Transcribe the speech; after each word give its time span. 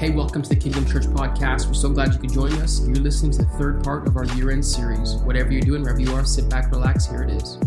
Hey, 0.00 0.08
welcome 0.08 0.40
to 0.40 0.48
the 0.48 0.56
Kingdom 0.56 0.86
Church 0.86 1.04
Podcast. 1.04 1.66
We're 1.66 1.74
so 1.74 1.90
glad 1.90 2.14
you 2.14 2.18
could 2.18 2.32
join 2.32 2.54
us. 2.54 2.80
You're 2.86 2.96
listening 2.96 3.32
to 3.32 3.38
the 3.42 3.50
third 3.58 3.84
part 3.84 4.06
of 4.08 4.16
our 4.16 4.24
year 4.34 4.50
end 4.50 4.64
series. 4.64 5.16
Whatever 5.16 5.52
you're 5.52 5.60
doing, 5.60 5.82
wherever 5.82 6.00
you 6.00 6.14
are, 6.14 6.24
sit 6.24 6.48
back, 6.48 6.70
relax. 6.70 7.04
Here 7.04 7.22
it 7.22 7.28
is. 7.28 7.58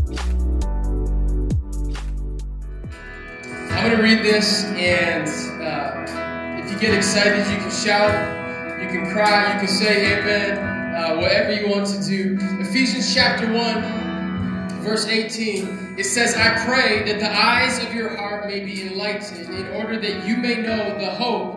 I'm 3.69 3.85
going 3.85 3.97
to 3.97 4.01
read 4.01 4.23
this, 4.23 4.63
and 4.63 5.27
uh, 5.61 6.59
if 6.59 6.71
you 6.71 6.79
get 6.79 6.95
excited, 6.95 7.37
you 7.51 7.57
can 7.59 7.69
shout, 7.69 8.81
you 8.81 8.87
can 8.87 9.13
cry, 9.13 9.53
you 9.53 9.59
can 9.59 9.67
say 9.67 10.17
amen, 10.17 10.57
uh, 10.57 11.17
whatever 11.17 11.53
you 11.53 11.69
want 11.69 11.85
to 11.85 12.03
do. 12.03 12.39
Ephesians 12.61 13.13
chapter 13.13 13.45
1, 13.53 14.81
verse 14.81 15.05
18, 15.05 15.97
it 15.99 16.05
says, 16.05 16.33
I 16.33 16.65
pray 16.65 17.03
that 17.03 17.19
the 17.19 17.31
eyes 17.31 17.77
of 17.83 17.93
your 17.93 18.17
heart 18.17 18.47
may 18.47 18.61
be 18.65 18.81
enlightened 18.81 19.53
in 19.53 19.67
order 19.75 19.99
that 19.99 20.25
you 20.27 20.37
may 20.37 20.55
know 20.55 20.97
the 20.97 21.11
hope 21.11 21.52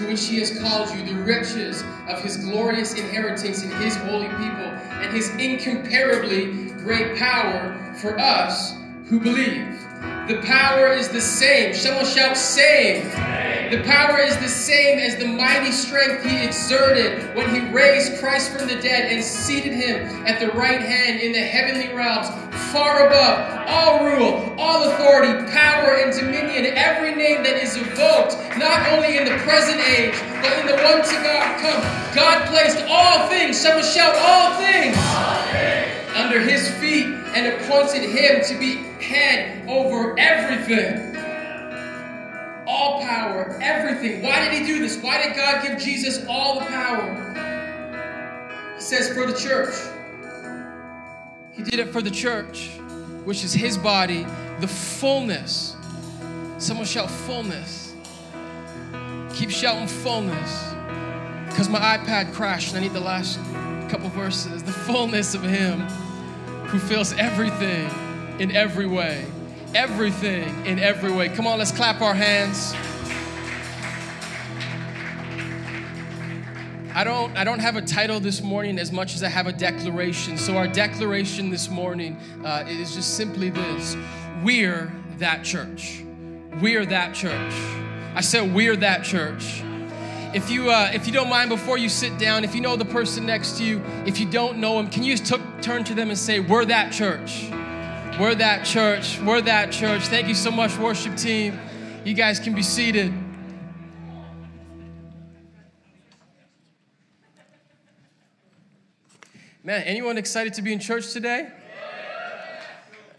to 0.00 0.06
which 0.06 0.26
he 0.26 0.38
has 0.38 0.58
called 0.58 0.88
you, 0.90 1.04
the 1.04 1.14
riches 1.22 1.84
of 2.08 2.22
his 2.22 2.38
glorious 2.38 2.94
inheritance 2.94 3.62
in 3.62 3.70
his 3.72 3.94
holy 3.96 4.28
people, 4.28 4.70
and 5.00 5.12
his 5.14 5.28
incomparably 5.36 6.70
great 6.78 7.16
power 7.18 7.94
for 7.96 8.18
us 8.18 8.74
who 9.06 9.20
believe. 9.20 9.78
The 10.26 10.40
power 10.46 10.92
is 10.92 11.08
the 11.08 11.20
same. 11.20 11.74
Someone 11.74 12.06
shout, 12.06 12.36
same. 12.36 13.49
The 13.70 13.82
power 13.84 14.18
is 14.18 14.36
the 14.38 14.48
same 14.48 14.98
as 14.98 15.16
the 15.16 15.28
mighty 15.28 15.70
strength 15.70 16.24
he 16.24 16.42
exerted 16.42 17.36
when 17.36 17.54
he 17.54 17.60
raised 17.72 18.18
Christ 18.18 18.50
from 18.50 18.66
the 18.66 18.74
dead 18.74 19.12
and 19.12 19.22
seated 19.22 19.72
him 19.72 20.26
at 20.26 20.40
the 20.40 20.48
right 20.58 20.80
hand 20.80 21.20
in 21.20 21.30
the 21.30 21.38
heavenly 21.38 21.94
realms, 21.94 22.28
far 22.72 23.06
above 23.06 23.64
all 23.68 24.04
rule, 24.04 24.54
all 24.58 24.90
authority, 24.90 25.32
power, 25.52 25.94
and 25.94 26.12
dominion, 26.18 26.74
every 26.76 27.14
name 27.14 27.44
that 27.44 27.62
is 27.62 27.76
evoked, 27.76 28.36
not 28.58 28.88
only 28.90 29.16
in 29.16 29.24
the 29.24 29.38
present 29.44 29.80
age, 29.80 30.14
but 30.42 30.58
in 30.58 30.66
the 30.66 30.74
one 30.82 31.06
to 31.06 31.14
God 31.22 31.60
come. 31.60 32.14
God 32.14 32.48
placed 32.48 32.84
all 32.88 33.28
things, 33.28 33.56
someone 33.56 33.84
shout, 33.84 34.16
all 34.16 34.56
things. 34.58 34.96
under 36.16 36.40
his 36.40 36.68
feet 36.76 37.06
and 37.06 37.46
appointed 37.54 38.02
him 38.02 38.44
to 38.44 38.58
be 38.58 38.76
head 39.02 39.66
over 39.68 40.18
everything. 40.18 41.09
All 42.72 43.00
power, 43.00 43.58
everything. 43.60 44.22
Why 44.22 44.44
did 44.44 44.60
he 44.60 44.64
do 44.64 44.78
this? 44.78 44.96
Why 45.02 45.20
did 45.20 45.34
God 45.34 45.60
give 45.66 45.76
Jesus 45.76 46.24
all 46.28 46.60
the 46.60 46.66
power? 46.66 47.16
He 48.76 48.80
says, 48.80 49.12
for 49.12 49.26
the 49.26 49.36
church. 49.36 49.74
He 51.50 51.64
did 51.64 51.80
it 51.80 51.88
for 51.92 52.00
the 52.00 52.12
church, 52.12 52.70
which 53.24 53.42
is 53.42 53.52
his 53.52 53.76
body, 53.76 54.24
the 54.60 54.68
fullness. 54.68 55.74
Someone 56.58 56.86
shout 56.86 57.10
fullness. 57.10 57.92
Keep 59.34 59.50
shouting 59.50 59.88
fullness. 59.88 60.72
Because 61.48 61.68
my 61.68 61.80
iPad 61.80 62.32
crashed 62.32 62.68
and 62.68 62.78
I 62.78 62.82
need 62.82 62.92
the 62.92 63.00
last 63.00 63.40
couple 63.90 64.08
verses. 64.10 64.62
The 64.62 64.72
fullness 64.72 65.34
of 65.34 65.42
him 65.42 65.80
who 66.68 66.78
fills 66.78 67.12
everything 67.14 67.90
in 68.38 68.52
every 68.52 68.86
way. 68.86 69.26
Everything 69.74 70.66
in 70.66 70.80
every 70.80 71.12
way. 71.12 71.28
Come 71.28 71.46
on, 71.46 71.58
let's 71.58 71.70
clap 71.70 72.00
our 72.00 72.14
hands. 72.14 72.74
I 76.92 77.04
don't, 77.04 77.36
I 77.36 77.44
don't 77.44 77.60
have 77.60 77.76
a 77.76 77.82
title 77.82 78.18
this 78.18 78.42
morning 78.42 78.78
as 78.80 78.90
much 78.90 79.14
as 79.14 79.22
I 79.22 79.28
have 79.28 79.46
a 79.46 79.52
declaration. 79.52 80.36
So, 80.36 80.56
our 80.56 80.66
declaration 80.66 81.48
this 81.48 81.70
morning 81.70 82.16
uh, 82.44 82.64
is 82.66 82.96
just 82.96 83.16
simply 83.16 83.50
this 83.50 83.96
We're 84.42 84.92
that 85.18 85.44
church. 85.44 86.02
We're 86.60 86.84
that 86.86 87.14
church. 87.14 87.54
I 88.16 88.22
said, 88.22 88.52
We're 88.52 88.74
that 88.76 89.04
church. 89.04 89.62
If 90.34 90.50
you, 90.50 90.70
uh, 90.70 90.90
if 90.92 91.06
you 91.06 91.12
don't 91.12 91.28
mind, 91.28 91.48
before 91.48 91.78
you 91.78 91.88
sit 91.88 92.18
down, 92.18 92.42
if 92.42 92.56
you 92.56 92.60
know 92.60 92.74
the 92.74 92.84
person 92.84 93.24
next 93.24 93.58
to 93.58 93.64
you, 93.64 93.80
if 94.04 94.18
you 94.18 94.28
don't 94.28 94.58
know 94.58 94.76
them, 94.76 94.90
can 94.90 95.04
you 95.04 95.16
just 95.16 95.32
t- 95.32 95.42
turn 95.62 95.84
to 95.84 95.94
them 95.94 96.08
and 96.08 96.18
say, 96.18 96.40
We're 96.40 96.64
that 96.64 96.92
church? 96.92 97.50
We're 98.20 98.34
that 98.34 98.66
church. 98.66 99.18
We're 99.18 99.40
that 99.40 99.72
church. 99.72 100.02
Thank 100.02 100.28
you 100.28 100.34
so 100.34 100.50
much, 100.50 100.76
worship 100.76 101.16
team. 101.16 101.58
You 102.04 102.12
guys 102.12 102.38
can 102.38 102.54
be 102.54 102.62
seated. 102.62 103.14
Man, 109.64 109.82
anyone 109.84 110.18
excited 110.18 110.52
to 110.52 110.60
be 110.60 110.70
in 110.70 110.80
church 110.80 111.14
today? 111.14 111.48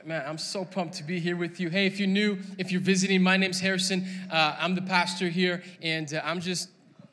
Man, 0.05 0.23
I'm 0.27 0.37
so 0.37 0.63
pumped 0.63 0.93
to 0.97 1.03
be 1.03 1.19
here 1.19 1.35
with 1.35 1.59
you. 1.59 1.71
Hey, 1.71 1.87
if 1.87 1.99
you're 1.99 2.07
new, 2.07 2.37
if 2.59 2.71
you're 2.71 2.79
visiting, 2.79 3.23
my 3.23 3.37
name's 3.37 3.59
Harrison. 3.59 4.05
Uh, 4.29 4.55
I'm 4.59 4.75
the 4.75 4.83
pastor 4.83 5.29
here, 5.29 5.63
and 5.81 6.13
uh, 6.13 6.21
I'm 6.23 6.39
just, 6.39 6.69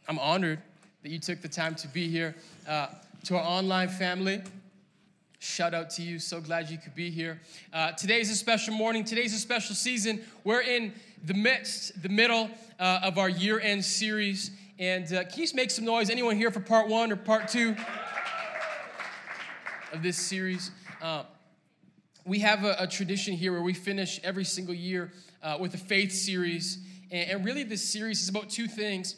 I'm 0.07 0.19
honored 0.19 0.61
that 1.03 1.09
you 1.09 1.19
took 1.19 1.41
the 1.41 1.49
time 1.49 1.75
to 1.77 1.89
be 1.89 2.07
here. 2.11 2.35
Uh, 2.69 2.89
to 3.25 3.37
our 3.37 3.43
online 3.43 3.89
family, 3.89 4.43
shout 5.39 5.75
out 5.75 5.91
to 5.91 6.03
you. 6.03 6.19
So 6.19 6.41
glad 6.41 6.71
you 6.71 6.79
could 6.79 6.95
be 6.95 7.11
here. 7.11 7.41
Uh, 7.73 7.93
today's 7.93 8.31
a 8.31 8.35
special 8.35 8.75
morning. 8.75 9.05
Today's 9.05 9.35
a 9.35 9.39
special 9.39 9.75
season. 9.75 10.21
We're 10.45 10.63
in 10.63 10.93
the 11.25 11.35
midst, 11.35 12.03
the 12.03 12.09
middle 12.09 12.51
uh, 12.79 13.01
of 13.03 13.19
our 13.19 13.29
year-end 13.29 13.85
series. 13.85 14.51
And 14.79 15.05
uh, 15.13 15.25
can 15.25 15.39
you 15.39 15.45
just 15.45 15.55
make 15.55 15.71
some 15.71 15.85
noise? 15.85 16.11
Anyone 16.11 16.37
here 16.37 16.51
for 16.51 16.61
part 16.61 16.89
one 16.89 17.13
or 17.13 17.17
part 17.17 17.49
two? 17.49 17.77
of 19.93 20.03
this 20.03 20.17
series. 20.17 20.71
Uh, 21.01 21.23
we 22.25 22.41
have 22.41 22.65
a, 22.65 22.77
a, 22.81 22.87
tradition 22.87 23.35
here 23.35 23.53
where 23.53 23.63
we 23.63 23.73
finish 23.73 24.21
every 24.23 24.45
single 24.45 24.75
year 24.75 25.13
uh, 25.43 25.57
with 25.59 25.73
a 25.75 25.79
faith 25.79 26.13
series. 26.13 26.79
And, 27.11 27.31
and, 27.31 27.45
really, 27.45 27.63
this 27.63 27.91
series 27.91 28.23
is 28.23 28.29
about 28.29 28.51
two 28.51 28.67
things 28.67 29.17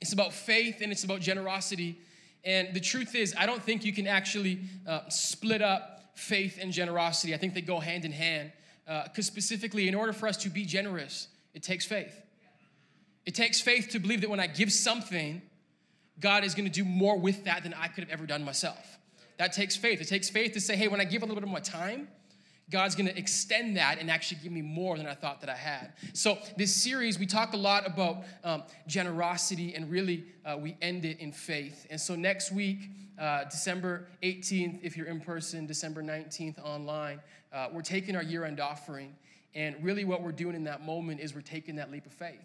it's 0.00 0.14
about 0.14 0.32
faith 0.32 0.80
and 0.80 0.90
it's 0.90 1.04
about 1.04 1.20
generosity. 1.20 1.98
And 2.44 2.72
the 2.72 2.80
truth 2.80 3.14
is, 3.14 3.34
I 3.38 3.46
don't 3.46 3.62
think 3.62 3.84
you 3.84 3.92
can 3.92 4.06
actually 4.06 4.60
uh, 4.86 5.08
split 5.08 5.62
up 5.62 6.12
faith 6.14 6.58
and 6.60 6.72
generosity. 6.72 7.34
I 7.34 7.38
think 7.38 7.54
they 7.54 7.60
go 7.60 7.80
hand 7.80 8.04
in 8.04 8.12
hand. 8.12 8.52
Because 8.86 9.28
uh, 9.28 9.32
specifically, 9.32 9.88
in 9.88 9.94
order 9.94 10.12
for 10.12 10.26
us 10.26 10.36
to 10.38 10.48
be 10.48 10.64
generous, 10.64 11.28
it 11.54 11.62
takes 11.62 11.86
faith. 11.86 12.20
It 13.26 13.34
takes 13.34 13.60
faith 13.60 13.90
to 13.90 13.98
believe 13.98 14.22
that 14.22 14.30
when 14.30 14.40
I 14.40 14.46
give 14.46 14.72
something, 14.72 15.42
God 16.18 16.44
is 16.44 16.54
going 16.54 16.64
to 16.64 16.72
do 16.72 16.84
more 16.84 17.18
with 17.18 17.44
that 17.44 17.62
than 17.62 17.74
I 17.74 17.88
could 17.88 18.04
have 18.04 18.10
ever 18.10 18.26
done 18.26 18.44
myself. 18.44 18.98
That 19.36 19.52
takes 19.52 19.76
faith. 19.76 20.00
It 20.00 20.08
takes 20.08 20.28
faith 20.28 20.52
to 20.54 20.60
say, 20.60 20.76
hey, 20.76 20.88
when 20.88 21.00
I 21.00 21.04
give 21.04 21.22
a 21.22 21.26
little 21.26 21.40
bit 21.40 21.44
of 21.44 21.52
my 21.52 21.60
time, 21.60 22.08
God's 22.70 22.94
gonna 22.94 23.10
extend 23.10 23.76
that 23.76 23.98
and 23.98 24.10
actually 24.10 24.40
give 24.42 24.52
me 24.52 24.62
more 24.62 24.96
than 24.96 25.06
I 25.06 25.14
thought 25.14 25.40
that 25.40 25.50
I 25.50 25.56
had. 25.56 25.92
So, 26.12 26.38
this 26.56 26.74
series, 26.74 27.18
we 27.18 27.26
talk 27.26 27.52
a 27.52 27.56
lot 27.56 27.86
about 27.86 28.24
um, 28.44 28.62
generosity 28.86 29.74
and 29.74 29.90
really 29.90 30.24
uh, 30.44 30.56
we 30.58 30.76
end 30.80 31.04
it 31.04 31.18
in 31.18 31.32
faith. 31.32 31.86
And 31.90 32.00
so, 32.00 32.14
next 32.14 32.52
week, 32.52 32.90
uh, 33.18 33.44
December 33.44 34.06
18th, 34.22 34.80
if 34.82 34.96
you're 34.96 35.08
in 35.08 35.20
person, 35.20 35.66
December 35.66 36.02
19th 36.02 36.58
online, 36.64 37.20
uh, 37.52 37.68
we're 37.72 37.82
taking 37.82 38.14
our 38.14 38.22
year 38.22 38.44
end 38.44 38.60
offering. 38.60 39.16
And 39.54 39.76
really, 39.82 40.04
what 40.04 40.22
we're 40.22 40.30
doing 40.32 40.54
in 40.54 40.64
that 40.64 40.84
moment 40.84 41.20
is 41.20 41.34
we're 41.34 41.40
taking 41.40 41.76
that 41.76 41.90
leap 41.90 42.06
of 42.06 42.12
faith 42.12 42.40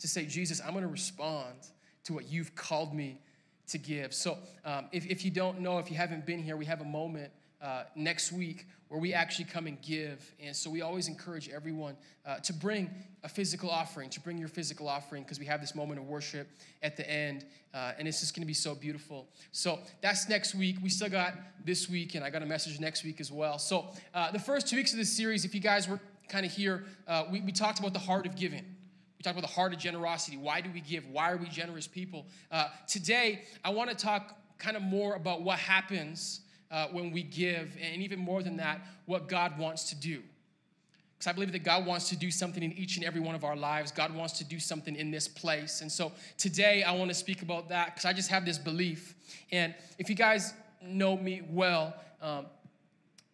to 0.00 0.08
say, 0.08 0.26
Jesus, 0.26 0.60
I'm 0.64 0.74
gonna 0.74 0.86
respond 0.88 1.56
to 2.04 2.12
what 2.12 2.28
you've 2.28 2.54
called 2.54 2.94
me 2.94 3.20
to 3.68 3.78
give. 3.78 4.12
So, 4.12 4.36
um, 4.66 4.88
if, 4.92 5.06
if 5.06 5.24
you 5.24 5.30
don't 5.30 5.60
know, 5.60 5.78
if 5.78 5.90
you 5.90 5.96
haven't 5.96 6.26
been 6.26 6.42
here, 6.42 6.56
we 6.56 6.66
have 6.66 6.82
a 6.82 6.84
moment 6.84 7.32
uh, 7.64 7.84
next 7.96 8.30
week 8.30 8.66
where 8.88 9.00
we 9.00 9.14
actually 9.14 9.46
come 9.46 9.66
and 9.66 9.80
give. 9.80 10.30
And 10.38 10.54
so, 10.54 10.68
we 10.70 10.82
always 10.82 11.08
encourage 11.08 11.48
everyone 11.48 11.96
uh, 12.26 12.36
to 12.40 12.52
bring 12.52 12.90
a 13.22 13.28
physical 13.28 13.70
offering, 13.70 14.10
to 14.10 14.20
bring 14.20 14.36
your 14.36 14.48
physical 14.48 14.86
offering, 14.86 15.22
because 15.22 15.40
we 15.40 15.46
have 15.46 15.62
this 15.62 15.74
moment 15.74 15.98
of 15.98 16.06
worship 16.06 16.46
at 16.82 16.96
the 16.96 17.10
end. 17.10 17.46
Uh, 17.72 17.92
and 17.98 18.06
it's 18.06 18.20
just 18.20 18.36
going 18.36 18.42
to 18.42 18.46
be 18.46 18.54
so 18.54 18.74
beautiful. 18.74 19.26
So, 19.50 19.78
that's 20.02 20.28
next 20.28 20.54
week. 20.54 20.76
We 20.82 20.90
still 20.90 21.08
got 21.08 21.34
this 21.64 21.88
week, 21.88 22.14
and 22.14 22.24
I 22.24 22.28
got 22.28 22.42
a 22.42 22.46
message 22.46 22.78
next 22.78 23.02
week 23.02 23.18
as 23.18 23.32
well. 23.32 23.58
So, 23.58 23.86
uh, 24.12 24.30
the 24.30 24.38
first 24.38 24.68
two 24.68 24.76
weeks 24.76 24.92
of 24.92 24.98
this 24.98 25.16
series, 25.16 25.46
if 25.46 25.54
you 25.54 25.60
guys 25.60 25.88
were 25.88 25.98
kind 26.28 26.44
of 26.44 26.52
here, 26.52 26.84
uh, 27.08 27.24
we, 27.32 27.40
we 27.40 27.50
talked 27.50 27.78
about 27.78 27.94
the 27.94 27.98
heart 27.98 28.26
of 28.26 28.36
giving 28.36 28.64
talk 29.22 29.32
about 29.32 29.48
the 29.48 29.54
heart 29.54 29.72
of 29.72 29.78
generosity. 29.78 30.36
Why 30.36 30.60
do 30.60 30.68
we 30.70 30.82
give? 30.82 31.08
Why 31.08 31.32
are 31.32 31.38
we 31.38 31.46
generous 31.46 31.86
people? 31.86 32.26
Today, 32.86 33.44
I 33.64 33.70
want 33.70 33.88
to 33.88 33.96
talk 33.96 34.36
kind 34.58 34.76
of 34.76 34.82
more 34.82 35.14
about 35.14 35.40
what 35.40 35.58
happens 35.58 36.40
uh, 36.70 36.88
when 36.88 37.10
we 37.10 37.22
give, 37.22 37.76
and 37.80 38.02
even 38.02 38.18
more 38.18 38.42
than 38.42 38.56
that, 38.56 38.80
what 39.06 39.28
God 39.28 39.58
wants 39.58 39.90
to 39.90 39.96
do. 39.96 40.22
Because 41.18 41.30
I 41.30 41.32
believe 41.32 41.52
that 41.52 41.64
God 41.64 41.86
wants 41.86 42.08
to 42.08 42.16
do 42.16 42.30
something 42.30 42.62
in 42.62 42.72
each 42.72 42.96
and 42.96 43.04
every 43.04 43.20
one 43.20 43.34
of 43.34 43.44
our 43.44 43.56
lives. 43.56 43.92
God 43.92 44.14
wants 44.14 44.38
to 44.38 44.44
do 44.44 44.58
something 44.58 44.96
in 44.96 45.10
this 45.10 45.28
place. 45.28 45.80
And 45.80 45.90
so 45.90 46.12
today, 46.36 46.82
I 46.82 46.92
want 46.92 47.10
to 47.10 47.14
speak 47.14 47.42
about 47.42 47.68
that 47.68 47.94
because 47.94 48.04
I 48.04 48.12
just 48.12 48.30
have 48.30 48.44
this 48.44 48.58
belief. 48.58 49.14
And 49.52 49.74
if 49.98 50.08
you 50.08 50.16
guys 50.16 50.54
know 50.82 51.16
me 51.16 51.42
well, 51.48 51.94
um, 52.20 52.46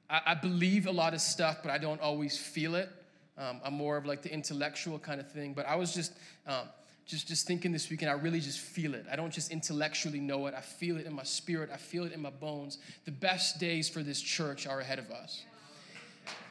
I, 0.09 0.21
I 0.27 0.35
believe 0.35 0.87
a 0.87 0.93
lot 0.93 1.15
of 1.15 1.21
stuff, 1.21 1.59
but 1.63 1.71
I 1.71 1.79
don't 1.79 2.01
always 2.01 2.39
feel 2.39 2.75
it. 2.75 2.91
Um, 3.39 3.61
I'm 3.65 3.75
more 3.75 3.97
of 3.97 4.05
like 4.05 4.23
the 4.23 4.33
intellectual 4.33 4.99
kind 4.99 5.19
of 5.19 5.31
thing. 5.33 5.55
But 5.55 5.67
I 5.67 5.77
was 5.77 5.95
just, 5.95 6.13
um, 6.47 6.69
just, 7.11 7.27
just 7.27 7.47
thinking 7.47 7.73
this 7.73 7.91
weekend, 7.91 8.11
I 8.11 8.15
really 8.15 8.41
just 8.41 8.61
feel 8.61 8.95
it. 8.95 9.07
I 9.11 9.17
don't 9.17 9.33
just 9.33 9.51
intellectually 9.51 10.21
know 10.21 10.47
it. 10.47 10.55
I 10.55 10.61
feel 10.61 10.97
it 10.97 11.07
in 11.07 11.13
my 11.13 11.25
spirit. 11.25 11.71
I 11.73 11.77
feel 11.77 12.05
it 12.05 12.13
in 12.13 12.23
my 12.23 12.31
bones. 12.31 12.79
The 13.05 13.11
best 13.11 13.59
days 13.59 13.89
for 13.89 14.03
this 14.03 14.21
church 14.21 14.67
are 14.67 14.81
ahead 14.81 14.99
of 14.99 15.11
us. 15.11 15.45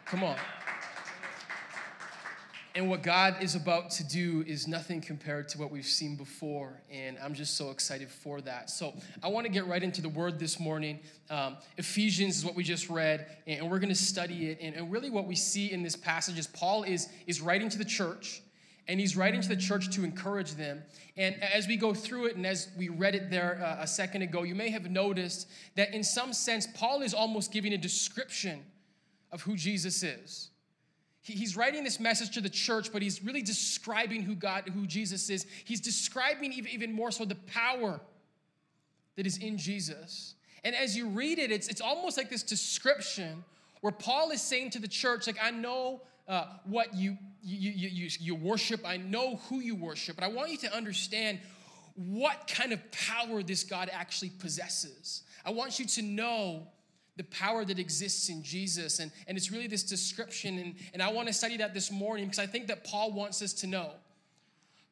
Come 0.06 0.24
on. 0.24 0.36
And 2.76 2.90
what 2.90 3.02
God 3.02 3.38
is 3.42 3.56
about 3.56 3.90
to 3.92 4.04
do 4.04 4.44
is 4.46 4.68
nothing 4.68 5.02
compared 5.02 5.50
to 5.50 5.58
what 5.58 5.72
we've 5.72 5.86
seen 5.86 6.16
before. 6.16 6.82
And 6.92 7.18
I'm 7.24 7.34
just 7.34 7.58
so 7.58 7.72
excited 7.72 8.10
for 8.10 8.42
that. 8.42 8.70
So 8.70 8.94
I 9.24 9.28
want 9.28 9.46
to 9.48 9.52
get 9.52 9.66
right 9.66 9.82
into 9.82 10.02
the 10.02 10.10
word 10.10 10.40
this 10.40 10.60
morning. 10.60 11.00
Um, 11.30 11.58
Ephesians 11.78 12.38
is 12.38 12.46
what 12.46 12.56
we 12.56 12.64
just 12.64 12.90
read, 12.90 13.26
and 13.48 13.70
we're 13.70 13.80
going 13.80 13.90
to 13.90 13.96
study 13.96 14.50
it. 14.52 14.60
And, 14.62 14.76
and 14.76 14.92
really, 14.92 15.10
what 15.10 15.26
we 15.26 15.36
see 15.36 15.72
in 15.72 15.82
this 15.82 15.96
passage 15.96 16.38
is 16.38 16.48
Paul 16.48 16.84
is, 16.84 17.10
is 17.26 17.42
writing 17.42 17.70
to 17.70 17.78
the 17.78 17.86
church, 17.86 18.44
and 18.90 19.00
he's 19.00 19.16
writing 19.16 19.40
to 19.40 19.48
the 19.48 19.56
church 19.56 19.90
to 19.96 20.04
encourage 20.04 20.56
them. 20.56 20.84
And 21.16 21.42
as 21.42 21.68
we 21.68 21.78
go 21.78 21.94
through 21.94 22.26
it, 22.26 22.36
and 22.36 22.46
as 22.46 22.68
we 22.78 22.90
read 22.90 23.16
it 23.16 23.30
there 23.30 23.62
uh, 23.64 23.84
a 23.84 23.88
second 23.88 24.24
ago, 24.24 24.44
you 24.44 24.56
may 24.56 24.70
have 24.70 24.92
noticed 24.92 25.48
that 25.76 25.94
in 25.94 26.04
some 26.04 26.34
sense, 26.34 26.68
Paul 26.74 27.02
is 27.02 27.14
almost 27.14 27.54
giving 27.54 27.72
a 27.74 27.78
description 27.78 28.66
of 29.32 29.42
who 29.44 29.56
Jesus 29.56 30.04
is 30.04 30.50
he's 31.34 31.56
writing 31.56 31.84
this 31.84 32.00
message 32.00 32.32
to 32.32 32.42
the 32.42 32.50
church, 32.50 32.92
but 32.92 33.02
he's 33.02 33.24
really 33.24 33.42
describing 33.42 34.22
who 34.22 34.36
God, 34.36 34.70
who 34.74 34.86
Jesus 34.86 35.30
is. 35.30 35.46
He's 35.66 35.82
describing 35.82 36.54
even, 36.54 36.72
even 36.72 36.94
more 36.94 37.12
so 37.12 37.26
the 37.26 37.36
power 37.36 38.00
that 39.16 39.28
is 39.28 39.38
in 39.38 39.58
Jesus. 39.58 40.36
And 40.64 40.76
as 40.76 40.96
you 40.98 41.08
read 41.08 41.40
it, 41.40 41.52
it's, 41.52 41.68
it's 41.68 41.82
almost 41.82 42.18
like 42.18 42.30
this 42.30 42.44
description 42.44 43.44
where 43.82 43.94
Paul 43.94 44.32
is 44.32 44.42
saying 44.42 44.72
to 44.72 44.80
the 44.80 44.88
church, 44.88 45.28
like, 45.28 45.38
I 45.42 45.52
know 45.52 46.02
uh, 46.30 46.46
what 46.64 46.94
you, 46.94 47.18
you, 47.42 47.72
you, 47.72 48.10
you, 48.20 48.36
worship, 48.36 48.82
I 48.86 48.98
know 48.98 49.38
who 49.50 49.60
you 49.60 49.76
worship, 49.76 50.16
but 50.16 50.24
I 50.24 50.28
want 50.28 50.52
you 50.52 50.58
to 50.60 50.76
understand 50.76 51.40
what 51.96 52.48
kind 52.48 52.72
of 52.72 52.80
power 52.92 53.42
this 53.42 53.64
God 53.64 53.90
actually 53.92 54.30
possesses. 54.30 55.24
I 55.44 55.52
want 55.52 55.80
you 55.80 55.86
to 55.86 56.02
know 56.04 56.68
the 57.18 57.24
power 57.26 57.66
that 57.66 57.80
exists 57.80 58.30
in 58.30 58.44
Jesus. 58.44 59.00
And, 59.00 59.12
and 59.28 59.38
it's 59.38 59.52
really 59.52 59.68
this 59.68 59.84
description. 59.84 60.58
And, 60.60 60.76
and 60.94 61.04
I 61.04 61.12
want 61.12 61.28
to 61.28 61.34
study 61.34 61.58
that 61.58 61.74
this 61.74 61.92
morning 61.92 62.26
because 62.26 62.40
I 62.40 62.46
think 62.46 62.68
that 62.68 62.86
Paul 62.86 63.12
wants 63.12 63.42
us 63.42 63.52
to 63.54 63.68
know. 63.68 63.92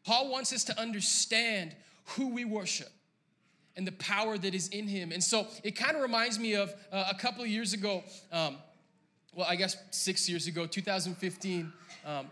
Paul 0.03 0.29
wants 0.29 0.51
us 0.51 0.65
to 0.65 0.79
understand 0.79 1.75
who 2.15 2.29
we 2.29 2.43
worship 2.43 2.89
and 3.77 3.85
the 3.85 3.93
power 3.93 4.37
that 4.37 4.55
is 4.55 4.67
in 4.69 4.87
him. 4.87 5.11
And 5.11 5.23
so 5.23 5.47
it 5.63 5.77
kind 5.77 5.95
of 5.95 6.01
reminds 6.01 6.39
me 6.39 6.55
of 6.55 6.73
uh, 6.91 7.05
a 7.11 7.15
couple 7.15 7.43
of 7.43 7.49
years 7.49 7.73
ago, 7.73 8.03
um, 8.31 8.57
well, 9.37 9.45
I 9.47 9.55
guess 9.55 9.77
six 9.91 10.27
years 10.27 10.47
ago, 10.47 10.65
2015. 10.65 11.71
Um, 12.03 12.25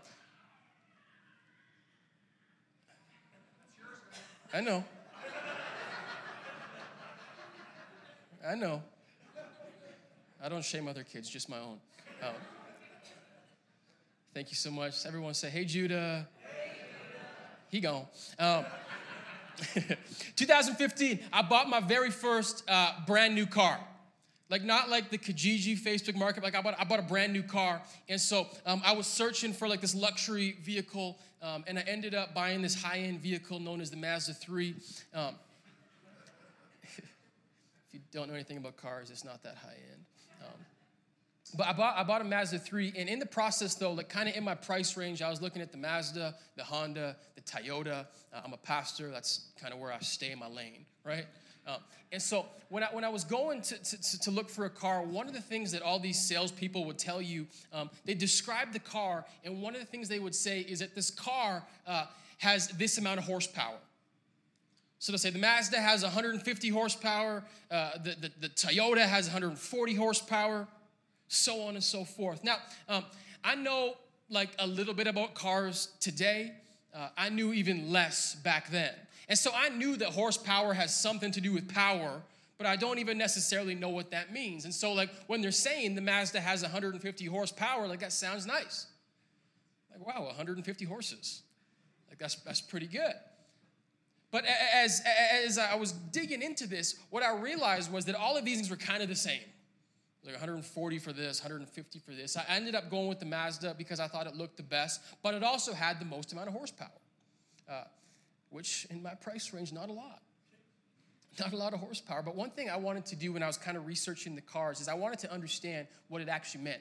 I 4.52 4.60
know. 4.60 4.84
I 8.44 8.56
know. 8.56 8.82
I 10.42 10.48
don't 10.48 10.64
shame 10.64 10.88
other 10.88 11.04
kids, 11.04 11.30
just 11.30 11.48
my 11.48 11.58
own. 11.58 11.78
Um, 12.22 12.34
thank 14.34 14.50
you 14.50 14.56
so 14.56 14.72
much. 14.72 15.06
Everyone 15.06 15.32
say, 15.32 15.48
hey, 15.48 15.64
Judah. 15.64 16.26
Hey, 16.40 16.72
Judah. 16.72 17.24
He 17.68 17.80
gone. 17.80 18.06
Um, 18.40 18.64
2015, 20.34 21.20
I 21.32 21.42
bought 21.42 21.68
my 21.68 21.78
very 21.78 22.10
first 22.10 22.64
uh, 22.68 22.94
brand 23.06 23.36
new 23.36 23.46
car. 23.46 23.78
Like 24.48 24.62
not 24.62 24.88
like 24.88 25.10
the 25.10 25.18
Kijiji 25.18 25.76
Facebook 25.76 26.14
market, 26.14 26.42
like 26.44 26.54
I 26.54 26.62
bought, 26.62 26.76
I 26.78 26.84
bought 26.84 27.00
a 27.00 27.02
brand 27.02 27.32
new 27.32 27.42
car. 27.42 27.82
And 28.08 28.20
so 28.20 28.46
um, 28.64 28.80
I 28.84 28.94
was 28.94 29.06
searching 29.06 29.52
for 29.52 29.66
like 29.66 29.80
this 29.80 29.94
luxury 29.94 30.56
vehicle 30.62 31.18
um, 31.42 31.64
and 31.66 31.78
I 31.78 31.82
ended 31.82 32.14
up 32.14 32.34
buying 32.34 32.62
this 32.62 32.74
high-end 32.74 33.20
vehicle 33.20 33.60
known 33.60 33.80
as 33.80 33.90
the 33.90 33.96
Mazda 33.96 34.34
3. 34.34 34.74
Um, 35.14 35.34
if 36.82 37.02
you 37.92 38.00
don't 38.10 38.28
know 38.28 38.34
anything 38.34 38.56
about 38.56 38.76
cars, 38.76 39.10
it's 39.10 39.24
not 39.24 39.42
that 39.42 39.56
high-end. 39.56 40.04
Um, 40.42 40.58
but 41.56 41.66
I 41.66 41.72
bought, 41.72 41.96
I 41.96 42.02
bought 42.04 42.20
a 42.22 42.24
Mazda 42.24 42.58
3, 42.58 42.94
and 42.96 43.08
in 43.08 43.18
the 43.18 43.26
process, 43.26 43.74
though, 43.74 43.92
like 43.92 44.08
kind 44.08 44.28
of 44.28 44.34
in 44.34 44.44
my 44.44 44.54
price 44.54 44.96
range, 44.96 45.22
I 45.22 45.28
was 45.28 45.42
looking 45.42 45.62
at 45.62 45.72
the 45.72 45.78
Mazda, 45.78 46.34
the 46.56 46.64
Honda, 46.64 47.16
the 47.34 47.42
Toyota. 47.42 48.06
Uh, 48.34 48.40
I'm 48.44 48.52
a 48.52 48.58
pastor, 48.58 49.10
that's 49.10 49.48
kind 49.60 49.74
of 49.74 49.78
where 49.78 49.92
I 49.92 49.98
stay 50.00 50.32
in 50.32 50.38
my 50.38 50.48
lane, 50.48 50.86
right? 51.04 51.26
Uh, 51.66 51.78
and 52.12 52.22
so 52.22 52.46
when 52.68 52.84
I, 52.84 52.86
when 52.86 53.04
I 53.04 53.08
was 53.08 53.24
going 53.24 53.60
to, 53.62 53.82
to, 53.82 54.20
to, 54.20 54.30
look 54.30 54.48
for 54.48 54.66
a 54.66 54.70
car, 54.70 55.02
one 55.02 55.26
of 55.26 55.34
the 55.34 55.40
things 55.40 55.72
that 55.72 55.82
all 55.82 55.98
these 55.98 56.20
salespeople 56.20 56.84
would 56.84 56.98
tell 56.98 57.20
you, 57.20 57.46
um, 57.72 57.90
they 58.04 58.14
describe 58.14 58.72
the 58.72 58.78
car, 58.78 59.24
and 59.44 59.60
one 59.60 59.74
of 59.74 59.80
the 59.80 59.86
things 59.86 60.08
they 60.08 60.20
would 60.20 60.34
say 60.34 60.60
is 60.60 60.78
that 60.78 60.94
this 60.94 61.10
car 61.10 61.64
uh, 61.86 62.06
has 62.38 62.68
this 62.68 62.98
amount 62.98 63.18
of 63.18 63.24
horsepower. 63.24 63.78
So 64.98 65.12
they'll 65.12 65.18
say 65.18 65.30
the 65.30 65.38
Mazda 65.38 65.80
has 65.80 66.02
150 66.02 66.68
horsepower, 66.68 67.44
uh, 67.70 67.98
the, 68.02 68.16
the, 68.20 68.30
the, 68.40 68.48
Toyota 68.48 69.04
has 69.04 69.26
140 69.26 69.94
horsepower, 69.94 70.66
so 71.28 71.62
on 71.62 71.74
and 71.74 71.84
so 71.84 72.04
forth. 72.04 72.42
Now, 72.44 72.56
um, 72.88 73.04
I 73.44 73.56
know 73.56 73.96
like 74.30 74.50
a 74.58 74.66
little 74.66 74.94
bit 74.94 75.06
about 75.06 75.34
cars 75.34 75.88
today. 76.00 76.52
Uh, 76.94 77.08
I 77.16 77.28
knew 77.28 77.52
even 77.52 77.92
less 77.92 78.34
back 78.36 78.70
then. 78.70 78.92
And 79.28 79.38
so 79.38 79.50
I 79.54 79.68
knew 79.70 79.96
that 79.96 80.08
horsepower 80.08 80.72
has 80.74 80.94
something 80.94 81.32
to 81.32 81.40
do 81.40 81.52
with 81.52 81.68
power, 81.72 82.22
but 82.58 82.66
I 82.66 82.76
don't 82.76 82.98
even 82.98 83.18
necessarily 83.18 83.74
know 83.74 83.88
what 83.88 84.10
that 84.12 84.32
means. 84.32 84.64
And 84.64 84.72
so, 84.72 84.92
like, 84.92 85.10
when 85.26 85.42
they're 85.42 85.50
saying 85.50 85.94
the 85.94 86.00
Mazda 86.00 86.40
has 86.40 86.62
150 86.62 87.26
horsepower, 87.26 87.86
like, 87.88 88.00
that 88.00 88.12
sounds 88.12 88.46
nice. 88.46 88.86
Like, 89.90 90.06
wow, 90.06 90.24
150 90.26 90.84
horses. 90.84 91.42
Like, 92.08 92.18
that's, 92.18 92.36
that's 92.36 92.60
pretty 92.60 92.86
good. 92.86 93.14
But 94.30 94.44
as, 94.74 95.02
as 95.32 95.58
I 95.58 95.76
was 95.76 95.92
digging 95.92 96.42
into 96.42 96.66
this, 96.66 96.96
what 97.10 97.22
I 97.22 97.36
realized 97.36 97.92
was 97.92 98.04
that 98.06 98.14
all 98.14 98.36
of 98.36 98.44
these 98.44 98.56
things 98.56 98.70
were 98.70 98.76
kind 98.76 99.02
of 99.02 99.08
the 99.08 99.16
same. 99.16 99.40
Like 100.24 100.34
140 100.34 100.98
for 100.98 101.12
this, 101.12 101.40
150 101.40 101.98
for 102.00 102.10
this. 102.10 102.36
I 102.36 102.44
ended 102.48 102.74
up 102.74 102.90
going 102.90 103.06
with 103.06 103.20
the 103.20 103.26
Mazda 103.26 103.76
because 103.78 104.00
I 104.00 104.08
thought 104.08 104.26
it 104.26 104.34
looked 104.34 104.56
the 104.56 104.64
best, 104.64 105.00
but 105.22 105.34
it 105.34 105.44
also 105.44 105.72
had 105.72 106.00
the 106.00 106.04
most 106.04 106.32
amount 106.32 106.48
of 106.48 106.54
horsepower, 106.54 106.88
uh, 107.70 107.84
which 108.56 108.86
in 108.88 109.02
my 109.02 109.14
price 109.14 109.52
range, 109.52 109.70
not 109.70 109.90
a 109.90 109.92
lot. 109.92 110.22
Not 111.38 111.52
a 111.52 111.56
lot 111.56 111.74
of 111.74 111.80
horsepower. 111.80 112.22
But 112.22 112.34
one 112.34 112.48
thing 112.48 112.70
I 112.70 112.78
wanted 112.78 113.04
to 113.06 113.16
do 113.16 113.34
when 113.34 113.42
I 113.42 113.46
was 113.46 113.58
kind 113.58 113.76
of 113.76 113.86
researching 113.86 114.34
the 114.34 114.40
cars 114.40 114.80
is 114.80 114.88
I 114.88 114.94
wanted 114.94 115.18
to 115.20 115.32
understand 115.32 115.88
what 116.08 116.22
it 116.22 116.28
actually 116.30 116.64
meant. 116.64 116.80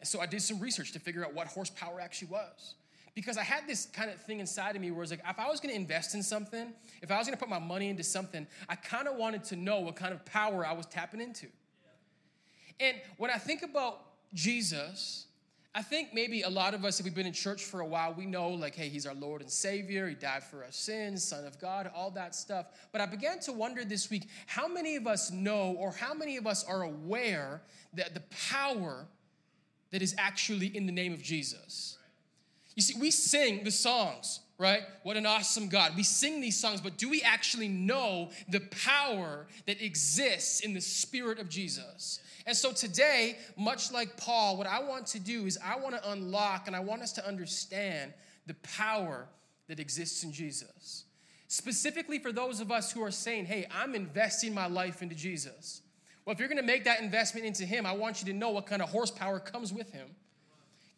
And 0.00 0.08
so 0.08 0.20
I 0.20 0.26
did 0.26 0.42
some 0.42 0.58
research 0.58 0.90
to 0.92 0.98
figure 0.98 1.24
out 1.24 1.32
what 1.32 1.46
horsepower 1.46 2.00
actually 2.00 2.28
was 2.32 2.74
because 3.14 3.38
I 3.38 3.44
had 3.44 3.68
this 3.68 3.86
kind 3.86 4.10
of 4.10 4.20
thing 4.22 4.40
inside 4.40 4.74
of 4.74 4.82
me 4.82 4.90
where 4.90 5.04
it's 5.04 5.12
like, 5.12 5.22
if 5.28 5.38
I 5.38 5.48
was 5.48 5.60
gonna 5.60 5.74
invest 5.74 6.16
in 6.16 6.22
something, 6.24 6.72
if 7.00 7.12
I 7.12 7.18
was 7.18 7.28
gonna 7.28 7.36
put 7.36 7.48
my 7.48 7.60
money 7.60 7.88
into 7.88 8.02
something, 8.02 8.44
I 8.68 8.74
kind 8.74 9.06
of 9.06 9.14
wanted 9.14 9.44
to 9.44 9.56
know 9.56 9.78
what 9.78 9.94
kind 9.94 10.12
of 10.12 10.24
power 10.24 10.66
I 10.66 10.72
was 10.72 10.86
tapping 10.86 11.20
into. 11.20 11.46
Yeah. 11.46 12.88
And 12.88 12.96
when 13.18 13.30
I 13.30 13.38
think 13.38 13.62
about 13.62 14.00
Jesus, 14.34 15.26
I 15.76 15.82
think 15.82 16.14
maybe 16.14 16.42
a 16.42 16.48
lot 16.48 16.72
of 16.72 16.84
us, 16.84 17.00
if 17.00 17.04
we've 17.04 17.14
been 17.14 17.26
in 17.26 17.32
church 17.32 17.64
for 17.64 17.80
a 17.80 17.86
while, 17.86 18.14
we 18.14 18.26
know, 18.26 18.50
like, 18.50 18.76
hey, 18.76 18.88
he's 18.88 19.06
our 19.06 19.14
Lord 19.14 19.40
and 19.40 19.50
Savior. 19.50 20.08
He 20.08 20.14
died 20.14 20.44
for 20.44 20.62
our 20.62 20.70
sins, 20.70 21.24
Son 21.24 21.44
of 21.44 21.58
God, 21.58 21.90
all 21.92 22.12
that 22.12 22.36
stuff. 22.36 22.66
But 22.92 23.00
I 23.00 23.06
began 23.06 23.40
to 23.40 23.52
wonder 23.52 23.84
this 23.84 24.08
week 24.08 24.28
how 24.46 24.68
many 24.68 24.94
of 24.94 25.08
us 25.08 25.32
know 25.32 25.74
or 25.76 25.90
how 25.90 26.14
many 26.14 26.36
of 26.36 26.46
us 26.46 26.62
are 26.62 26.82
aware 26.82 27.60
that 27.94 28.14
the 28.14 28.22
power 28.50 29.06
that 29.90 30.00
is 30.00 30.14
actually 30.16 30.68
in 30.68 30.86
the 30.86 30.92
name 30.92 31.12
of 31.12 31.22
Jesus? 31.22 31.98
You 32.76 32.82
see, 32.82 32.94
we 33.00 33.10
sing 33.10 33.64
the 33.64 33.72
songs, 33.72 34.40
right? 34.58 34.82
What 35.02 35.16
an 35.16 35.26
awesome 35.26 35.68
God. 35.68 35.96
We 35.96 36.02
sing 36.02 36.40
these 36.40 36.56
songs, 36.56 36.80
but 36.80 36.96
do 36.96 37.08
we 37.08 37.22
actually 37.22 37.68
know 37.68 38.30
the 38.48 38.60
power 38.60 39.46
that 39.66 39.82
exists 39.82 40.60
in 40.60 40.74
the 40.74 40.80
Spirit 40.80 41.38
of 41.38 41.48
Jesus? 41.48 42.20
And 42.46 42.56
so 42.56 42.72
today, 42.72 43.38
much 43.56 43.90
like 43.92 44.16
Paul, 44.16 44.56
what 44.56 44.66
I 44.66 44.82
want 44.82 45.06
to 45.08 45.18
do 45.18 45.46
is 45.46 45.58
I 45.64 45.76
want 45.76 45.94
to 45.94 46.10
unlock 46.10 46.66
and 46.66 46.76
I 46.76 46.80
want 46.80 47.02
us 47.02 47.12
to 47.12 47.26
understand 47.26 48.12
the 48.46 48.54
power 48.54 49.26
that 49.66 49.80
exists 49.80 50.22
in 50.22 50.32
Jesus. 50.32 51.04
Specifically 51.48 52.18
for 52.18 52.32
those 52.32 52.60
of 52.60 52.70
us 52.70 52.92
who 52.92 53.02
are 53.02 53.10
saying, 53.10 53.46
hey, 53.46 53.66
I'm 53.74 53.94
investing 53.94 54.52
my 54.52 54.66
life 54.66 55.02
into 55.02 55.14
Jesus. 55.14 55.80
Well, 56.24 56.32
if 56.32 56.38
you're 56.38 56.48
going 56.48 56.60
to 56.60 56.66
make 56.66 56.84
that 56.84 57.00
investment 57.00 57.46
into 57.46 57.64
Him, 57.64 57.86
I 57.86 57.92
want 57.92 58.20
you 58.20 58.32
to 58.32 58.38
know 58.38 58.50
what 58.50 58.66
kind 58.66 58.82
of 58.82 58.88
horsepower 58.88 59.40
comes 59.40 59.72
with 59.72 59.90
Him. 59.92 60.08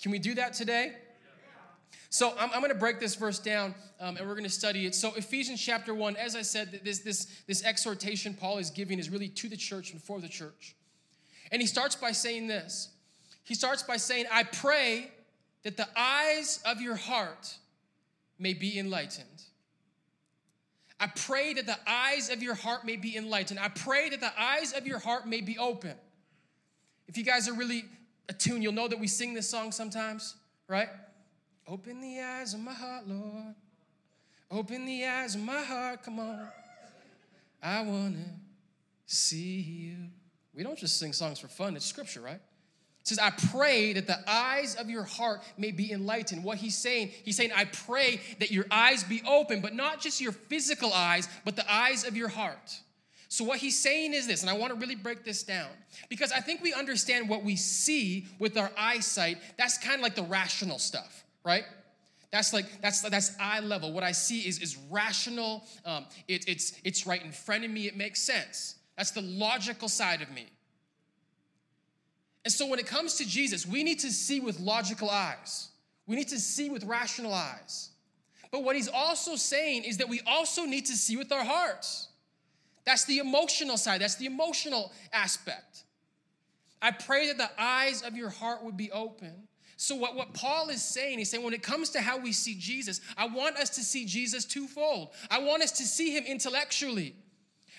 Can 0.01 0.13
we 0.13 0.19
do 0.19 0.35
that 0.35 0.53
today? 0.53 0.93
So 2.11 2.33
I'm, 2.39 2.51
I'm 2.53 2.61
going 2.61 2.73
to 2.73 2.79
break 2.79 3.01
this 3.01 3.15
verse 3.15 3.39
down 3.39 3.75
um, 4.01 4.17
and 4.17 4.27
we're 4.27 4.35
going 4.35 4.45
to 4.45 4.51
study 4.51 4.87
it. 4.87 4.95
So 4.95 5.13
Ephesians 5.15 5.61
chapter 5.61 5.95
1, 5.95 6.17
as 6.17 6.37
I 6.37 6.43
said, 6.43 6.81
this, 6.85 7.01
this, 7.01 7.27
this 7.47 7.65
exhortation 7.65 8.35
Paul 8.35 8.59
is 8.59 8.71
giving 8.71 8.99
is 8.99 9.11
really 9.11 9.29
to 9.29 9.49
the 9.49 9.57
church 9.57 9.93
and 9.93 10.03
for 10.03 10.21
the 10.21 10.29
church. 10.29 10.77
And 11.53 11.61
he 11.61 11.67
starts 11.67 11.95
by 11.95 12.13
saying 12.13 12.47
this. 12.47 12.91
He 13.45 13.55
starts 13.55 13.83
by 13.83 13.97
saying, 13.97 14.27
I 14.33 14.45
pray 14.45 15.11
that 15.63 15.77
the 15.77 15.89
eyes 15.97 16.61
of 16.65 16.81
your 16.81 16.97
heart 16.97 17.57
may 18.39 18.55
be 18.55 18.79
enlightened. 18.79 19.43
I 20.99 21.09
pray 21.09 21.53
that 21.55 21.67
the 21.67 21.79
eyes 21.87 22.31
of 22.31 22.43
your 22.43 22.55
heart 22.55 22.85
may 22.85 22.97
be 22.97 23.17
enlightened. 23.17 23.61
I 23.61 23.69
pray 23.69 24.09
that 24.09 24.21
the 24.21 24.33
eyes 24.41 24.73
of 24.73 24.87
your 24.87 24.99
heart 24.99 25.29
may 25.29 25.41
be 25.41 25.59
open. 25.59 25.95
If 27.07 27.19
you 27.19 27.25
guys 27.25 27.49
are 27.49 27.55
really 27.55 27.85
attuned, 28.29 28.63
you'll 28.63 28.73
know 28.73 28.89
that 28.89 28.99
we 28.99 29.07
sing 29.07 29.35
this 29.35 29.49
song 29.49 29.73
sometimes, 29.73 30.35
right? 30.69 30.89
Open 31.69 32.01
the 32.01 32.21
eyes 32.21 32.55
of 32.55 32.61
my 32.61 32.73
heart, 32.73 33.09
Lord. 33.09 33.55
Open 34.51 34.87
the 34.87 35.05
eyes 35.05 35.35
of 35.35 35.43
my 35.43 35.63
heart, 35.63 36.05
come 36.05 36.21
on. 36.21 36.49
I 37.63 37.83
want 37.83 38.17
to 38.17 38.25
see 39.07 39.61
you. 39.61 39.97
We 40.55 40.63
don't 40.63 40.79
just 40.79 40.99
sing 40.99 41.13
songs 41.13 41.41
for 41.41 41.49
fun, 41.49 41.75
it's 41.77 41.85
scripture, 41.85 42.21
right? 42.21 42.41
It 43.01 43.09
says, 43.09 43.19
I 43.19 43.31
pray 43.53 43.93
that 43.93 44.07
the 44.07 44.19
eyes 44.29 44.75
of 44.75 44.91
your 44.91 45.05
heart 45.05 45.43
may 45.57 45.71
be 45.71 45.93
enlightened. 45.93 46.43
What 46.43 46.59
he's 46.59 46.77
saying, 46.77 47.13
he's 47.25 47.37
saying, 47.37 47.53
I 47.55 47.67
pray 47.67 48.21
that 48.41 48.51
your 48.51 48.67
eyes 48.71 49.05
be 49.05 49.23
open, 49.29 49.61
but 49.61 49.75
not 49.75 50.01
just 50.01 50.21
your 50.21 50.33
physical 50.33 50.93
eyes, 50.93 51.29
but 51.45 51.55
the 51.55 51.73
eyes 51.73 52.05
of 52.05 52.17
your 52.17 52.29
heart. 52.29 52.81
So, 53.29 53.45
what 53.45 53.59
he's 53.59 53.79
saying 53.79 54.15
is 54.15 54.27
this, 54.27 54.43
and 54.43 54.51
I 54.51 54.55
want 54.55 54.73
to 54.73 54.79
really 54.79 54.95
break 54.95 55.25
this 55.25 55.43
down 55.43 55.69
because 56.09 56.33
I 56.33 56.41
think 56.41 56.63
we 56.63 56.73
understand 56.73 57.29
what 57.29 57.45
we 57.45 57.57
see 57.57 58.27
with 58.39 58.57
our 58.57 58.71
eyesight. 58.79 59.39
That's 59.59 59.79
kind 59.79 59.97
of 59.97 60.01
like 60.01 60.15
the 60.15 60.23
rational 60.23 60.79
stuff, 60.79 61.25
right? 61.47 61.65
That's 62.33 62.53
like 62.53 62.83
that's 62.83 63.01
that's 63.03 63.35
eye 63.41 63.61
level. 63.61 63.93
What 63.93 64.03
I 64.05 64.13
see 64.13 64.41
is 64.41 64.59
is 64.59 64.77
rational. 64.91 65.65
Um, 65.85 66.05
it, 66.29 66.47
it's 66.49 66.73
it's 66.85 67.07
right 67.07 67.25
in 67.25 67.33
front 67.33 67.65
of 67.65 67.71
me. 67.71 67.87
It 67.87 67.97
makes 67.97 68.21
sense. 68.21 68.75
That's 68.99 69.13
the 69.13 69.23
logical 69.23 69.89
side 69.89 70.21
of 70.21 70.31
me. 70.31 70.47
And 72.45 72.53
so 72.53 72.67
when 72.67 72.79
it 72.79 72.87
comes 72.87 73.15
to 73.15 73.27
Jesus, 73.27 73.67
we 73.67 73.83
need 73.85 74.01
to 74.01 74.11
see 74.11 74.41
with 74.41 74.61
logical 74.61 75.09
eyes. 75.09 75.69
We 76.07 76.17
need 76.17 76.29
to 76.29 76.39
see 76.39 76.69
with 76.71 76.85
rational 76.85 77.33
eyes. 77.33 77.91
But 78.53 78.63
what 78.63 78.77
he's 78.77 78.89
also 78.89 79.37
saying 79.37 79.85
is 79.85 79.99
that 79.99 80.09
we 80.09 80.21
also 80.27 80.65
need 80.65 80.87
to 80.87 80.93
see 80.93 81.17
with 81.17 81.33
our 81.33 81.45
hearts. 81.45 82.09
That's 82.85 83.05
the 83.05 83.19
emotional 83.19 83.77
side, 83.77 84.01
that's 84.01 84.15
the 84.15 84.27
emotional 84.27 84.93
aspect. 85.13 85.85
I 86.81 86.93
pray 86.93 87.27
that 87.29 87.39
the 87.39 87.51
eyes 87.59 88.03
of 88.03 88.17
your 88.17 88.31
heart 88.31 88.63
would 88.63 88.77
be 88.77 88.93
open. 88.93 89.49
So, 89.79 89.95
what, 89.95 90.17
what 90.17 90.33
Paul 90.33 90.71
is 90.71 90.83
saying, 90.83 91.19
he's 91.19 91.31
saying 91.31 91.45
when 91.45 91.53
it 91.53 91.63
comes 91.63 91.91
to 91.91 92.01
how 92.01 92.19
we 92.19 92.33
see 92.33 92.55
Jesus, 92.55 93.01
I 93.17 93.27
want 93.27 93.57
us 93.57 93.71
to 93.71 93.83
see 93.83 94.07
Jesus 94.07 94.45
twofold. 94.45 95.11
I 95.31 95.41
want 95.41 95.63
us 95.63 95.73
to 95.73 95.83
see 95.83 96.17
him 96.17 96.25
intellectually, 96.25 97.15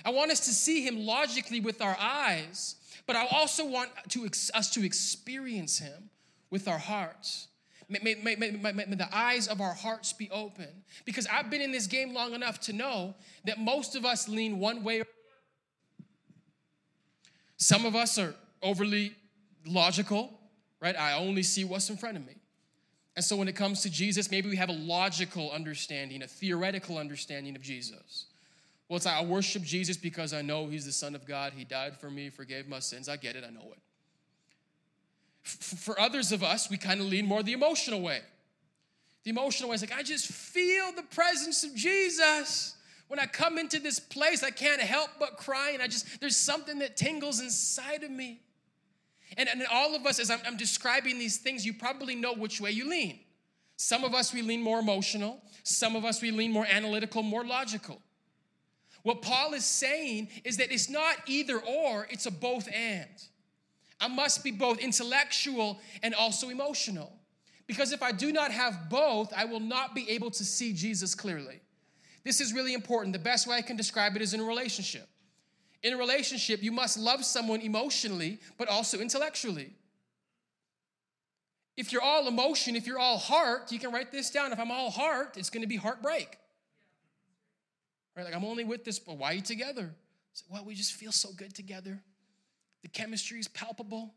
I 0.05 0.11
want 0.11 0.31
us 0.31 0.41
to 0.41 0.51
see 0.51 0.83
him 0.83 1.05
logically 1.05 1.59
with 1.59 1.81
our 1.81 1.97
eyes, 1.99 2.75
but 3.07 3.15
I 3.15 3.25
also 3.31 3.65
want 3.65 3.89
to, 4.09 4.25
us 4.25 4.69
to 4.71 4.85
experience 4.85 5.79
Him 5.79 6.09
with 6.51 6.67
our 6.67 6.77
hearts. 6.77 7.47
May, 7.89 7.99
may, 8.21 8.35
may, 8.35 8.51
may, 8.51 8.83
the 8.83 9.07
eyes 9.13 9.47
of 9.47 9.61
our 9.61 9.73
hearts 9.73 10.11
be 10.11 10.29
open. 10.29 10.67
Because 11.05 11.25
I've 11.25 11.49
been 11.49 11.61
in 11.61 11.71
this 11.71 11.87
game 11.87 12.13
long 12.13 12.33
enough 12.33 12.59
to 12.61 12.73
know 12.73 13.15
that 13.45 13.59
most 13.59 13.95
of 13.95 14.05
us 14.05 14.27
lean 14.27 14.59
one 14.59 14.83
way 14.83 14.99
or 15.01 15.05
some 17.55 17.85
of 17.85 17.95
us 17.95 18.19
are 18.19 18.35
overly 18.61 19.15
logical, 19.65 20.36
right? 20.79 20.95
I 20.97 21.13
only 21.13 21.43
see 21.43 21.63
what's 21.63 21.89
in 21.89 21.97
front 21.97 22.17
of 22.17 22.25
me. 22.25 22.35
And 23.15 23.25
so 23.25 23.35
when 23.35 23.47
it 23.47 23.55
comes 23.55 23.81
to 23.81 23.89
Jesus, 23.89 24.29
maybe 24.29 24.49
we 24.49 24.57
have 24.57 24.69
a 24.69 24.73
logical 24.73 25.51
understanding, 25.51 26.21
a 26.21 26.27
theoretical 26.27 26.97
understanding 26.97 27.55
of 27.55 27.63
Jesus. 27.63 28.25
Well, 28.87 28.97
it's 28.97 29.05
like 29.05 29.15
I 29.15 29.23
worship 29.23 29.63
Jesus 29.63 29.97
because 29.97 30.33
I 30.33 30.41
know 30.41 30.67
he's 30.67 30.85
the 30.85 30.91
Son 30.91 31.15
of 31.15 31.25
God. 31.25 31.53
He 31.55 31.63
died 31.63 31.97
for 31.97 32.09
me, 32.09 32.29
forgave 32.29 32.67
my 32.67 32.79
sins. 32.79 33.09
I 33.09 33.17
get 33.17 33.35
it, 33.35 33.43
I 33.45 33.49
know 33.49 33.71
it. 33.71 33.79
For 35.41 35.99
others 35.99 36.31
of 36.31 36.43
us, 36.43 36.69
we 36.69 36.77
kind 36.77 36.99
of 36.99 37.07
lean 37.07 37.25
more 37.25 37.41
the 37.41 37.53
emotional 37.53 38.01
way. 38.01 38.21
The 39.23 39.31
emotional 39.31 39.69
way 39.69 39.75
is 39.75 39.81
like, 39.81 39.97
I 39.97 40.03
just 40.03 40.27
feel 40.27 40.91
the 40.91 41.03
presence 41.03 41.63
of 41.63 41.73
Jesus. 41.73 42.75
When 43.07 43.19
I 43.19 43.25
come 43.25 43.57
into 43.57 43.79
this 43.79 43.99
place, 43.99 44.43
I 44.43 44.51
can't 44.51 44.81
help 44.81 45.09
but 45.19 45.37
cry, 45.37 45.71
and 45.71 45.81
I 45.81 45.87
just, 45.87 46.19
there's 46.19 46.37
something 46.37 46.79
that 46.79 46.97
tingles 46.97 47.39
inside 47.39 48.03
of 48.03 48.11
me. 48.11 48.41
And, 49.35 49.49
and 49.49 49.63
all 49.71 49.95
of 49.95 50.05
us, 50.05 50.19
as 50.19 50.29
I'm, 50.29 50.39
I'm 50.45 50.57
describing 50.57 51.19
these 51.19 51.37
things, 51.37 51.65
you 51.65 51.73
probably 51.73 52.15
know 52.15 52.33
which 52.33 52.61
way 52.61 52.71
you 52.71 52.89
lean. 52.89 53.19
Some 53.75 54.03
of 54.03 54.13
us, 54.13 54.33
we 54.33 54.41
lean 54.41 54.61
more 54.61 54.79
emotional. 54.79 55.41
Some 55.63 55.95
of 55.95 56.05
us, 56.05 56.21
we 56.21 56.31
lean 56.31 56.51
more 56.51 56.65
analytical, 56.65 57.23
more 57.23 57.45
logical. 57.45 58.01
What 59.03 59.21
Paul 59.21 59.53
is 59.53 59.65
saying 59.65 60.29
is 60.43 60.57
that 60.57 60.71
it's 60.71 60.89
not 60.89 61.15
either 61.27 61.59
or, 61.59 62.07
it's 62.09 62.25
a 62.25 62.31
both 62.31 62.67
and. 62.73 63.09
I 63.99 64.07
must 64.07 64.43
be 64.43 64.51
both 64.51 64.79
intellectual 64.79 65.79
and 66.03 66.13
also 66.13 66.49
emotional. 66.49 67.13
Because 67.67 67.91
if 67.91 68.01
I 68.01 68.11
do 68.11 68.31
not 68.31 68.51
have 68.51 68.89
both, 68.89 69.33
I 69.35 69.45
will 69.45 69.59
not 69.59 69.93
be 69.93 70.09
able 70.09 70.31
to 70.31 70.43
see 70.43 70.73
Jesus 70.73 71.13
clearly. 71.13 71.59
This 72.23 72.41
is 72.41 72.53
really 72.53 72.73
important. 72.73 73.13
The 73.13 73.19
best 73.19 73.47
way 73.47 73.57
I 73.57 73.61
can 73.61 73.75
describe 73.75 74.15
it 74.15 74.21
is 74.21 74.33
in 74.33 74.39
a 74.39 74.43
relationship. 74.43 75.07
In 75.83 75.93
a 75.93 75.97
relationship, 75.97 76.63
you 76.63 76.71
must 76.71 76.97
love 76.97 77.23
someone 77.23 77.61
emotionally, 77.61 78.39
but 78.57 78.67
also 78.67 78.99
intellectually. 78.99 79.73
If 81.75 81.91
you're 81.91 82.01
all 82.01 82.27
emotion, 82.27 82.75
if 82.75 82.87
you're 82.87 82.97
all 82.97 83.19
heart, 83.19 83.71
you 83.71 83.77
can 83.77 83.91
write 83.91 84.11
this 84.11 84.31
down. 84.31 84.51
If 84.51 84.59
I'm 84.59 84.71
all 84.71 84.89
heart, 84.89 85.37
it's 85.37 85.51
gonna 85.51 85.67
be 85.67 85.75
heartbreak. 85.75 86.37
Right? 88.15 88.25
Like, 88.25 88.35
I'm 88.35 88.43
only 88.43 88.63
with 88.63 88.83
this, 88.83 88.97
but 88.97 89.17
why 89.17 89.31
are 89.31 89.33
you 89.35 89.41
together? 89.41 89.93
It's 90.31 90.43
like, 90.49 90.59
well, 90.59 90.65
we 90.65 90.73
just 90.73 90.93
feel 90.93 91.11
so 91.11 91.29
good 91.37 91.53
together. 91.53 92.01
The 92.81 92.87
chemistry 92.87 93.39
is 93.39 93.47
palpable. 93.47 94.15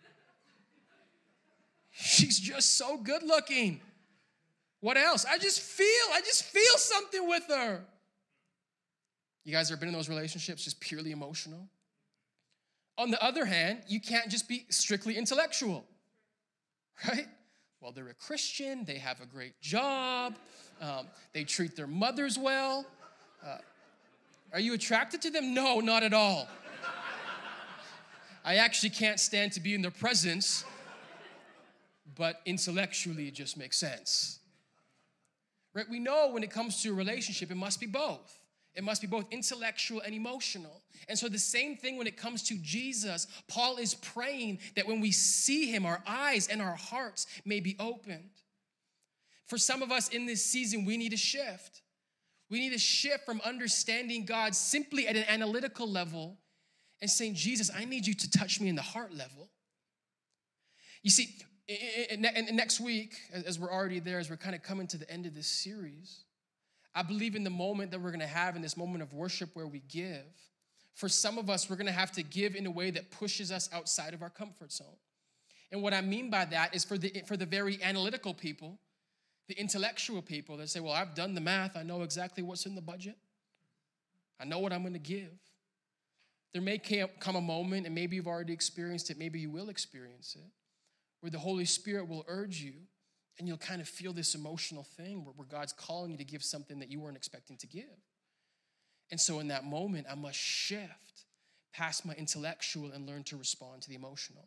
She's 1.90 2.40
just 2.40 2.78
so 2.78 2.96
good 2.96 3.22
looking. 3.22 3.82
What 4.80 4.96
else? 4.96 5.26
I 5.26 5.36
just 5.36 5.60
feel, 5.60 5.86
I 6.14 6.20
just 6.20 6.44
feel 6.44 6.76
something 6.76 7.28
with 7.28 7.44
her. 7.48 7.84
You 9.44 9.52
guys 9.52 9.70
ever 9.70 9.80
been 9.80 9.88
in 9.88 9.94
those 9.94 10.08
relationships 10.08 10.64
just 10.64 10.80
purely 10.80 11.12
emotional? 11.12 11.68
On 12.98 13.10
the 13.10 13.22
other 13.24 13.44
hand, 13.44 13.82
you 13.88 14.00
can't 14.00 14.28
just 14.28 14.48
be 14.48 14.66
strictly 14.68 15.16
intellectual, 15.16 15.84
right? 17.08 17.26
Well, 17.80 17.92
they're 17.92 18.08
a 18.08 18.14
Christian, 18.14 18.84
they 18.84 18.98
have 18.98 19.22
a 19.22 19.26
great 19.26 19.58
job, 19.62 20.36
um, 20.82 21.06
they 21.32 21.44
treat 21.44 21.76
their 21.76 21.86
mothers 21.86 22.38
well. 22.38 22.84
Uh, 23.44 23.56
are 24.52 24.60
you 24.60 24.74
attracted 24.74 25.22
to 25.22 25.30
them? 25.30 25.54
No, 25.54 25.80
not 25.80 26.02
at 26.02 26.12
all. 26.12 26.46
I 28.44 28.56
actually 28.56 28.90
can't 28.90 29.20
stand 29.20 29.52
to 29.52 29.60
be 29.60 29.74
in 29.74 29.82
their 29.82 29.90
presence, 29.90 30.64
but 32.16 32.40
intellectually 32.44 33.28
it 33.28 33.34
just 33.34 33.56
makes 33.56 33.78
sense. 33.78 34.40
Right? 35.72 35.88
We 35.88 36.00
know 36.00 36.30
when 36.32 36.42
it 36.42 36.50
comes 36.50 36.82
to 36.82 36.90
a 36.90 36.94
relationship, 36.94 37.50
it 37.50 37.56
must 37.56 37.80
be 37.80 37.86
both. 37.86 38.39
It 38.74 38.84
must 38.84 39.00
be 39.00 39.08
both 39.08 39.26
intellectual 39.30 40.00
and 40.00 40.14
emotional. 40.14 40.82
And 41.08 41.18
so, 41.18 41.28
the 41.28 41.38
same 41.38 41.76
thing 41.76 41.96
when 41.96 42.06
it 42.06 42.16
comes 42.16 42.42
to 42.44 42.58
Jesus, 42.58 43.26
Paul 43.48 43.78
is 43.78 43.94
praying 43.94 44.60
that 44.76 44.86
when 44.86 45.00
we 45.00 45.10
see 45.10 45.70
him, 45.70 45.84
our 45.84 46.02
eyes 46.06 46.46
and 46.46 46.62
our 46.62 46.76
hearts 46.76 47.26
may 47.44 47.60
be 47.60 47.76
opened. 47.80 48.30
For 49.46 49.58
some 49.58 49.82
of 49.82 49.90
us 49.90 50.08
in 50.08 50.26
this 50.26 50.44
season, 50.44 50.84
we 50.84 50.96
need 50.96 51.12
a 51.12 51.16
shift. 51.16 51.82
We 52.48 52.60
need 52.60 52.72
to 52.72 52.78
shift 52.78 53.24
from 53.24 53.40
understanding 53.44 54.24
God 54.24 54.54
simply 54.54 55.08
at 55.08 55.16
an 55.16 55.24
analytical 55.28 55.88
level 55.88 56.38
and 57.00 57.10
saying, 57.10 57.34
Jesus, 57.34 57.70
I 57.74 57.84
need 57.84 58.06
you 58.06 58.14
to 58.14 58.30
touch 58.30 58.60
me 58.60 58.68
in 58.68 58.76
the 58.76 58.82
heart 58.82 59.12
level. 59.12 59.50
You 61.02 61.10
see, 61.10 61.34
next 62.18 62.80
week, 62.80 63.16
as 63.32 63.58
we're 63.58 63.72
already 63.72 64.00
there, 64.00 64.18
as 64.18 64.28
we're 64.30 64.36
kind 64.36 64.54
of 64.54 64.62
coming 64.62 64.86
to 64.88 64.98
the 64.98 65.10
end 65.10 65.26
of 65.26 65.34
this 65.34 65.46
series, 65.46 66.24
I 66.94 67.02
believe 67.02 67.36
in 67.36 67.44
the 67.44 67.50
moment 67.50 67.92
that 67.92 68.00
we're 68.00 68.10
gonna 68.10 68.26
have 68.26 68.56
in 68.56 68.62
this 68.62 68.76
moment 68.76 69.02
of 69.02 69.14
worship 69.14 69.50
where 69.54 69.66
we 69.66 69.80
give. 69.88 70.26
For 70.94 71.08
some 71.08 71.38
of 71.38 71.48
us, 71.48 71.70
we're 71.70 71.76
gonna 71.76 71.92
have 71.92 72.12
to 72.12 72.22
give 72.22 72.56
in 72.56 72.66
a 72.66 72.70
way 72.70 72.90
that 72.90 73.10
pushes 73.10 73.52
us 73.52 73.68
outside 73.72 74.12
of 74.12 74.22
our 74.22 74.30
comfort 74.30 74.72
zone. 74.72 74.96
And 75.70 75.82
what 75.82 75.94
I 75.94 76.00
mean 76.00 76.30
by 76.30 76.44
that 76.46 76.74
is 76.74 76.84
for 76.84 76.98
the, 76.98 77.22
for 77.26 77.36
the 77.36 77.46
very 77.46 77.80
analytical 77.82 78.34
people, 78.34 78.78
the 79.46 79.54
intellectual 79.54 80.20
people 80.20 80.56
that 80.56 80.68
say, 80.68 80.80
Well, 80.80 80.92
I've 80.92 81.14
done 81.14 81.34
the 81.34 81.40
math, 81.40 81.76
I 81.76 81.84
know 81.84 82.02
exactly 82.02 82.42
what's 82.42 82.66
in 82.66 82.74
the 82.74 82.82
budget, 82.82 83.16
I 84.40 84.44
know 84.44 84.58
what 84.58 84.72
I'm 84.72 84.82
gonna 84.82 84.98
give. 84.98 85.38
There 86.52 86.62
may 86.62 86.78
come 86.78 87.36
a 87.36 87.40
moment, 87.40 87.86
and 87.86 87.94
maybe 87.94 88.16
you've 88.16 88.26
already 88.26 88.52
experienced 88.52 89.10
it, 89.10 89.18
maybe 89.18 89.38
you 89.38 89.50
will 89.50 89.68
experience 89.68 90.34
it, 90.34 90.50
where 91.20 91.30
the 91.30 91.38
Holy 91.38 91.64
Spirit 91.64 92.08
will 92.08 92.24
urge 92.26 92.60
you 92.60 92.72
and 93.40 93.48
you'll 93.48 93.56
kind 93.56 93.80
of 93.80 93.88
feel 93.88 94.12
this 94.12 94.34
emotional 94.34 94.84
thing 94.98 95.24
where, 95.24 95.32
where 95.34 95.48
God's 95.48 95.72
calling 95.72 96.10
you 96.10 96.18
to 96.18 96.24
give 96.24 96.44
something 96.44 96.78
that 96.80 96.90
you 96.90 97.00
weren't 97.00 97.16
expecting 97.16 97.56
to 97.56 97.66
give. 97.66 97.84
And 99.10 99.18
so 99.18 99.40
in 99.40 99.48
that 99.48 99.64
moment, 99.64 100.06
I 100.10 100.14
must 100.14 100.38
shift 100.38 101.24
past 101.72 102.04
my 102.04 102.12
intellectual 102.12 102.92
and 102.92 103.06
learn 103.06 103.24
to 103.24 103.38
respond 103.38 103.80
to 103.80 103.88
the 103.88 103.94
emotional. 103.94 104.46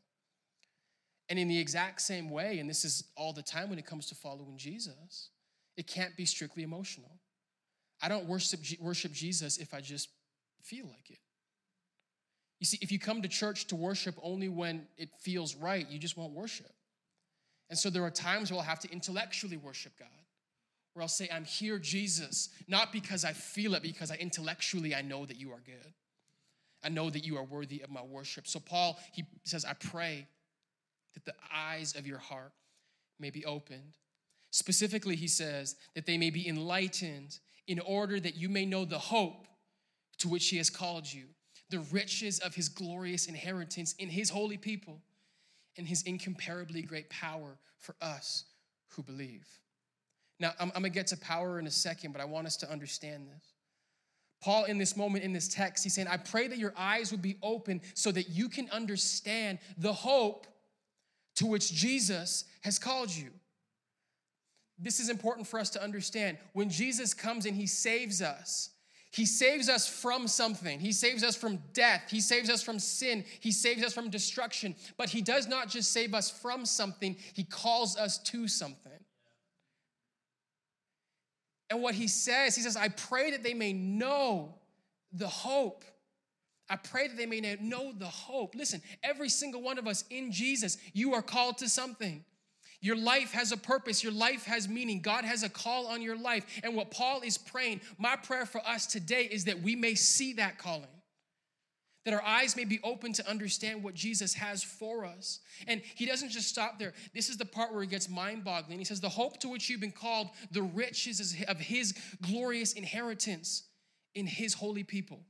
And 1.27 1.39
in 1.39 1.47
the 1.47 1.57
exact 1.57 2.01
same 2.01 2.29
way, 2.29 2.59
and 2.59 2.69
this 2.69 2.85
is 2.85 3.05
all 3.17 3.33
the 3.33 3.41
time 3.41 3.71
when 3.71 3.79
it 3.79 3.85
comes 3.87 4.05
to 4.09 4.15
following 4.15 4.57
Jesus, 4.57 5.29
it 5.75 5.87
can't 5.87 6.15
be 6.15 6.25
strictly 6.25 6.61
emotional. 6.61 7.17
I 7.99 8.09
don't 8.09 8.27
worship, 8.27 8.59
worship 8.79 9.11
Jesus 9.11 9.57
if 9.57 9.73
I 9.73 9.81
just 9.81 10.09
feel 10.61 10.85
like 10.85 11.09
it. 11.09 11.19
You 12.59 12.67
see, 12.67 12.77
if 12.79 12.91
you 12.91 12.99
come 12.99 13.23
to 13.23 13.27
church 13.27 13.65
to 13.67 13.75
worship 13.75 14.13
only 14.21 14.49
when 14.49 14.85
it 14.99 15.09
feels 15.19 15.55
right, 15.55 15.89
you 15.89 15.97
just 15.97 16.15
won't 16.15 16.33
worship. 16.33 16.71
And 17.73 17.79
so 17.79 17.89
there 17.89 18.03
are 18.03 18.11
times 18.11 18.51
where 18.51 18.59
I'll 18.59 18.65
have 18.67 18.81
to 18.81 18.91
intellectually 18.91 19.57
worship 19.57 19.93
God, 19.97 20.07
where 20.93 21.01
I'll 21.01 21.07
say, 21.07 21.27
I'm 21.33 21.43
here, 21.43 21.79
Jesus, 21.79 22.49
not 22.67 22.93
because 22.93 23.25
I 23.25 23.33
feel 23.33 23.73
it, 23.73 23.81
because 23.81 24.11
I 24.11 24.15
intellectually 24.17 24.93
I 24.93 25.01
know 25.01 25.25
that 25.25 25.37
you 25.37 25.51
are 25.53 25.59
good. 25.65 25.91
I 26.83 26.89
know 26.89 27.09
that 27.09 27.25
you 27.25 27.35
are 27.35 27.43
worthy 27.43 27.81
of 27.81 27.89
my 27.89 28.03
worship. 28.03 28.45
So 28.45 28.59
Paul, 28.59 28.99
he 29.11 29.25
says, 29.43 29.65
I 29.65 29.73
pray 29.73 30.27
that 31.15 31.25
the 31.25 31.33
eyes 31.51 31.95
of 31.95 32.05
your 32.05 32.19
heart 32.19 32.51
may 33.19 33.31
be 33.31 33.43
opened. 33.43 33.97
Specifically, 34.51 35.15
he 35.15 35.27
says 35.27 35.75
that 35.95 36.05
they 36.05 36.19
may 36.19 36.29
be 36.29 36.47
enlightened 36.47 37.39
in 37.65 37.79
order 37.79 38.19
that 38.19 38.35
you 38.35 38.49
may 38.49 38.67
know 38.67 38.85
the 38.85 38.99
hope 38.99 39.47
to 40.19 40.29
which 40.29 40.47
he 40.49 40.57
has 40.57 40.69
called 40.69 41.11
you, 41.11 41.23
the 41.71 41.79
riches 41.91 42.37
of 42.37 42.53
his 42.53 42.69
glorious 42.69 43.25
inheritance 43.25 43.93
in 43.93 44.09
his 44.09 44.29
holy 44.29 44.57
people, 44.57 45.01
and 45.77 45.87
his 45.87 46.03
incomparably 46.03 46.81
great 46.81 47.09
power 47.09 47.57
for 47.77 47.95
us 48.01 48.45
who 48.89 49.03
believe. 49.03 49.47
Now, 50.39 50.51
I'm, 50.59 50.71
I'm 50.75 50.81
gonna 50.81 50.89
get 50.89 51.07
to 51.07 51.17
power 51.17 51.59
in 51.59 51.67
a 51.67 51.71
second, 51.71 52.11
but 52.11 52.21
I 52.21 52.25
want 52.25 52.47
us 52.47 52.57
to 52.57 52.71
understand 52.71 53.27
this. 53.27 53.53
Paul, 54.41 54.65
in 54.65 54.77
this 54.77 54.97
moment 54.97 55.23
in 55.23 55.31
this 55.31 55.47
text, 55.47 55.83
he's 55.85 55.93
saying, 55.93 56.09
I 56.09 56.17
pray 56.17 56.47
that 56.47 56.57
your 56.57 56.73
eyes 56.75 57.11
would 57.11 57.21
be 57.21 57.37
open 57.41 57.81
so 57.93 58.11
that 58.11 58.29
you 58.29 58.49
can 58.49 58.69
understand 58.71 59.59
the 59.77 59.93
hope 59.93 60.47
to 61.35 61.45
which 61.45 61.71
Jesus 61.71 62.43
has 62.61 62.77
called 62.77 63.09
you. 63.09 63.29
This 64.77 64.99
is 64.99 65.09
important 65.09 65.47
for 65.47 65.59
us 65.59 65.69
to 65.71 65.83
understand. 65.83 66.37
When 66.51 66.69
Jesus 66.69 67.13
comes 67.13 67.45
and 67.45 67.55
he 67.55 67.67
saves 67.67 68.21
us, 68.21 68.71
he 69.13 69.27
saves 69.27 69.69
us 69.69 69.87
from 69.87 70.27
something. 70.27 70.79
He 70.79 70.91
saves 70.91 71.23
us 71.23 71.35
from 71.35 71.59
death. 71.71 72.05
He 72.09 72.19
saves 72.19 72.49
us 72.49 72.63
from 72.63 72.79
sin. 72.79 73.23
He 73.41 73.51
saves 73.51 73.83
us 73.83 73.93
from 73.93 74.09
destruction. 74.09 74.75
But 74.97 75.09
He 75.09 75.21
does 75.21 75.47
not 75.47 75.69
just 75.69 75.91
save 75.91 76.15
us 76.15 76.31
from 76.31 76.65
something, 76.65 77.15
He 77.33 77.43
calls 77.43 77.95
us 77.95 78.17
to 78.17 78.47
something. 78.47 78.91
And 81.69 81.83
what 81.83 81.93
He 81.93 82.07
says, 82.07 82.55
He 82.55 82.63
says, 82.63 82.75
I 82.75 82.89
pray 82.89 83.29
that 83.29 83.43
they 83.43 83.53
may 83.53 83.71
know 83.71 84.55
the 85.11 85.27
hope. 85.27 85.85
I 86.67 86.77
pray 86.77 87.07
that 87.07 87.15
they 87.15 87.27
may 87.27 87.55
know 87.61 87.93
the 87.95 88.07
hope. 88.07 88.55
Listen, 88.55 88.81
every 89.03 89.29
single 89.29 89.61
one 89.61 89.77
of 89.77 89.87
us 89.87 90.05
in 90.09 90.31
Jesus, 90.31 90.79
you 90.91 91.13
are 91.13 91.21
called 91.21 91.59
to 91.59 91.69
something. 91.69 92.25
Your 92.83 92.97
life 92.97 93.31
has 93.31 93.53
a 93.53 93.57
purpose. 93.57 94.03
Your 94.03 94.11
life 94.11 94.43
has 94.43 94.67
meaning. 94.67 94.99
God 94.99 95.23
has 95.23 95.41
a 95.41 95.47
call 95.47 95.87
on 95.87 96.01
your 96.01 96.17
life. 96.17 96.45
And 96.63 96.75
what 96.75 96.91
Paul 96.91 97.21
is 97.21 97.37
praying, 97.37 97.79
my 97.97 98.17
prayer 98.17 98.45
for 98.45 98.59
us 98.67 98.85
today 98.85 99.23
is 99.23 99.45
that 99.45 99.61
we 99.61 99.73
may 99.73 99.95
see 99.95 100.33
that 100.33 100.57
calling. 100.57 100.89
That 102.03 102.13
our 102.13 102.21
eyes 102.21 102.57
may 102.57 102.65
be 102.65 102.81
open 102.83 103.13
to 103.13 103.29
understand 103.29 103.83
what 103.83 103.93
Jesus 103.93 104.33
has 104.33 104.63
for 104.63 105.05
us. 105.05 105.39
And 105.65 105.81
he 105.95 106.05
doesn't 106.05 106.27
just 106.27 106.49
stop 106.49 106.77
there. 106.77 106.91
This 107.13 107.29
is 107.29 107.37
the 107.37 107.45
part 107.45 107.71
where 107.71 107.81
he 107.81 107.87
gets 107.87 108.09
mind 108.09 108.43
boggling. 108.43 108.79
He 108.79 108.83
says, 108.83 108.99
The 108.99 109.07
hope 109.07 109.39
to 109.39 109.47
which 109.47 109.69
you've 109.69 109.79
been 109.79 109.93
called, 109.93 110.31
the 110.51 110.63
riches 110.63 111.37
of 111.47 111.59
his 111.61 111.93
glorious 112.21 112.73
inheritance 112.73 113.63
in 114.13 114.27
his 114.27 114.53
holy 114.53 114.83
people. 114.83 115.21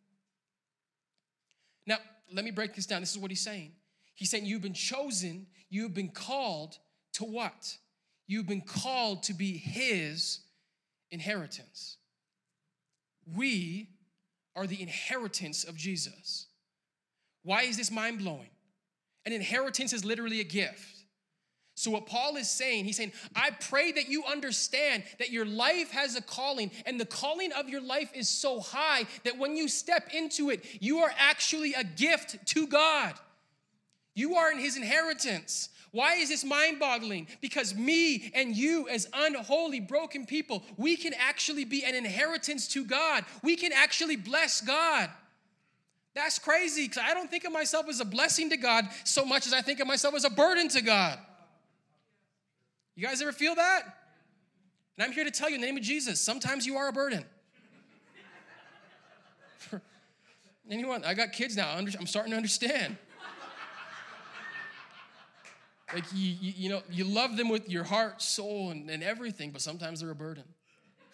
Now, 1.85 1.97
let 2.33 2.45
me 2.45 2.51
break 2.51 2.73
this 2.73 2.87
down. 2.87 3.01
This 3.01 3.11
is 3.11 3.19
what 3.19 3.29
he's 3.29 3.43
saying. 3.43 3.73
He's 4.15 4.31
saying, 4.31 4.47
You've 4.47 4.63
been 4.63 4.73
chosen, 4.73 5.45
you've 5.69 5.93
been 5.93 6.09
called 6.09 6.79
to 7.13 7.23
what? 7.23 7.77
You've 8.27 8.47
been 8.47 8.61
called 8.61 9.23
to 9.23 9.33
be 9.33 9.57
His 9.57 10.39
inheritance. 11.11 11.97
We 13.35 13.89
are 14.55 14.67
the 14.67 14.81
inheritance 14.81 15.63
of 15.63 15.75
Jesus. 15.75 16.47
Why 17.43 17.63
is 17.63 17.77
this 17.77 17.91
mind 17.91 18.19
blowing? 18.19 18.49
An 19.25 19.33
inheritance 19.33 19.93
is 19.93 20.03
literally 20.03 20.39
a 20.39 20.45
gift. 20.45 20.93
So, 21.75 21.89
what 21.89 22.05
Paul 22.05 22.35
is 22.35 22.49
saying, 22.49 22.85
he's 22.85 22.97
saying, 22.97 23.13
I 23.35 23.49
pray 23.49 23.91
that 23.93 24.07
you 24.07 24.23
understand 24.25 25.03
that 25.17 25.31
your 25.31 25.45
life 25.45 25.89
has 25.91 26.15
a 26.15 26.21
calling, 26.21 26.69
and 26.85 26.99
the 26.99 27.05
calling 27.05 27.51
of 27.51 27.67
your 27.67 27.81
life 27.81 28.11
is 28.13 28.29
so 28.29 28.59
high 28.59 29.05
that 29.23 29.39
when 29.39 29.57
you 29.57 29.67
step 29.67 30.09
into 30.13 30.51
it, 30.51 30.63
you 30.81 30.99
are 30.99 31.11
actually 31.17 31.73
a 31.73 31.83
gift 31.83 32.45
to 32.47 32.67
God. 32.67 33.13
You 34.13 34.35
are 34.35 34.51
in 34.51 34.59
his 34.59 34.77
inheritance. 34.77 35.69
Why 35.93 36.15
is 36.15 36.29
this 36.29 36.43
mind 36.43 36.79
boggling? 36.79 37.27
Because 37.39 37.75
me 37.75 38.31
and 38.33 38.57
you, 38.57 38.89
as 38.89 39.07
unholy, 39.13 39.79
broken 39.79 40.25
people, 40.25 40.63
we 40.75 40.97
can 40.97 41.13
actually 41.13 41.65
be 41.65 41.85
an 41.85 41.93
inheritance 41.93 42.67
to 42.69 42.83
God. 42.83 43.25
We 43.43 43.55
can 43.55 43.71
actually 43.71 44.15
bless 44.15 44.59
God. 44.59 45.11
That's 46.15 46.39
crazy 46.39 46.87
because 46.87 47.03
I 47.07 47.13
don't 47.13 47.29
think 47.29 47.43
of 47.43 47.51
myself 47.51 47.87
as 47.89 47.99
a 47.99 48.05
blessing 48.05 48.49
to 48.49 48.57
God 48.57 48.85
so 49.03 49.23
much 49.23 49.45
as 49.45 49.53
I 49.53 49.61
think 49.61 49.79
of 49.79 49.85
myself 49.87 50.15
as 50.15 50.25
a 50.25 50.31
burden 50.31 50.67
to 50.69 50.81
God. 50.81 51.19
You 52.95 53.05
guys 53.05 53.21
ever 53.21 53.31
feel 53.31 53.53
that? 53.53 53.83
And 54.97 55.05
I'm 55.05 55.11
here 55.11 55.25
to 55.25 55.31
tell 55.31 55.49
you 55.49 55.55
in 55.55 55.61
the 55.61 55.67
name 55.67 55.77
of 55.77 55.83
Jesus, 55.83 56.19
sometimes 56.19 56.65
you 56.65 56.75
are 56.75 56.87
a 56.87 56.93
burden. 56.93 57.23
Anyone, 60.71 61.05
I 61.05 61.13
got 61.13 61.33
kids 61.33 61.55
now, 61.55 61.69
I'm 61.75 62.07
starting 62.07 62.31
to 62.31 62.37
understand. 62.37 62.97
Like, 65.93 66.05
you, 66.13 66.35
you, 66.41 66.53
you, 66.57 66.69
know, 66.69 66.81
you 66.89 67.03
love 67.03 67.37
them 67.37 67.49
with 67.49 67.69
your 67.69 67.83
heart, 67.83 68.21
soul, 68.21 68.71
and, 68.71 68.89
and 68.89 69.03
everything, 69.03 69.51
but 69.51 69.61
sometimes 69.61 69.99
they're 69.99 70.09
a 70.09 70.15
burden. 70.15 70.43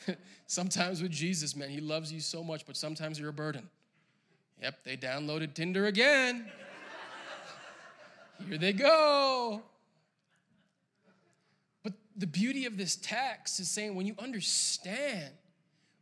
sometimes 0.48 1.02
with 1.02 1.12
Jesus, 1.12 1.56
man, 1.56 1.70
he 1.70 1.82
loves 1.82 2.14
you 2.14 2.22
so 2.22 2.44
much, 2.44 2.66
but 2.66 2.78
sometimes 2.78 3.20
you're 3.20 3.30
a 3.30 3.34
burden. 3.34 3.70
Yep, 4.62 4.84
they 4.84 4.98
downloaded 4.98 5.54
Tinder 5.54 5.88
again. 5.88 6.46
Here 8.48 8.58
they 8.58 8.74
go. 8.74 9.62
But 11.84 11.94
the 12.16 12.28
beauty 12.28 12.66
of 12.66 12.78
this 12.78 12.96
text 12.96 13.60
is 13.60 13.70
saying 13.70 13.96
when 13.96 14.06
you 14.06 14.16
understand, 14.18 15.34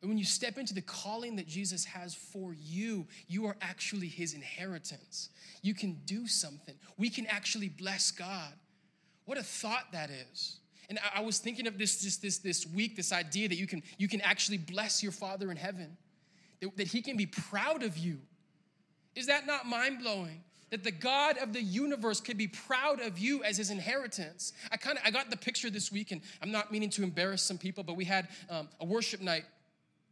and 0.02 0.10
when 0.10 0.18
you 0.20 0.26
step 0.26 0.60
into 0.60 0.76
the 0.76 0.82
calling 0.82 1.36
that 1.38 1.48
Jesus 1.48 1.84
has 1.86 2.14
for 2.14 2.54
you, 2.54 3.08
you 3.28 3.48
are 3.48 3.56
actually 3.62 4.08
his 4.08 4.34
inheritance. 4.34 5.30
You 5.64 5.74
can 5.74 6.00
do 6.06 6.28
something. 6.28 6.76
We 6.98 7.10
can 7.10 7.26
actually 7.26 7.70
bless 7.70 8.12
God. 8.12 8.54
What 9.28 9.38
a 9.38 9.44
thought 9.44 9.92
that 9.92 10.10
is. 10.10 10.58
And 10.90 10.98
I, 11.14 11.20
was 11.20 11.38
thinking 11.38 11.68
of 11.68 11.78
this 11.78 12.02
just 12.02 12.22
this 12.22 12.38
this 12.38 12.66
week, 12.66 12.96
this 12.96 13.12
idea 13.12 13.50
that 13.50 13.58
you 13.58 13.68
can 13.68 13.84
you 13.98 14.08
can 14.08 14.22
actually 14.22 14.58
bless 14.58 15.04
your 15.04 15.12
Father 15.12 15.52
in 15.52 15.58
heaven, 15.58 15.98
that, 16.62 16.78
that 16.78 16.88
He 16.88 17.02
can 17.02 17.18
be 17.18 17.26
proud 17.26 17.84
of 17.84 17.98
you. 17.98 18.20
Is 19.16 19.28
that 19.28 19.46
not 19.46 19.66
mind 19.66 20.00
blowing? 20.00 20.42
That 20.70 20.86
the 20.86 20.92
God 20.92 21.38
of 21.40 21.52
the 21.52 21.62
universe 21.62 22.22
could 22.22 22.38
be 22.38 22.48
proud 22.48 23.02
of 23.02 23.20
you 23.20 23.44
as 23.44 23.58
His 23.58 23.70
inheritance. 23.70 24.54
I 24.72 24.78
kind 24.78 24.98
of 24.98 25.04
I 25.06 25.12
got 25.12 25.30
the 25.30 25.36
picture 25.36 25.70
this 25.70 25.92
week, 25.92 26.14
and 26.14 26.22
I'm 26.42 26.52
not 26.52 26.72
meaning 26.72 26.90
to 26.92 27.04
embarrass 27.04 27.42
some 27.42 27.58
people, 27.58 27.84
but 27.84 27.98
we 27.98 28.06
had 28.06 28.30
um, 28.50 28.70
a 28.80 28.86
worship 28.86 29.20
night 29.20 29.44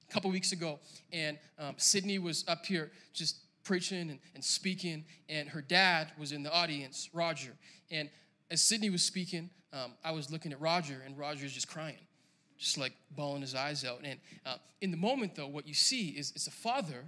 a 0.09 0.13
couple 0.13 0.29
weeks 0.29 0.51
ago, 0.51 0.77
and 1.13 1.39
um, 1.57 1.75
Sydney 1.77 2.19
was 2.19 2.43
up 2.49 2.65
here 2.65 2.91
just 3.13 3.37
preaching 3.63 4.09
and, 4.09 4.19
and 4.33 4.43
speaking, 4.43 5.05
and 5.29 5.47
her 5.47 5.61
dad 5.61 6.11
was 6.19 6.33
in 6.33 6.43
the 6.43 6.53
audience, 6.53 7.09
Roger, 7.13 7.53
and 7.89 8.09
as 8.49 8.61
Sydney 8.61 8.89
was 8.89 9.03
speaking, 9.03 9.49
um, 9.73 9.93
I 10.03 10.11
was 10.11 10.31
looking 10.31 10.51
at 10.51 10.61
Roger, 10.61 11.01
and 11.05 11.17
Roger's 11.17 11.53
just 11.53 11.67
crying, 11.67 12.07
just 12.57 12.77
like 12.77 12.93
bawling 13.11 13.41
his 13.41 13.55
eyes 13.55 13.83
out. 13.83 13.99
And 14.03 14.19
uh, 14.45 14.55
in 14.81 14.91
the 14.91 14.97
moment, 14.97 15.35
though, 15.35 15.47
what 15.47 15.67
you 15.67 15.73
see 15.73 16.09
is 16.09 16.31
it's 16.35 16.47
a 16.47 16.51
father 16.51 17.03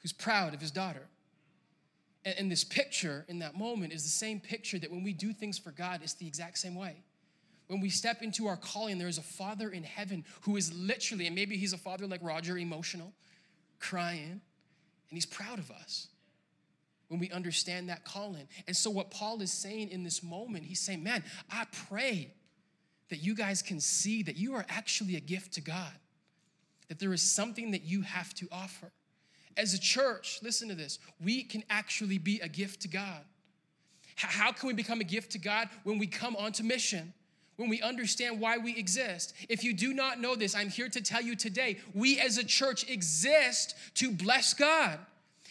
who's 0.00 0.12
proud 0.12 0.54
of 0.54 0.60
his 0.60 0.70
daughter. 0.70 1.06
And, 2.24 2.34
and 2.38 2.52
this 2.52 2.64
picture 2.64 3.24
in 3.28 3.40
that 3.40 3.56
moment 3.56 3.92
is 3.92 4.04
the 4.04 4.10
same 4.10 4.40
picture 4.40 4.78
that 4.78 4.90
when 4.90 5.02
we 5.02 5.12
do 5.12 5.32
things 5.32 5.58
for 5.58 5.70
God, 5.70 6.00
it's 6.02 6.14
the 6.14 6.26
exact 6.26 6.58
same 6.58 6.74
way. 6.74 7.02
When 7.66 7.80
we 7.80 7.90
step 7.90 8.22
into 8.22 8.46
our 8.46 8.56
calling, 8.56 8.98
there 8.98 9.08
is 9.08 9.18
a 9.18 9.22
father 9.22 9.70
in 9.70 9.82
heaven 9.82 10.24
who 10.42 10.56
is 10.56 10.72
literally, 10.74 11.26
and 11.26 11.34
maybe 11.34 11.56
he's 11.56 11.72
a 11.72 11.78
father 11.78 12.06
like 12.06 12.20
Roger, 12.22 12.58
emotional, 12.58 13.12
crying, 13.80 14.30
and 14.30 14.40
he's 15.10 15.26
proud 15.26 15.58
of 15.58 15.70
us 15.70 16.08
when 17.12 17.20
we 17.20 17.30
understand 17.30 17.90
that 17.90 18.06
calling. 18.06 18.48
And 18.66 18.74
so, 18.74 18.90
what 18.90 19.10
Paul 19.10 19.42
is 19.42 19.52
saying 19.52 19.90
in 19.90 20.02
this 20.02 20.22
moment, 20.22 20.64
he's 20.64 20.80
saying, 20.80 21.02
Man, 21.02 21.22
I 21.50 21.66
pray 21.86 22.32
that 23.10 23.22
you 23.22 23.34
guys 23.34 23.60
can 23.60 23.80
see 23.80 24.22
that 24.22 24.36
you 24.36 24.54
are 24.54 24.64
actually 24.70 25.16
a 25.16 25.20
gift 25.20 25.52
to 25.54 25.60
God, 25.60 25.92
that 26.88 26.98
there 26.98 27.12
is 27.12 27.20
something 27.20 27.72
that 27.72 27.82
you 27.82 28.00
have 28.00 28.32
to 28.36 28.48
offer. 28.50 28.90
As 29.58 29.74
a 29.74 29.78
church, 29.78 30.38
listen 30.42 30.70
to 30.70 30.74
this, 30.74 30.98
we 31.22 31.42
can 31.42 31.62
actually 31.68 32.16
be 32.16 32.40
a 32.40 32.48
gift 32.48 32.80
to 32.82 32.88
God. 32.88 33.20
How 34.16 34.50
can 34.50 34.68
we 34.68 34.72
become 34.72 35.02
a 35.02 35.04
gift 35.04 35.32
to 35.32 35.38
God? 35.38 35.68
When 35.84 35.98
we 35.98 36.06
come 36.06 36.34
onto 36.34 36.62
mission 36.62 37.12
when 37.56 37.68
we 37.68 37.82
understand 37.82 38.40
why 38.40 38.56
we 38.56 38.76
exist. 38.76 39.34
If 39.48 39.62
you 39.62 39.74
do 39.74 39.92
not 39.92 40.18
know 40.18 40.34
this, 40.34 40.56
I'm 40.56 40.70
here 40.70 40.88
to 40.88 41.02
tell 41.02 41.20
you 41.20 41.36
today 41.36 41.78
we 41.94 42.18
as 42.18 42.38
a 42.38 42.44
church 42.44 42.88
exist 42.90 43.76
to 43.96 44.10
bless 44.10 44.54
God. 44.54 44.98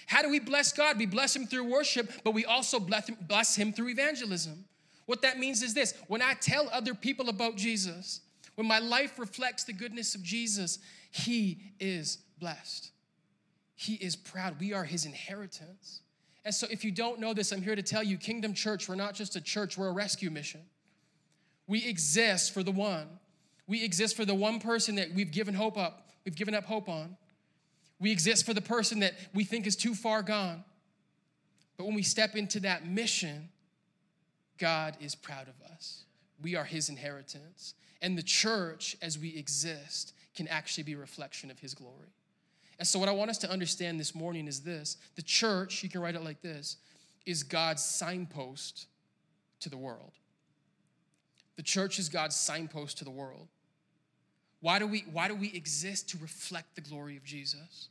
How 0.07 0.21
do 0.21 0.29
we 0.29 0.39
bless 0.39 0.71
God? 0.73 0.97
We 0.97 1.05
bless 1.05 1.35
Him 1.35 1.45
through 1.45 1.65
worship, 1.65 2.11
but 2.23 2.33
we 2.33 2.45
also 2.45 2.79
bless 2.79 3.55
Him, 3.55 3.73
through 3.73 3.89
evangelism. 3.89 4.65
What 5.05 5.21
that 5.21 5.39
means 5.39 5.61
is 5.61 5.73
this 5.73 5.93
when 6.07 6.21
I 6.21 6.33
tell 6.33 6.69
other 6.71 6.93
people 6.93 7.29
about 7.29 7.55
Jesus, 7.55 8.21
when 8.55 8.67
my 8.67 8.79
life 8.79 9.19
reflects 9.19 9.63
the 9.63 9.73
goodness 9.73 10.15
of 10.15 10.23
Jesus, 10.23 10.79
He 11.11 11.73
is 11.79 12.19
blessed. 12.39 12.91
He 13.75 13.95
is 13.95 14.15
proud. 14.15 14.59
We 14.59 14.73
are 14.73 14.83
His 14.83 15.05
inheritance. 15.05 16.01
And 16.43 16.53
so, 16.53 16.67
if 16.71 16.83
you 16.83 16.91
don't 16.91 17.19
know 17.19 17.33
this, 17.33 17.51
I'm 17.51 17.61
here 17.61 17.75
to 17.75 17.83
tell 17.83 18.03
you 18.03 18.17
Kingdom 18.17 18.53
Church, 18.53 18.89
we're 18.89 18.95
not 18.95 19.13
just 19.13 19.35
a 19.35 19.41
church, 19.41 19.77
we're 19.77 19.89
a 19.89 19.93
rescue 19.93 20.31
mission. 20.31 20.61
We 21.67 21.85
exist 21.85 22.53
for 22.53 22.63
the 22.63 22.71
one. 22.71 23.07
We 23.67 23.83
exist 23.83 24.17
for 24.17 24.25
the 24.25 24.35
one 24.35 24.59
person 24.59 24.95
that 24.95 25.13
we've 25.13 25.31
given 25.31 25.53
hope 25.53 25.77
up, 25.77 26.09
we've 26.25 26.35
given 26.35 26.55
up 26.55 26.65
hope 26.65 26.89
on. 26.89 27.15
We 28.01 28.11
exist 28.11 28.45
for 28.45 28.53
the 28.53 28.61
person 28.61 28.99
that 28.99 29.13
we 29.33 29.43
think 29.43 29.67
is 29.67 29.75
too 29.75 29.93
far 29.93 30.23
gone. 30.23 30.63
But 31.77 31.85
when 31.85 31.95
we 31.95 32.03
step 32.03 32.35
into 32.35 32.59
that 32.61 32.85
mission, 32.85 33.49
God 34.57 34.97
is 34.99 35.13
proud 35.13 35.47
of 35.47 35.71
us. 35.71 36.03
We 36.41 36.55
are 36.55 36.63
his 36.63 36.89
inheritance. 36.89 37.75
And 38.01 38.17
the 38.17 38.23
church, 38.23 38.97
as 39.03 39.19
we 39.19 39.37
exist, 39.37 40.13
can 40.35 40.47
actually 40.47 40.83
be 40.83 40.93
a 40.93 40.97
reflection 40.97 41.51
of 41.51 41.59
his 41.59 41.75
glory. 41.75 42.09
And 42.79 42.87
so, 42.87 42.97
what 42.97 43.07
I 43.07 43.11
want 43.11 43.29
us 43.29 43.37
to 43.39 43.49
understand 43.49 43.99
this 43.99 44.15
morning 44.15 44.47
is 44.47 44.61
this 44.61 44.97
the 45.15 45.21
church, 45.21 45.83
you 45.83 45.89
can 45.89 46.01
write 46.01 46.15
it 46.15 46.23
like 46.23 46.41
this, 46.41 46.77
is 47.27 47.43
God's 47.43 47.83
signpost 47.83 48.87
to 49.59 49.69
the 49.69 49.77
world. 49.77 50.13
The 51.55 51.63
church 51.63 51.99
is 51.99 52.09
God's 52.09 52.35
signpost 52.35 52.97
to 52.97 53.03
the 53.03 53.11
world. 53.11 53.47
Why 54.61 54.79
do 54.79 54.87
we, 54.87 55.05
why 55.11 55.27
do 55.27 55.35
we 55.35 55.51
exist? 55.53 56.09
To 56.09 56.17
reflect 56.19 56.75
the 56.75 56.81
glory 56.81 57.17
of 57.17 57.23
Jesus. 57.23 57.89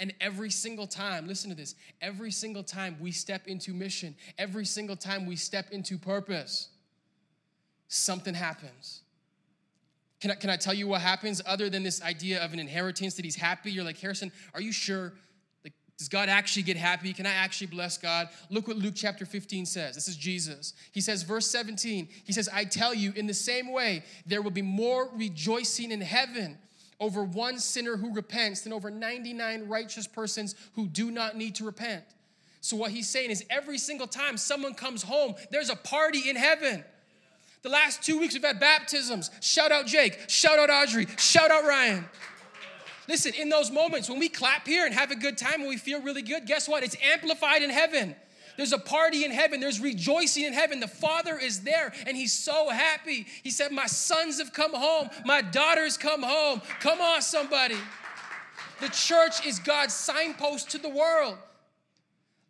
And 0.00 0.12
every 0.20 0.50
single 0.50 0.86
time, 0.86 1.26
listen 1.26 1.50
to 1.50 1.56
this, 1.56 1.74
every 2.00 2.30
single 2.30 2.62
time 2.62 2.96
we 3.00 3.10
step 3.10 3.48
into 3.48 3.72
mission, 3.72 4.14
every 4.38 4.64
single 4.64 4.96
time 4.96 5.26
we 5.26 5.34
step 5.34 5.70
into 5.72 5.98
purpose, 5.98 6.68
something 7.88 8.34
happens. 8.34 9.00
Can 10.20 10.32
I, 10.32 10.34
can 10.34 10.50
I 10.50 10.56
tell 10.56 10.74
you 10.74 10.88
what 10.88 11.00
happens 11.00 11.40
other 11.46 11.70
than 11.70 11.82
this 11.82 12.02
idea 12.02 12.44
of 12.44 12.52
an 12.52 12.58
inheritance 12.58 13.14
that 13.14 13.24
he's 13.24 13.36
happy? 13.36 13.70
You're 13.70 13.84
like, 13.84 13.98
Harrison, 13.98 14.32
are 14.54 14.60
you 14.60 14.72
sure? 14.72 15.12
Does 15.98 16.08
God 16.08 16.28
actually 16.28 16.62
get 16.62 16.76
happy? 16.76 17.12
Can 17.12 17.26
I 17.26 17.32
actually 17.32 17.66
bless 17.66 17.98
God? 17.98 18.28
Look 18.50 18.68
what 18.68 18.76
Luke 18.76 18.94
chapter 18.96 19.26
15 19.26 19.66
says. 19.66 19.96
This 19.96 20.06
is 20.06 20.16
Jesus. 20.16 20.74
He 20.92 21.00
says, 21.00 21.24
verse 21.24 21.50
17, 21.50 22.08
he 22.24 22.32
says, 22.32 22.48
I 22.52 22.64
tell 22.64 22.94
you, 22.94 23.12
in 23.16 23.26
the 23.26 23.34
same 23.34 23.72
way, 23.72 24.04
there 24.24 24.40
will 24.40 24.52
be 24.52 24.62
more 24.62 25.10
rejoicing 25.12 25.90
in 25.90 26.00
heaven 26.00 26.56
over 27.00 27.24
one 27.24 27.58
sinner 27.58 27.96
who 27.96 28.14
repents 28.14 28.62
than 28.62 28.72
over 28.72 28.90
99 28.90 29.68
righteous 29.68 30.06
persons 30.06 30.54
who 30.74 30.86
do 30.86 31.10
not 31.10 31.36
need 31.36 31.56
to 31.56 31.64
repent. 31.64 32.04
So, 32.60 32.76
what 32.76 32.90
he's 32.90 33.08
saying 33.08 33.30
is, 33.30 33.44
every 33.50 33.78
single 33.78 34.08
time 34.08 34.36
someone 34.36 34.74
comes 34.74 35.02
home, 35.02 35.34
there's 35.50 35.70
a 35.70 35.76
party 35.76 36.28
in 36.28 36.36
heaven. 36.36 36.84
The 37.62 37.68
last 37.68 38.02
two 38.02 38.18
weeks 38.18 38.34
we've 38.34 38.42
had 38.42 38.60
baptisms. 38.60 39.30
Shout 39.40 39.72
out 39.72 39.86
Jake, 39.86 40.18
shout 40.28 40.58
out 40.58 40.70
Audrey, 40.70 41.06
shout 41.16 41.50
out 41.50 41.64
Ryan. 41.64 42.04
Listen, 43.08 43.32
in 43.34 43.48
those 43.48 43.70
moments 43.70 44.08
when 44.08 44.18
we 44.18 44.28
clap 44.28 44.66
here 44.66 44.84
and 44.84 44.94
have 44.94 45.10
a 45.10 45.16
good 45.16 45.38
time 45.38 45.60
and 45.60 45.68
we 45.68 45.78
feel 45.78 46.02
really 46.02 46.22
good, 46.22 46.46
guess 46.46 46.68
what? 46.68 46.84
It's 46.84 46.96
amplified 47.02 47.62
in 47.62 47.70
heaven. 47.70 48.14
There's 48.58 48.72
a 48.72 48.78
party 48.78 49.24
in 49.24 49.30
heaven. 49.30 49.60
There's 49.60 49.80
rejoicing 49.80 50.44
in 50.44 50.52
heaven. 50.52 50.78
The 50.80 50.88
Father 50.88 51.38
is 51.38 51.62
there 51.62 51.92
and 52.06 52.16
He's 52.16 52.32
so 52.32 52.68
happy. 52.68 53.26
He 53.42 53.50
said, 53.50 53.72
My 53.72 53.86
sons 53.86 54.38
have 54.38 54.52
come 54.52 54.74
home. 54.74 55.08
My 55.24 55.40
daughters 55.40 55.96
come 55.96 56.22
home. 56.22 56.60
Come 56.80 57.00
on, 57.00 57.22
somebody. 57.22 57.76
The 58.80 58.88
church 58.88 59.46
is 59.46 59.58
God's 59.58 59.94
signpost 59.94 60.70
to 60.70 60.78
the 60.78 60.88
world. 60.88 61.38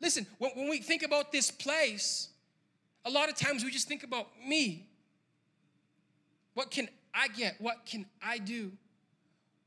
Listen, 0.01 0.27
when, 0.38 0.68
we 0.68 0.79
think 0.79 1.03
about 1.03 1.31
this 1.31 1.51
place, 1.51 2.29
a 3.05 3.11
lot 3.11 3.29
of 3.29 3.37
times 3.37 3.64
we 3.64 3.71
just 3.71 3.87
think 3.87 4.03
about 4.03 4.29
me. 4.47 4.88
What 6.55 6.71
can 6.71 6.88
I 7.14 7.29
get? 7.29 7.57
What 7.61 7.87
can 7.87 8.07
I 8.23 8.38
do? 8.38 8.73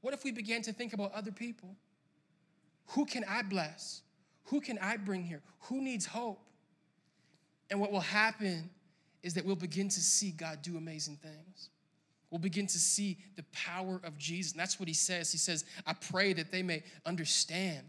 What 0.02 0.14
if 0.14 0.24
we 0.24 0.32
began 0.32 0.62
to 0.64 0.74
think 0.74 0.94
about 0.94 1.14
other 1.14 1.32
people? 1.32 1.76
Who 2.88 3.06
can 3.06 3.24
I 3.30 3.44
bless? 3.44 4.02
Who 4.46 4.60
can 4.60 4.78
I 4.80 4.98
bring 4.98 5.24
here? 5.24 5.42
Who 5.62 5.82
needs 5.82 6.06
hope? 6.06 6.42
And 7.70 7.80
what 7.80 7.92
will 7.92 8.02
happen 8.02 8.70
is 9.24 9.36
that 9.36 9.46
we'll 9.46 9.56
begin 9.56 9.88
to 9.88 10.00
see 10.02 10.32
God 10.32 10.62
do 10.62 10.78
amazing 10.78 11.18
things. 11.18 11.70
We'll 12.30 12.40
begin 12.40 12.68
to 12.68 12.80
see 12.80 13.18
the 13.36 13.44
power 13.54 14.02
of 14.04 14.18
Jesus. 14.18 14.54
And 14.54 14.60
that's 14.60 14.80
what 14.80 14.88
he 14.88 14.94
says. 14.94 15.32
He 15.32 15.38
says, 15.38 15.66
I 15.86 15.94
pray 15.94 16.34
that 16.34 16.52
they 16.52 16.64
may 16.64 16.84
understand 17.06 17.82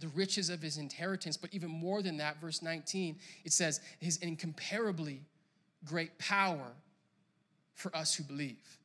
the 0.00 0.08
riches 0.08 0.50
of 0.50 0.60
his 0.62 0.76
inheritance. 0.76 1.36
But 1.36 1.52
even 1.52 1.70
more 1.70 2.02
than 2.02 2.18
that, 2.18 2.40
verse 2.40 2.62
19, 2.62 3.18
it 3.44 3.52
says, 3.52 3.80
his 4.00 4.18
incomparably 4.18 5.22
great 5.84 6.18
power 6.18 6.72
for 7.74 7.94
us 7.96 8.14
who 8.14 8.22
believe. 8.24 8.78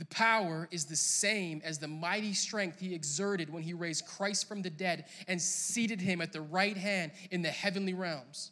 The 0.00 0.06
power 0.06 0.66
is 0.70 0.86
the 0.86 0.96
same 0.96 1.60
as 1.62 1.78
the 1.78 1.86
mighty 1.86 2.32
strength 2.32 2.80
he 2.80 2.94
exerted 2.94 3.52
when 3.52 3.62
he 3.62 3.74
raised 3.74 4.06
Christ 4.06 4.48
from 4.48 4.62
the 4.62 4.70
dead 4.70 5.04
and 5.28 5.38
seated 5.38 6.00
him 6.00 6.22
at 6.22 6.32
the 6.32 6.40
right 6.40 6.74
hand 6.74 7.12
in 7.30 7.42
the 7.42 7.50
heavenly 7.50 7.92
realms. 7.92 8.50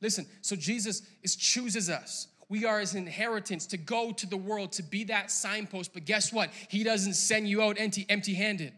Listen, 0.00 0.26
so 0.42 0.54
Jesus 0.54 1.02
is 1.24 1.34
chooses 1.34 1.90
us. 1.90 2.28
We 2.48 2.66
are 2.66 2.78
his 2.78 2.94
inheritance 2.94 3.66
to 3.66 3.78
go 3.78 4.12
to 4.12 4.28
the 4.28 4.36
world 4.36 4.70
to 4.74 4.84
be 4.84 5.02
that 5.04 5.32
signpost. 5.32 5.92
But 5.92 6.04
guess 6.04 6.32
what? 6.32 6.50
He 6.68 6.84
doesn't 6.84 7.14
send 7.14 7.48
you 7.48 7.62
out 7.62 7.76
empty, 7.76 8.06
empty-handed. 8.08 8.72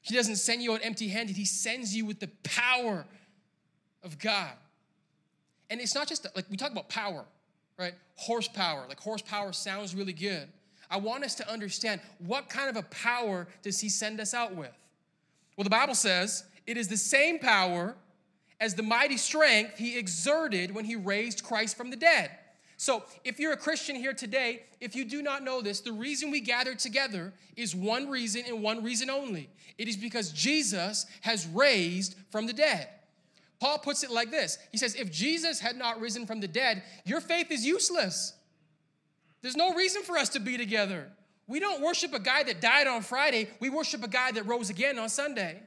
He 0.00 0.14
doesn't 0.14 0.36
send 0.36 0.62
you 0.62 0.74
out 0.74 0.80
empty-handed. 0.84 1.36
He 1.36 1.44
sends 1.44 1.92
you 1.92 2.06
with 2.06 2.20
the 2.20 2.30
power 2.44 3.04
of 4.04 4.20
God. 4.20 4.52
And 5.70 5.80
it's 5.80 5.96
not 5.96 6.06
just 6.06 6.24
like 6.36 6.44
we 6.48 6.56
talk 6.56 6.70
about 6.70 6.88
power 6.88 7.24
right? 7.78 7.94
Horsepower. 8.16 8.86
Like 8.88 9.00
horsepower 9.00 9.52
sounds 9.52 9.94
really 9.94 10.12
good. 10.12 10.48
I 10.90 10.98
want 10.98 11.24
us 11.24 11.34
to 11.36 11.50
understand 11.50 12.00
what 12.18 12.48
kind 12.48 12.70
of 12.70 12.76
a 12.76 12.82
power 12.82 13.48
does 13.62 13.80
he 13.80 13.88
send 13.88 14.20
us 14.20 14.34
out 14.34 14.54
with? 14.54 14.72
Well, 15.56 15.64
the 15.64 15.70
Bible 15.70 15.94
says 15.94 16.44
it 16.66 16.76
is 16.76 16.88
the 16.88 16.96
same 16.96 17.38
power 17.38 17.96
as 18.60 18.74
the 18.74 18.82
mighty 18.82 19.16
strength 19.16 19.78
he 19.78 19.98
exerted 19.98 20.74
when 20.74 20.84
he 20.84 20.96
raised 20.96 21.42
Christ 21.44 21.76
from 21.76 21.90
the 21.90 21.96
dead. 21.96 22.30
So, 22.78 23.04
if 23.24 23.40
you're 23.40 23.52
a 23.52 23.56
Christian 23.56 23.96
here 23.96 24.12
today, 24.12 24.64
if 24.80 24.94
you 24.94 25.06
do 25.06 25.22
not 25.22 25.42
know 25.42 25.62
this, 25.62 25.80
the 25.80 25.92
reason 25.92 26.30
we 26.30 26.40
gather 26.40 26.74
together 26.74 27.32
is 27.56 27.74
one 27.74 28.10
reason 28.10 28.42
and 28.46 28.62
one 28.62 28.84
reason 28.84 29.08
only. 29.08 29.48
It 29.78 29.88
is 29.88 29.96
because 29.96 30.30
Jesus 30.30 31.06
has 31.22 31.46
raised 31.46 32.16
from 32.30 32.46
the 32.46 32.52
dead. 32.52 32.88
Paul 33.58 33.78
puts 33.78 34.02
it 34.02 34.10
like 34.10 34.30
this 34.30 34.58
He 34.72 34.78
says, 34.78 34.94
If 34.94 35.10
Jesus 35.10 35.60
had 35.60 35.76
not 35.76 36.00
risen 36.00 36.26
from 36.26 36.40
the 36.40 36.48
dead, 36.48 36.82
your 37.04 37.20
faith 37.20 37.50
is 37.50 37.64
useless. 37.64 38.32
There's 39.42 39.56
no 39.56 39.74
reason 39.74 40.02
for 40.02 40.16
us 40.16 40.30
to 40.30 40.40
be 40.40 40.56
together. 40.56 41.08
We 41.46 41.60
don't 41.60 41.80
worship 41.80 42.12
a 42.12 42.18
guy 42.18 42.42
that 42.42 42.60
died 42.60 42.86
on 42.86 43.02
Friday, 43.02 43.48
we 43.60 43.70
worship 43.70 44.02
a 44.02 44.08
guy 44.08 44.32
that 44.32 44.46
rose 44.46 44.70
again 44.70 44.98
on 44.98 45.08
Sunday. 45.08 45.60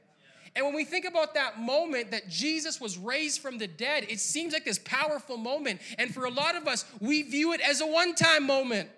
And 0.56 0.66
when 0.66 0.74
we 0.74 0.84
think 0.84 1.04
about 1.04 1.34
that 1.34 1.60
moment 1.60 2.10
that 2.10 2.28
Jesus 2.28 2.80
was 2.80 2.98
raised 2.98 3.40
from 3.40 3.58
the 3.58 3.68
dead, 3.68 4.06
it 4.08 4.18
seems 4.18 4.52
like 4.52 4.64
this 4.64 4.80
powerful 4.80 5.36
moment. 5.36 5.80
And 5.96 6.12
for 6.12 6.24
a 6.24 6.30
lot 6.30 6.56
of 6.56 6.66
us, 6.66 6.84
we 7.00 7.22
view 7.22 7.52
it 7.52 7.60
as 7.60 7.80
a 7.80 7.86
one 7.86 8.16
time 8.16 8.46
moment. 8.46 8.90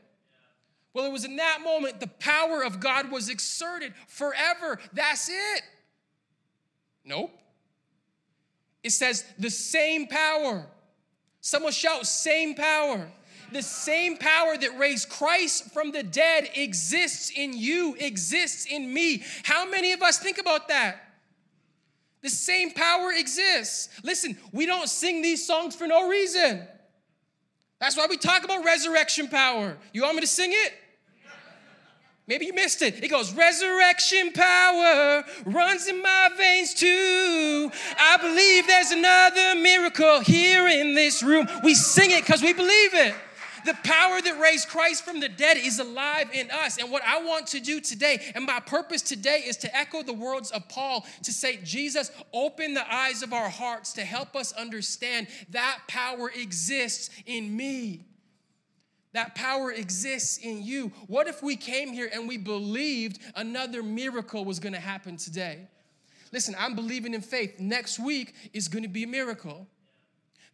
Well, 0.95 1.05
it 1.05 1.13
was 1.13 1.25
in 1.25 1.37
that 1.37 1.61
moment 1.63 2.01
the 2.01 2.07
power 2.07 2.63
of 2.63 2.81
God 2.81 3.11
was 3.11 3.29
exerted 3.29 3.93
forever. 4.09 4.79
That's 4.95 5.29
it. 5.29 5.63
Nope. 7.05 7.33
It 8.83 8.91
says 8.91 9.25
the 9.39 9.51
same 9.51 10.07
power. 10.07 10.67
Someone 11.41 11.73
shout, 11.73 12.07
same 12.07 12.55
power. 12.55 13.09
The 13.53 13.63
same 13.63 14.17
power 14.17 14.57
that 14.57 14.79
raised 14.79 15.11
Christ 15.11 15.73
from 15.73 15.93
the 15.93 16.03
dead 16.03 16.49
exists 16.55 17.31
in 17.35 17.53
you, 17.53 17.95
exists 17.99 18.67
in 18.67 18.93
me. 18.93 19.23
How 19.43 19.69
many 19.69 19.93
of 19.93 20.03
us 20.03 20.19
think 20.19 20.39
about 20.39 20.69
that? 20.69 20.97
The 22.23 22.31
same 22.31 22.71
power 22.71 23.13
exists. 23.13 23.89
Listen, 24.03 24.39
we 24.53 24.65
don't 24.65 24.89
sing 24.89 25.21
these 25.21 25.47
songs 25.47 25.75
for 25.75 25.87
no 25.87 26.09
reason. 26.09 26.67
That's 27.81 27.97
why 27.97 28.07
we 28.09 28.17
talk 28.17 28.45
about 28.45 28.65
resurrection 28.65 29.29
power. 29.29 29.77
You 29.93 30.03
want 30.03 30.15
me 30.15 30.21
to 30.21 30.27
sing 30.27 30.53
it? 30.53 30.73
Maybe 32.33 32.47
you 32.47 32.55
missed 32.55 32.81
it. 32.81 33.05
It 33.05 33.09
goes, 33.09 33.31
Resurrection 33.35 34.33
power 34.33 35.23
runs 35.45 35.87
in 35.87 36.01
my 36.01 36.31
veins 36.35 36.73
too. 36.73 37.71
I 37.99 38.17
believe 38.17 38.67
there's 38.67 38.91
another 38.91 39.61
miracle 39.61 40.21
here 40.21 40.67
in 40.67 40.95
this 40.95 41.23
room. 41.23 41.47
We 41.63 41.75
sing 41.75 42.11
it 42.11 42.25
because 42.25 42.41
we 42.41 42.55
believe 42.55 42.95
it. 42.95 43.15
The 43.67 43.75
power 43.85 44.23
that 44.23 44.41
raised 44.41 44.71
Christ 44.71 45.05
from 45.05 45.21
the 45.21 45.29
dead 45.29 45.59
is 45.59 45.79
alive 45.79 46.31
in 46.33 46.51
us. 46.51 46.79
And 46.79 46.91
what 46.91 47.03
I 47.07 47.23
want 47.23 47.49
to 47.49 47.61
do 47.61 47.81
today, 47.81 48.33
and 48.35 48.47
my 48.47 48.61
purpose 48.61 49.03
today, 49.03 49.43
is 49.45 49.59
to 49.59 49.77
echo 49.77 50.03
the 50.03 50.15
words 50.15 50.51
of 50.53 50.67
Paul 50.71 51.05
to 51.25 51.33
say, 51.35 51.59
Jesus, 51.63 52.11
open 52.33 52.73
the 52.73 52.91
eyes 52.91 53.23
of 53.23 53.35
our 53.35 53.51
hearts 53.51 53.93
to 53.93 54.07
help 54.07 54.35
us 54.35 54.53
understand 54.53 55.27
that 55.51 55.81
power 55.87 56.31
exists 56.31 57.11
in 57.27 57.55
me. 57.55 58.07
That 59.13 59.35
power 59.35 59.71
exists 59.73 60.39
in 60.39 60.63
you. 60.63 60.91
What 61.07 61.27
if 61.27 61.43
we 61.43 61.57
came 61.57 61.93
here 61.93 62.11
and 62.13 62.27
we 62.27 62.39
believed 62.39 63.19
another 63.37 63.83
miracle 63.83 64.45
was 64.45 64.59
gonna 64.59 64.81
happen 64.81 65.17
today? 65.17 65.69
Listen, 66.33 66.55
I'm 66.59 66.75
believing 66.75 67.13
in 67.13 67.21
faith. 67.21 67.61
Next 67.61 67.99
week 67.99 68.35
is 68.55 68.69
gonna 68.69 68.89
be 68.89 69.03
a 69.05 69.07
miracle. 69.07 69.67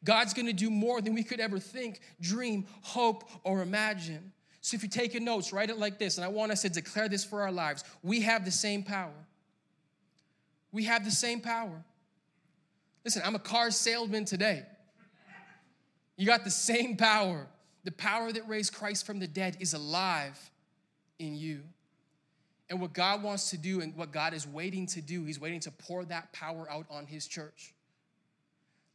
God's 0.05 0.35
gonna 0.35 0.53
do 0.53 0.71
more 0.71 1.01
than 1.01 1.15
we 1.15 1.23
could 1.23 1.39
ever 1.39 1.61
think, 1.61 2.01
dream, 2.21 2.67
hope, 2.83 3.29
or 3.45 3.63
imagine. 3.63 4.33
So 4.61 4.75
if 4.75 4.83
you're 4.83 4.91
taking 4.91 5.25
notes, 5.25 5.53
write 5.53 5.71
it 5.71 5.79
like 5.79 5.99
this, 5.99 6.19
and 6.19 6.25
I 6.25 6.29
want 6.29 6.51
us 6.51 6.63
to 6.63 6.69
declare 6.69 7.09
this 7.09 7.25
for 7.25 7.43
our 7.43 7.53
lives. 7.53 7.85
We 8.03 8.23
have 8.23 8.45
the 8.45 8.51
same 8.51 8.83
power. 8.83 9.15
We 10.73 10.85
have 10.85 11.05
the 11.05 11.11
same 11.11 11.41
power. 11.41 11.85
Listen, 13.05 13.23
I'm 13.25 13.37
a 13.37 13.41
car 13.41 13.71
salesman 13.71 14.25
today. 14.25 14.65
You 16.17 16.27
got 16.27 16.43
the 16.45 16.51
same 16.51 16.97
power. 16.97 17.47
The 17.89 17.93
power 17.93 18.31
that 18.31 18.47
raised 18.47 18.75
Christ 18.75 19.07
from 19.07 19.19
the 19.19 19.27
dead 19.27 19.57
is 19.61 19.73
alive 19.73 20.39
in 21.19 21.35
you. 21.35 21.63
And 22.69 22.83
what 22.83 22.93
God 22.93 23.23
wants 23.23 23.49
to 23.49 23.57
do 23.57 23.81
and 23.81 23.97
what 23.97 24.13
God 24.13 24.35
is 24.35 24.47
waiting 24.47 24.85
to 24.89 25.01
do, 25.01 25.25
He's 25.25 25.41
waiting 25.41 25.61
to 25.61 25.71
pour 25.71 26.05
that 26.05 26.31
power 26.35 26.71
out 26.71 26.85
on 26.91 27.07
His 27.07 27.27
church. 27.27 27.73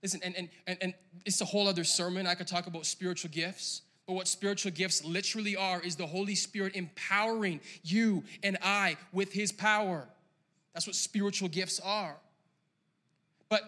Listen, 0.04 0.20
and, 0.24 0.36
and, 0.38 0.50
and, 0.68 0.78
and 0.80 0.94
it's 1.26 1.42
a 1.42 1.46
whole 1.46 1.68
other 1.68 1.84
sermon. 1.84 2.28
I 2.28 2.36
could 2.36 2.46
talk 2.46 2.68
about 2.68 2.86
spiritual 2.86 3.32
gifts. 3.32 3.82
But 4.06 4.14
what 4.14 4.28
spiritual 4.28 4.72
gifts 4.72 5.04
literally 5.04 5.56
are 5.56 5.82
is 5.82 5.96
the 5.96 6.06
Holy 6.06 6.36
Spirit 6.36 6.76
empowering 6.76 7.62
you 7.82 8.24
and 8.44 8.60
I 8.62 8.98
with 9.12 9.34
His 9.34 9.52
power. 9.52 10.08
That's 10.76 10.86
what 10.86 10.96
spiritual 10.96 11.50
gifts 11.50 11.80
are. 11.80 12.16
But 13.50 13.64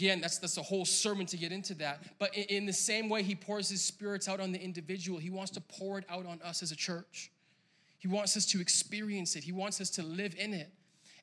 again, 0.00 0.20
that's, 0.22 0.38
that's 0.38 0.56
a 0.56 0.62
whole 0.62 0.86
sermon 0.86 1.26
to 1.26 1.36
get 1.36 1.52
into 1.52 1.74
that. 1.74 2.02
But 2.18 2.34
in, 2.34 2.44
in 2.44 2.66
the 2.66 2.72
same 2.72 3.10
way 3.10 3.22
he 3.22 3.34
pours 3.34 3.68
his 3.68 3.82
spirits 3.82 4.28
out 4.28 4.40
on 4.40 4.50
the 4.50 4.60
individual, 4.60 5.18
he 5.18 5.28
wants 5.28 5.50
to 5.52 5.60
pour 5.60 5.98
it 5.98 6.06
out 6.08 6.24
on 6.24 6.40
us 6.42 6.62
as 6.62 6.72
a 6.72 6.76
church. 6.76 7.30
He 7.98 8.08
wants 8.08 8.34
us 8.34 8.46
to 8.46 8.60
experience 8.60 9.36
it, 9.36 9.44
he 9.44 9.52
wants 9.52 9.80
us 9.80 9.90
to 9.90 10.02
live 10.02 10.34
in 10.38 10.54
it. 10.54 10.70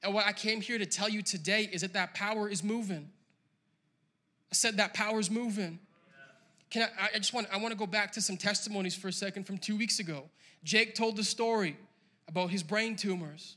And 0.04 0.14
what 0.14 0.28
I 0.28 0.32
came 0.32 0.62
here 0.62 0.78
to 0.78 0.86
tell 0.86 1.10
you 1.10 1.24
today 1.24 1.68
is 1.72 1.82
that 1.82 1.94
that 1.94 2.14
power 2.14 2.48
is 2.48 2.64
moving. 2.64 3.10
I 4.52 4.56
said 4.56 4.78
that 4.78 4.94
power 4.94 5.20
is 5.20 5.32
moving. 5.32 5.80
Can 6.70 6.88
I, 7.00 7.10
I 7.16 7.18
just 7.18 7.34
want, 7.34 7.48
I 7.52 7.58
want 7.58 7.72
to 7.72 7.78
go 7.78 7.88
back 7.88 8.12
to 8.12 8.22
some 8.22 8.38
testimonies 8.38 8.94
for 8.94 9.08
a 9.08 9.12
second 9.12 9.46
from 9.46 9.58
two 9.58 9.76
weeks 9.76 10.00
ago. 10.00 10.26
Jake 10.64 10.94
told 10.94 11.16
the 11.16 11.24
story 11.24 11.78
about 12.28 12.52
his 12.52 12.62
brain 12.62 12.96
tumors 12.96 13.56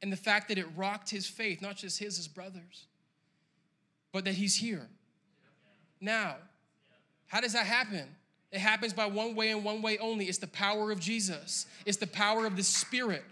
and 0.00 0.12
the 0.12 0.16
fact 0.16 0.48
that 0.48 0.58
it 0.58 0.66
rocked 0.74 1.10
his 1.10 1.28
faith, 1.28 1.62
not 1.62 1.76
just 1.76 2.00
his, 2.00 2.16
his 2.16 2.26
brothers, 2.26 2.86
but 4.12 4.24
that 4.24 4.34
he's 4.34 4.56
here. 4.56 4.86
Now, 6.00 6.36
how 7.26 7.40
does 7.40 7.54
that 7.54 7.66
happen? 7.66 8.06
It 8.50 8.60
happens 8.60 8.92
by 8.92 9.06
one 9.06 9.34
way 9.34 9.50
and 9.50 9.64
one 9.64 9.80
way 9.80 9.96
only. 9.98 10.26
It's 10.26 10.38
the 10.38 10.46
power 10.46 10.90
of 10.90 11.00
Jesus, 11.00 11.66
it's 11.86 11.96
the 11.96 12.06
power 12.06 12.46
of 12.46 12.56
the 12.56 12.62
Spirit 12.62 13.24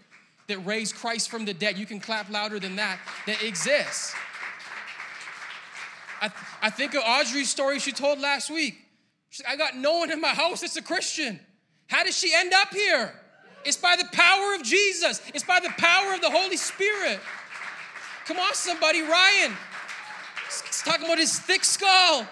that 0.47 0.57
raised 0.65 0.95
Christ 0.95 1.29
from 1.29 1.45
the 1.45 1.53
dead. 1.53 1.77
You 1.77 1.85
can 1.85 1.99
clap 1.99 2.29
louder 2.29 2.59
than 2.59 2.75
that, 2.77 2.99
that 3.27 3.41
exists. 3.43 4.13
I, 6.21 6.31
I 6.61 6.69
think 6.69 6.93
of 6.93 7.03
Audrey's 7.05 7.49
story 7.49 7.79
she 7.79 7.91
told 7.91 8.19
last 8.19 8.51
week. 8.51 8.75
I 9.47 9.55
got 9.55 9.77
no 9.77 9.97
one 9.97 10.11
in 10.11 10.19
my 10.19 10.29
house 10.29 10.61
that's 10.61 10.75
a 10.75 10.81
Christian. 10.81 11.39
How 11.87 12.03
did 12.03 12.13
she 12.13 12.33
end 12.35 12.53
up 12.53 12.73
here? 12.73 13.13
It's 13.63 13.77
by 13.77 13.95
the 13.95 14.07
power 14.11 14.55
of 14.55 14.63
Jesus, 14.63 15.21
it's 15.33 15.43
by 15.43 15.59
the 15.59 15.69
power 15.77 16.13
of 16.13 16.21
the 16.21 16.29
Holy 16.29 16.57
Spirit. 16.57 17.19
Come 18.25 18.37
on, 18.37 18.53
somebody. 18.53 19.01
Ryan, 19.01 19.53
he's 20.65 20.81
talking 20.83 21.05
about 21.05 21.17
his 21.17 21.39
thick 21.39 21.63
skull. 21.63 22.27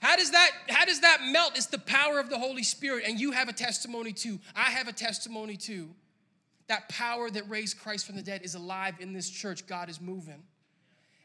How 0.00 0.16
does 0.16 0.30
that 0.30 0.50
how 0.68 0.84
does 0.84 1.00
that 1.00 1.18
melt? 1.32 1.52
It's 1.56 1.66
the 1.66 1.78
power 1.78 2.20
of 2.20 2.30
the 2.30 2.38
Holy 2.38 2.62
Spirit 2.62 3.04
and 3.06 3.18
you 3.18 3.32
have 3.32 3.48
a 3.48 3.52
testimony 3.52 4.12
too. 4.12 4.38
I 4.54 4.70
have 4.70 4.88
a 4.88 4.92
testimony 4.92 5.56
too. 5.56 5.90
That 6.68 6.88
power 6.88 7.30
that 7.30 7.48
raised 7.48 7.78
Christ 7.80 8.06
from 8.06 8.16
the 8.16 8.22
dead 8.22 8.42
is 8.44 8.54
alive 8.54 8.94
in 9.00 9.12
this 9.12 9.28
church. 9.28 9.66
God 9.66 9.88
is 9.88 10.00
moving. 10.00 10.42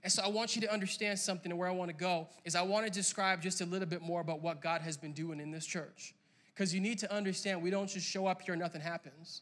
And 0.03 0.11
so 0.11 0.21
I 0.21 0.27
want 0.27 0.55
you 0.55 0.61
to 0.63 0.71
understand 0.71 1.17
something 1.19 1.51
and 1.51 1.57
where 1.59 1.69
I 1.69 1.71
want 1.71 1.89
to 1.89 1.95
go 1.95 2.27
is 2.43 2.55
I 2.55 2.61
want 2.61 2.85
to 2.85 2.91
describe 2.91 3.41
just 3.41 3.61
a 3.61 3.65
little 3.65 3.87
bit 3.87 4.01
more 4.01 4.21
about 4.21 4.41
what 4.41 4.61
God 4.61 4.81
has 4.81 4.97
been 4.97 5.13
doing 5.13 5.39
in 5.39 5.51
this 5.51 5.65
church. 5.65 6.13
Because 6.53 6.73
you 6.73 6.81
need 6.81 6.99
to 6.99 7.13
understand 7.13 7.61
we 7.61 7.69
don't 7.69 7.87
just 7.87 8.07
show 8.07 8.27
up 8.27 8.41
here 8.41 8.53
and 8.53 8.61
nothing 8.61 8.81
happens. 8.81 9.41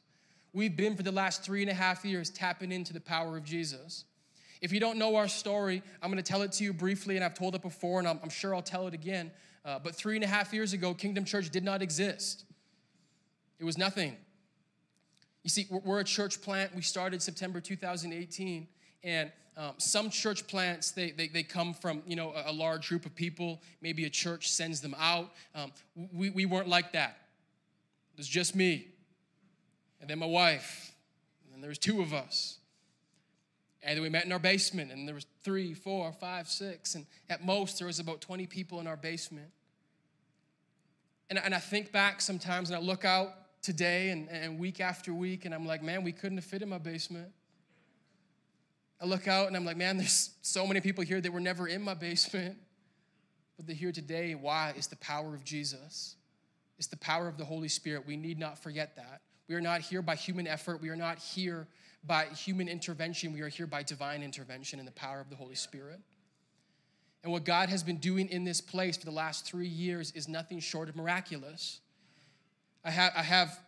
We've 0.54 0.76
been 0.76 0.96
for 0.96 1.04
the 1.04 1.12
last 1.12 1.44
three 1.44 1.62
and 1.62 1.72
a 1.72 1.74
half 1.74 2.06
years 2.06 2.30
tapping 2.30 2.72
into 2.72 2.94
the 2.94 3.00
power 3.00 3.38
of 3.38 3.44
Jesus. 3.44 4.06
If 4.62 4.72
you 4.72 4.80
don't 4.80 4.98
know 4.98 5.16
our 5.16 5.28
story, 5.28 5.82
I'm 6.02 6.12
going 6.12 6.24
to 6.24 6.32
tell 6.32 6.44
it 6.44 6.52
to 6.54 6.64
you 6.64 6.72
briefly, 6.72 7.16
and 7.16 7.26
I've 7.26 7.34
told 7.34 7.56
it 7.56 7.64
before, 7.64 7.98
and 7.98 8.08
I'm, 8.08 8.20
I'm 8.22 8.30
sure 8.30 8.54
I'll 8.54 8.62
tell 8.62 8.88
it 8.88 8.94
again. 8.94 9.32
Uh, 9.66 9.80
but 9.80 9.96
three 9.96 10.16
and 10.16 10.24
a 10.24 10.28
half 10.28 10.54
years 10.54 10.74
ago, 10.74 10.94
Kingdom 10.94 11.26
Church 11.26 11.50
did 11.50 11.64
not 11.64 11.82
exist, 11.82 12.46
it 13.60 13.64
was 13.64 13.78
nothing. 13.78 14.16
You 15.44 15.50
see, 15.50 15.68
we're, 15.70 16.00
a 16.00 16.04
church 16.04 16.42
plant. 16.42 16.76
We 16.76 16.84
started 16.84 17.22
September 17.22 17.60
2018, 17.60 18.68
and 19.04 19.32
um, 19.58 19.74
some 19.78 20.10
church 20.10 20.48
plants 20.48 20.92
they, 20.92 21.12
they, 21.12 21.28
they, 21.28 21.44
come 21.44 21.74
from 21.74 22.04
you 22.06 22.16
know 22.16 22.32
a, 22.32 22.52
a, 22.52 22.54
large 22.54 22.88
group 22.88 23.06
of 23.06 23.14
people 23.14 23.62
maybe 23.82 24.06
a 24.06 24.10
church 24.10 24.50
sends 24.50 24.80
them 24.80 24.96
out 24.98 25.30
um, 25.56 25.74
we, 26.14 26.30
we 26.30 26.46
weren't 26.46 26.70
like 26.70 26.94
that 26.94 27.18
it 28.14 28.18
was 28.18 28.28
just 28.28 28.56
me 28.56 28.88
and 30.00 30.10
then 30.10 30.20
my 30.20 30.26
wife 30.26 30.94
and 31.54 31.62
there 31.62 31.68
was 31.68 31.78
two 31.78 32.02
of 32.02 32.14
us 32.14 32.60
and 33.84 33.96
then 33.96 34.04
we 34.04 34.10
met 34.10 34.26
in 34.26 34.32
our 34.32 34.40
basement 34.40 34.92
and 34.92 35.08
there 35.08 35.16
was 35.16 35.26
three 35.44 35.74
four 35.74 36.12
five 36.14 36.48
six 36.48 36.96
and 36.96 37.06
at 37.30 37.44
most 37.46 37.78
there 37.78 37.88
was 37.88 38.00
about 38.00 38.22
20 38.22 38.46
people 38.48 38.80
in 38.80 38.88
our 38.88 38.98
basement 38.98 39.50
and, 41.30 41.40
and 41.40 41.54
i 41.54 41.60
think 41.60 41.92
back 41.92 42.22
sometimes 42.22 42.70
and 42.70 42.78
i 42.78 42.82
look 42.82 43.06
out 43.06 43.30
today 43.62 44.10
and, 44.10 44.30
and 44.30 44.60
week 44.60 44.80
after 44.80 45.14
week 45.14 45.46
and 45.46 45.54
i'm 45.54 45.66
like 45.66 45.84
man 45.84 46.04
we 46.04 46.12
couldn't 46.12 46.38
have 46.38 46.46
fit 46.46 46.62
in 46.62 46.70
my 46.70 46.78
basement 46.78 47.32
I 49.02 49.06
look 49.06 49.28
out 49.28 49.48
and 49.48 49.56
I'm 49.58 49.66
like, 49.66 49.78
man, 49.78 49.98
there's 49.98 50.30
so 50.44 50.68
many 50.68 50.80
people 50.80 51.04
here 51.04 51.20
that 51.20 51.34
were 51.34 51.40
never 51.40 51.68
in 51.68 51.82
my 51.82 51.96
basement, 51.96 52.56
but 53.58 53.66
they're 53.66 53.76
here 53.76 53.92
today. 53.92 54.36
Why? 54.36 54.74
It's 54.78 54.88
the 54.88 54.96
power 54.98 55.34
of 55.34 55.44
Jesus. 55.44 56.16
It's 56.78 56.88
the 56.88 56.98
power 56.98 57.28
of 57.28 57.38
the 57.38 57.46
Holy 57.46 57.68
Spirit. 57.68 58.06
We 58.06 58.16
need 58.16 58.38
not 58.38 58.62
forget 58.62 58.96
that. 58.98 59.22
We 59.50 59.56
are 59.56 59.62
not 59.62 59.82
here 59.82 60.04
by 60.04 60.16
human 60.16 60.46
effort. 60.46 60.82
We 60.82 60.90
are 60.90 60.96
not 60.96 61.18
here 61.18 61.68
by 62.04 62.26
human 62.26 62.68
intervention. 62.68 63.34
We 63.34 63.42
are 63.42 63.48
here 63.48 63.68
by 63.68 63.84
divine 63.84 64.24
intervention 64.24 64.80
and 64.80 64.88
the 64.88 64.94
power 64.94 65.20
of 65.20 65.30
the 65.30 65.36
Holy 65.36 65.56
Spirit. 65.56 66.00
And 67.24 67.32
what 67.32 67.46
God 67.46 67.70
has 67.70 67.84
been 67.84 67.98
doing 67.98 68.28
in 68.30 68.44
this 68.44 68.62
place 68.62 68.98
for 68.98 69.06
the 69.06 69.12
last 69.12 69.46
three 69.46 69.68
years 69.68 70.12
is 70.12 70.28
nothing 70.28 70.60
short 70.60 70.90
of 70.90 70.96
miraculous. 70.96 71.80
I 72.84 72.90
have, 72.90 73.14
I 73.16 73.22
have 73.22 73.60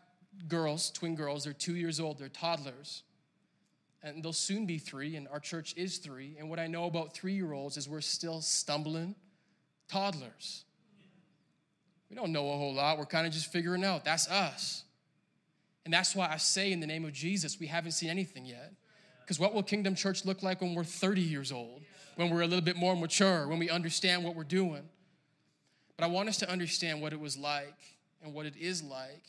girls, 0.47 0.89
twin 0.89 1.15
girls, 1.15 1.43
they're 1.43 1.53
two 1.53 1.75
years 1.75 1.99
old, 1.99 2.17
they're 2.17 2.29
toddlers 2.29 3.03
and 4.03 4.21
they'll 4.21 4.33
soon 4.33 4.65
be 4.65 4.77
three, 4.77 5.15
and 5.15 5.27
our 5.29 5.39
church 5.39 5.73
is 5.77 5.97
three. 5.97 6.35
And 6.37 6.49
what 6.49 6.59
I 6.59 6.67
know 6.67 6.85
about 6.85 7.13
three 7.13 7.33
year 7.33 7.53
olds 7.53 7.77
is 7.77 7.87
we're 7.87 8.01
still 8.01 8.41
stumbling 8.41 9.15
toddlers. 9.87 10.65
We 12.09 12.15
don't 12.15 12.31
know 12.31 12.51
a 12.51 12.57
whole 12.57 12.73
lot, 12.73 12.97
we're 12.97 13.05
kind 13.05 13.25
of 13.25 13.33
just 13.33 13.51
figuring 13.51 13.83
out. 13.83 14.03
That's 14.03 14.29
us. 14.29 14.83
And 15.85 15.93
that's 15.93 16.15
why 16.15 16.29
I 16.31 16.37
say, 16.37 16.71
in 16.71 16.79
the 16.79 16.87
name 16.87 17.05
of 17.05 17.13
Jesus, 17.13 17.59
we 17.59 17.67
haven't 17.67 17.91
seen 17.91 18.09
anything 18.09 18.45
yet. 18.45 18.73
Because 19.21 19.39
what 19.39 19.53
will 19.53 19.63
Kingdom 19.63 19.95
Church 19.95 20.25
look 20.25 20.43
like 20.43 20.61
when 20.61 20.75
we're 20.75 20.83
30 20.83 21.21
years 21.21 21.51
old, 21.51 21.81
when 22.15 22.29
we're 22.29 22.41
a 22.41 22.47
little 22.47 22.63
bit 22.63 22.75
more 22.75 22.95
mature, 22.95 23.47
when 23.47 23.59
we 23.59 23.69
understand 23.69 24.23
what 24.23 24.35
we're 24.35 24.43
doing? 24.43 24.83
But 25.97 26.05
I 26.05 26.07
want 26.07 26.29
us 26.29 26.37
to 26.37 26.49
understand 26.49 27.01
what 27.01 27.13
it 27.13 27.19
was 27.19 27.37
like 27.37 27.77
and 28.23 28.33
what 28.33 28.45
it 28.45 28.55
is 28.57 28.83
like, 28.83 29.25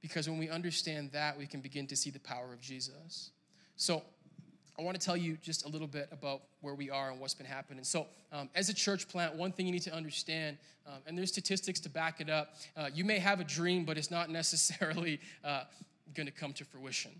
because 0.00 0.28
when 0.28 0.38
we 0.38 0.48
understand 0.48 1.12
that, 1.12 1.38
we 1.38 1.46
can 1.46 1.60
begin 1.60 1.86
to 1.88 1.96
see 1.96 2.10
the 2.10 2.20
power 2.20 2.52
of 2.52 2.60
Jesus. 2.60 3.30
So, 3.76 4.02
I 4.78 4.82
want 4.82 5.00
to 5.00 5.04
tell 5.04 5.16
you 5.16 5.36
just 5.40 5.64
a 5.64 5.68
little 5.68 5.86
bit 5.86 6.08
about 6.10 6.42
where 6.60 6.74
we 6.74 6.90
are 6.90 7.10
and 7.10 7.20
what's 7.20 7.34
been 7.34 7.46
happening. 7.46 7.84
So, 7.84 8.06
um, 8.32 8.50
as 8.56 8.68
a 8.68 8.74
church 8.74 9.08
plant, 9.08 9.36
one 9.36 9.52
thing 9.52 9.66
you 9.66 9.72
need 9.72 9.82
to 9.82 9.94
understand, 9.94 10.58
um, 10.86 10.94
and 11.06 11.16
there's 11.16 11.30
statistics 11.30 11.78
to 11.80 11.88
back 11.88 12.20
it 12.20 12.28
up, 12.28 12.54
uh, 12.76 12.90
you 12.92 13.04
may 13.04 13.18
have 13.20 13.38
a 13.38 13.44
dream, 13.44 13.84
but 13.84 13.96
it's 13.96 14.10
not 14.10 14.30
necessarily 14.40 15.20
uh, 15.44 15.64
going 16.14 16.26
to 16.26 16.32
come 16.32 16.52
to 16.54 16.64
fruition. 16.64 17.12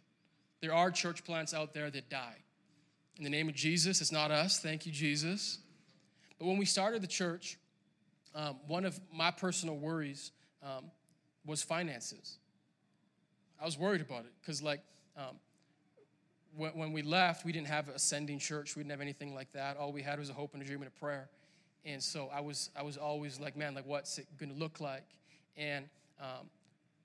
There 0.60 0.74
are 0.74 0.90
church 0.90 1.24
plants 1.24 1.54
out 1.54 1.74
there 1.74 1.90
that 1.90 2.10
die. 2.10 2.36
In 3.18 3.22
the 3.24 3.30
name 3.30 3.48
of 3.48 3.54
Jesus, 3.54 4.00
it's 4.00 4.10
not 4.10 4.32
us. 4.32 4.58
Thank 4.58 4.86
you, 4.86 4.92
Jesus. 4.92 5.58
But 6.38 6.46
when 6.46 6.58
we 6.58 6.64
started 6.64 7.02
the 7.02 7.08
church, 7.08 7.58
um, 8.34 8.56
one 8.66 8.84
of 8.84 8.98
my 9.12 9.30
personal 9.30 9.76
worries 9.76 10.32
um, 10.62 10.90
was 11.46 11.62
finances. 11.62 12.38
I 13.60 13.64
was 13.64 13.78
worried 13.78 14.00
about 14.00 14.24
it 14.24 14.32
because, 14.40 14.60
like, 14.60 14.80
um, 15.16 15.36
when 16.56 16.92
we 16.92 17.02
left, 17.02 17.44
we 17.44 17.52
didn't 17.52 17.68
have 17.68 17.88
a 17.88 17.98
sending 17.98 18.38
church. 18.38 18.76
We 18.76 18.82
didn't 18.82 18.92
have 18.92 19.00
anything 19.00 19.34
like 19.34 19.52
that. 19.52 19.76
All 19.76 19.92
we 19.92 20.02
had 20.02 20.18
was 20.18 20.30
a 20.30 20.32
hope 20.32 20.54
and 20.54 20.62
a 20.62 20.66
dream 20.66 20.80
and 20.82 20.88
a 20.88 21.00
prayer. 21.00 21.28
And 21.84 22.02
so 22.02 22.30
I 22.32 22.40
was, 22.40 22.70
I 22.76 22.82
was 22.82 22.96
always 22.96 23.38
like, 23.38 23.56
man, 23.56 23.74
like, 23.74 23.86
what's 23.86 24.18
it 24.18 24.26
going 24.38 24.52
to 24.52 24.58
look 24.58 24.80
like? 24.80 25.04
And 25.56 25.86
um, 26.20 26.48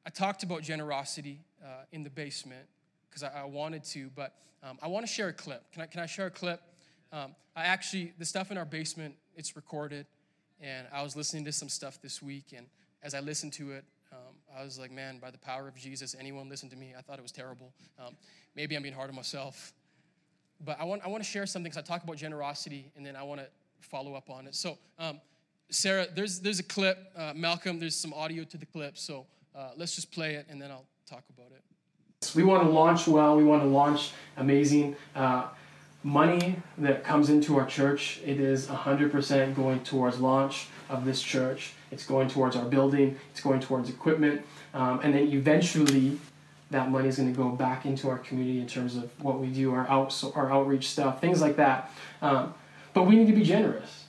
I 0.05 0.09
talked 0.09 0.43
about 0.43 0.61
generosity 0.61 1.41
uh, 1.63 1.83
in 1.91 2.03
the 2.03 2.09
basement 2.09 2.65
because 3.09 3.23
I, 3.23 3.41
I, 3.41 3.45
wanted 3.45 3.83
to, 3.85 4.09
but 4.15 4.35
um, 4.63 4.77
I 4.81 4.87
want 4.87 5.05
to 5.05 5.11
share 5.11 5.29
a 5.29 5.33
clip. 5.33 5.63
Can 5.73 5.81
I, 5.81 5.85
can 5.87 5.99
I 6.01 6.05
share 6.05 6.27
a 6.27 6.31
clip? 6.31 6.61
Um, 7.11 7.35
I 7.55 7.63
actually, 7.63 8.13
the 8.17 8.25
stuff 8.25 8.51
in 8.51 8.57
our 8.57 8.65
basement, 8.65 9.15
it's 9.35 9.55
recorded. 9.55 10.05
And 10.61 10.87
I 10.93 11.03
was 11.03 11.15
listening 11.15 11.45
to 11.45 11.51
some 11.51 11.69
stuff 11.69 12.01
this 12.01 12.21
week. 12.21 12.53
And 12.55 12.67
as 13.03 13.13
I 13.13 13.19
listened 13.19 13.53
to 13.53 13.71
it, 13.71 13.83
I 14.57 14.63
was 14.63 14.79
like, 14.79 14.91
man, 14.91 15.19
by 15.19 15.31
the 15.31 15.37
power 15.37 15.67
of 15.67 15.75
Jesus, 15.75 16.15
anyone 16.19 16.49
listen 16.49 16.69
to 16.69 16.75
me? 16.75 16.93
I 16.97 17.01
thought 17.01 17.19
it 17.19 17.21
was 17.21 17.31
terrible. 17.31 17.73
Um, 17.97 18.15
maybe 18.55 18.75
I'm 18.75 18.81
being 18.81 18.93
hard 18.93 19.09
on 19.09 19.15
myself. 19.15 19.73
But 20.63 20.79
I 20.79 20.83
want, 20.83 21.03
I 21.05 21.07
want 21.07 21.23
to 21.23 21.29
share 21.29 21.45
something 21.45 21.71
because 21.71 21.77
I 21.77 21.85
talk 21.85 22.03
about 22.03 22.17
generosity 22.17 22.91
and 22.95 23.05
then 23.05 23.15
I 23.15 23.23
want 23.23 23.41
to 23.41 23.47
follow 23.79 24.15
up 24.15 24.29
on 24.29 24.47
it. 24.47 24.55
So, 24.55 24.77
um, 24.97 25.21
Sarah, 25.69 26.07
there's, 26.13 26.39
there's 26.39 26.59
a 26.59 26.63
clip. 26.63 26.97
Uh, 27.15 27.33
Malcolm, 27.35 27.79
there's 27.79 27.95
some 27.95 28.13
audio 28.13 28.43
to 28.43 28.57
the 28.57 28.65
clip. 28.65 28.97
So 28.97 29.27
uh, 29.55 29.69
let's 29.77 29.95
just 29.95 30.11
play 30.11 30.35
it 30.35 30.47
and 30.49 30.61
then 30.61 30.71
I'll 30.71 30.87
talk 31.07 31.23
about 31.29 31.51
it. 31.51 31.63
We 32.35 32.43
want 32.43 32.63
to 32.63 32.69
launch 32.69 33.07
well, 33.07 33.37
we 33.37 33.43
want 33.43 33.63
to 33.63 33.67
launch 33.67 34.11
amazing. 34.35 34.95
Uh, 35.15 35.47
money 36.03 36.55
that 36.77 37.03
comes 37.03 37.29
into 37.29 37.57
our 37.57 37.65
church, 37.65 38.19
it 38.25 38.39
is 38.39 38.67
100% 38.67 39.55
going 39.55 39.81
towards 39.83 40.19
launch 40.19 40.67
of 40.89 41.05
this 41.05 41.21
church. 41.21 41.73
It's 41.91 42.05
going 42.05 42.27
towards 42.27 42.55
our 42.55 42.65
building, 42.65 43.17
it's 43.31 43.41
going 43.41 43.59
towards 43.59 43.89
equipment, 43.89 44.45
um, 44.73 44.99
and 45.03 45.13
then 45.13 45.27
eventually 45.29 46.19
that 46.71 46.91
money 46.91 47.07
is 47.07 47.17
going 47.17 47.33
to 47.33 47.37
go 47.37 47.49
back 47.49 47.85
into 47.85 48.09
our 48.09 48.19
community 48.19 48.59
in 48.59 48.67
terms 48.67 48.95
of 48.95 49.09
what 49.23 49.39
we 49.39 49.47
do, 49.47 49.73
our 49.73 49.87
out 49.89 50.23
our 50.35 50.51
outreach 50.51 50.87
stuff, 50.89 51.19
things 51.19 51.41
like 51.41 51.55
that. 51.55 51.91
Um, 52.21 52.53
but 52.93 53.03
we 53.03 53.15
need 53.15 53.27
to 53.27 53.33
be 53.33 53.43
generous, 53.43 54.05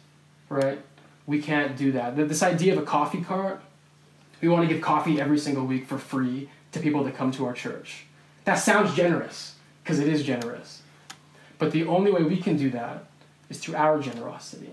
right? 0.48 0.80
We 1.26 1.40
can't 1.40 1.76
do 1.76 1.92
that. 1.92 2.16
This 2.16 2.42
idea 2.42 2.72
of 2.74 2.78
a 2.78 2.84
coffee 2.84 3.22
cart, 3.22 3.62
we 4.40 4.48
want 4.48 4.68
to 4.68 4.74
give 4.74 4.82
coffee 4.82 5.20
every 5.20 5.38
single 5.38 5.64
week 5.64 5.86
for 5.86 5.98
free 5.98 6.50
to 6.72 6.80
people 6.80 7.04
that 7.04 7.16
come 7.16 7.30
to 7.32 7.46
our 7.46 7.52
church. 7.52 8.04
That 8.44 8.56
sounds 8.56 8.94
generous 8.94 9.54
because 9.82 9.98
it 9.98 10.08
is 10.08 10.22
generous. 10.22 10.82
But 11.58 11.72
the 11.72 11.86
only 11.86 12.10
way 12.10 12.22
we 12.22 12.38
can 12.38 12.56
do 12.56 12.70
that 12.70 13.04
is 13.48 13.58
through 13.58 13.76
our 13.76 14.00
generosity. 14.00 14.70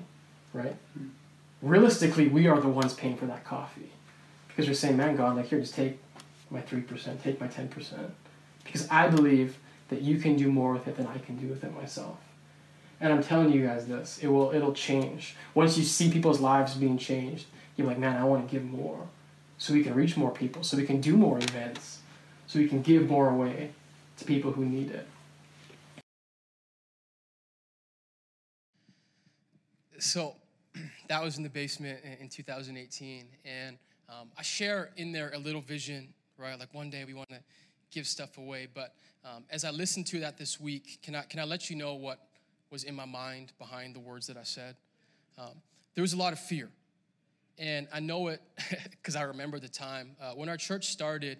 right? 0.54 0.76
Realistically, 1.62 2.28
we 2.28 2.48
are 2.48 2.60
the 2.60 2.68
ones 2.68 2.94
paying 2.94 3.18
for 3.18 3.26
that 3.26 3.44
coffee 3.44 3.92
because 4.48 4.66
you're 4.66 4.76
saying, 4.76 4.98
man, 4.98 5.16
God, 5.16 5.36
like 5.36 5.48
here, 5.48 5.60
just 5.60 5.76
take 5.76 6.00
my 6.50 6.62
3%, 6.62 7.22
take 7.22 7.40
my 7.40 7.48
10%. 7.48 8.12
Because 8.64 8.88
I 8.90 9.08
believe 9.08 9.58
that 9.90 10.02
you 10.02 10.18
can 10.18 10.36
do 10.36 10.52
more 10.52 10.74
with 10.74 10.88
it 10.88 10.98
than 10.98 11.08
I 11.08 11.18
can 11.18 11.38
do 11.38 11.48
with 11.48 11.64
it 11.64 11.74
myself. 11.74 12.18
And 13.00 13.14
I'm 13.14 13.24
telling 13.24 13.52
you 13.52 13.66
guys 13.66 13.88
this, 13.88 14.20
it 14.22 14.28
will 14.28 14.52
it'll 14.52 14.74
change. 14.74 15.36
Once 15.54 15.78
you 15.78 15.84
see 15.84 16.12
people's 16.12 16.40
lives 16.40 16.76
being 16.76 16.98
changed, 16.98 17.46
you're 17.76 17.88
like, 17.88 18.00
man, 18.00 18.18
I 18.18 18.24
want 18.24 18.48
to 18.48 18.52
give 18.52 18.66
more. 18.66 19.08
So 19.60 19.74
we 19.74 19.84
can 19.84 19.94
reach 19.96 20.18
more 20.18 20.32
people, 20.32 20.64
so 20.64 20.78
we 20.78 20.86
can 20.86 21.02
do 21.02 21.18
more 21.18 21.38
events, 21.38 22.00
so 22.46 22.60
we 22.60 22.68
can 22.68 22.82
give 22.82 23.10
more 23.10 23.30
away 23.30 23.72
to 24.18 24.26
people 24.26 24.52
who 24.52 24.66
need 24.66 24.92
it. 24.92 25.08
So 30.00 30.36
that 31.08 31.24
was 31.24 31.38
in 31.38 31.44
the 31.44 31.50
basement 31.50 32.00
in 32.20 32.30
2018. 32.30 33.26
And 33.46 33.78
um, 34.10 34.30
I 34.38 34.42
share 34.42 34.92
in 34.98 35.12
there 35.12 35.32
a 35.34 35.38
little 35.38 35.62
vision, 35.62 36.14
right? 36.38 36.60
Like 36.60 36.74
one 36.74 36.90
day 36.90 37.04
we 37.06 37.14
want 37.14 37.30
to 37.30 37.40
give 37.92 38.08
stuff 38.08 38.38
away. 38.38 38.68
But 38.74 38.94
um, 39.26 39.44
as 39.50 39.64
I 39.64 39.72
listened 39.72 40.08
to 40.08 40.20
that 40.22 40.38
this 40.38 40.60
week, 40.60 41.00
can 41.02 41.16
I, 41.16 41.24
can 41.24 41.40
I 41.40 41.44
let 41.44 41.70
you 41.70 41.76
know 41.76 41.96
what 41.96 42.20
was 42.70 42.84
in 42.84 42.96
my 42.96 43.06
mind 43.06 43.54
behind 43.58 43.96
the 43.96 44.00
words 44.00 44.28
that 44.28 44.38
I 44.38 44.44
said? 44.44 44.76
Um, 45.38 45.62
there 45.96 46.02
was 46.02 46.14
a 46.14 46.18
lot 46.18 46.34
of 46.34 46.40
fear. 46.40 46.70
And 47.58 47.88
I 47.92 48.00
know 48.00 48.28
it 48.28 48.42
because 48.92 49.16
I 49.16 49.24
remember 49.24 49.60
the 49.60 49.70
time. 49.70 50.16
Uh, 50.22 50.34
when 50.34 50.50
our 50.50 50.58
church 50.58 50.88
started, 50.88 51.40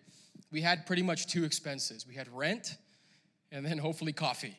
we 0.52 0.62
had 0.62 0.86
pretty 0.86 1.04
much 1.04 1.28
two 1.28 1.44
expenses 1.44 2.08
we 2.08 2.16
had 2.16 2.28
rent 2.34 2.78
and 3.52 3.66
then 3.66 3.78
hopefully 3.78 4.14
coffee 4.14 4.58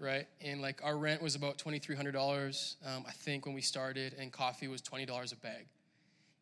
right? 0.00 0.26
And 0.40 0.62
like 0.62 0.80
our 0.82 0.96
rent 0.96 1.22
was 1.22 1.34
about 1.34 1.58
$2,300, 1.58 2.76
um, 2.86 3.04
I 3.06 3.12
think, 3.12 3.46
when 3.46 3.54
we 3.54 3.60
started, 3.60 4.16
and 4.18 4.32
coffee 4.32 4.66
was 4.66 4.80
$20 4.80 5.32
a 5.32 5.36
bag. 5.36 5.66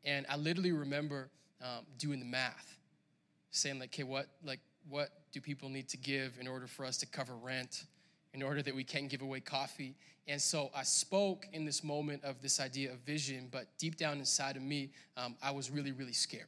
And 0.05 0.25
I 0.31 0.37
literally 0.37 0.73
remember 0.73 1.29
um, 1.61 1.85
doing 1.99 2.21
the 2.21 2.27
math, 2.27 2.79
saying 3.51 3.81
like, 3.81 3.91
okay, 3.93 4.05
what 4.05 4.29
like 4.45 4.61
what 4.89 5.11
do 5.33 5.41
people 5.41 5.69
need 5.69 5.89
to 5.89 5.97
give 5.97 6.39
in 6.41 6.47
order 6.47 6.67
for 6.67 6.87
us 6.87 6.97
to 6.99 7.07
cover 7.07 7.35
rent, 7.35 7.85
in 8.33 8.43
order 8.43 8.63
that 8.63 8.75
we 8.75 8.85
can 8.85 9.09
give 9.09 9.23
away 9.23 9.41
coffee? 9.41 9.97
And 10.29 10.41
so 10.41 10.71
I 10.75 10.83
spoke 10.85 11.47
in 11.53 11.65
this 11.65 11.83
moment 11.83 12.23
of 12.23 12.41
this 12.41 12.61
idea 12.61 12.93
of 12.93 12.99
vision, 13.01 13.49
but 13.51 13.67
deep 13.79 13.97
down 13.97 14.19
inside 14.19 14.57
of 14.57 14.63
me, 14.63 14.91
um, 15.17 15.37
I 15.43 15.51
was 15.51 15.71
really, 15.71 15.91
really 15.91 16.13
scared. 16.13 16.47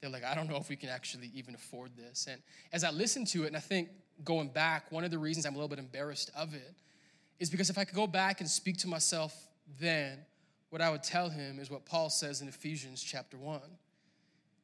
They're 0.00 0.10
like, 0.10 0.24
I 0.24 0.34
don't 0.34 0.48
know 0.48 0.56
if 0.56 0.68
we 0.68 0.76
can 0.76 0.88
actually 0.88 1.30
even 1.34 1.54
afford 1.54 1.96
this. 1.96 2.26
And 2.30 2.40
as 2.72 2.84
I 2.84 2.90
listened 2.90 3.28
to 3.28 3.44
it, 3.44 3.48
and 3.48 3.56
I 3.56 3.60
think 3.60 3.88
going 4.24 4.48
back, 4.48 4.90
one 4.90 5.04
of 5.04 5.10
the 5.10 5.18
reasons 5.18 5.46
I'm 5.46 5.54
a 5.54 5.56
little 5.56 5.68
bit 5.68 5.78
embarrassed 5.78 6.30
of 6.36 6.54
it 6.54 6.74
is 7.40 7.50
because 7.50 7.70
if 7.70 7.78
I 7.78 7.84
could 7.84 7.96
go 7.96 8.06
back 8.06 8.40
and 8.40 8.48
speak 8.48 8.78
to 8.78 8.88
myself 8.88 9.34
then, 9.80 10.18
what 10.70 10.80
I 10.80 10.90
would 10.90 11.02
tell 11.02 11.28
him 11.28 11.58
is 11.58 11.70
what 11.70 11.84
Paul 11.84 12.08
says 12.08 12.40
in 12.40 12.48
Ephesians 12.48 13.02
chapter 13.02 13.36
1. 13.36 13.60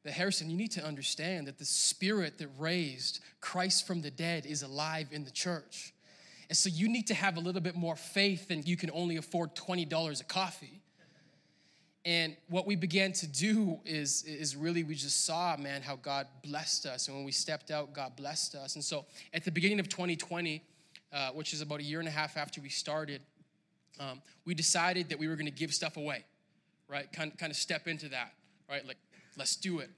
That 0.03 0.13
Harrison, 0.13 0.49
you 0.49 0.57
need 0.57 0.71
to 0.71 0.83
understand 0.83 1.47
that 1.47 1.57
the 1.57 1.65
spirit 1.65 2.37
that 2.37 2.47
raised 2.57 3.19
Christ 3.41 3.85
from 3.85 4.01
the 4.01 4.09
dead 4.09 4.45
is 4.45 4.63
alive 4.63 5.09
in 5.11 5.25
the 5.25 5.31
church. 5.31 5.93
And 6.47 6.57
so 6.57 6.69
you 6.69 6.89
need 6.89 7.07
to 7.07 7.13
have 7.13 7.37
a 7.37 7.39
little 7.39 7.61
bit 7.61 7.75
more 7.75 7.95
faith 7.95 8.47
than 8.47 8.63
you 8.65 8.77
can 8.77 8.89
only 8.91 9.17
afford 9.17 9.55
$20 9.55 10.21
a 10.21 10.23
coffee. 10.23 10.81
And 12.09 12.35
what 12.49 12.65
we 12.65 12.75
began 12.75 13.11
to 13.13 13.27
do 13.27 13.79
is, 13.85 14.23
is 14.23 14.55
really 14.55 14.83
we 14.83 14.95
just 14.95 15.25
saw, 15.25 15.55
man, 15.57 15.83
how 15.83 15.95
God 15.95 16.25
blessed 16.43 16.87
us. 16.87 17.07
And 17.07 17.15
when 17.15 17.23
we 17.23 17.31
stepped 17.31 17.69
out, 17.69 17.93
God 17.93 18.15
blessed 18.15 18.55
us. 18.55 18.73
And 18.73 18.83
so 18.83 19.05
at 19.31 19.45
the 19.45 19.51
beginning 19.51 19.79
of 19.79 19.89
2020, 19.89 20.63
uh, 21.13 21.29
which 21.33 21.53
is 21.53 21.61
about 21.61 21.81
a 21.81 21.83
year 21.83 21.99
and 21.99 22.07
a 22.07 22.11
half 22.11 22.35
after 22.35 22.61
we 22.61 22.69
started, 22.69 23.21
um, 23.99 24.23
we 24.43 24.55
decided 24.55 25.07
that 25.09 25.19
we 25.19 25.27
were 25.27 25.35
going 25.35 25.45
to 25.45 25.51
give 25.51 25.71
stuff 25.71 25.97
away, 25.97 26.25
right? 26.87 27.11
Kind, 27.13 27.37
kind 27.37 27.51
of 27.51 27.57
step 27.57 27.87
into 27.87 28.09
that, 28.09 28.33
right? 28.67 28.83
Like, 28.87 28.97
let's 29.37 29.55
do 29.55 29.77
it. 29.77 29.91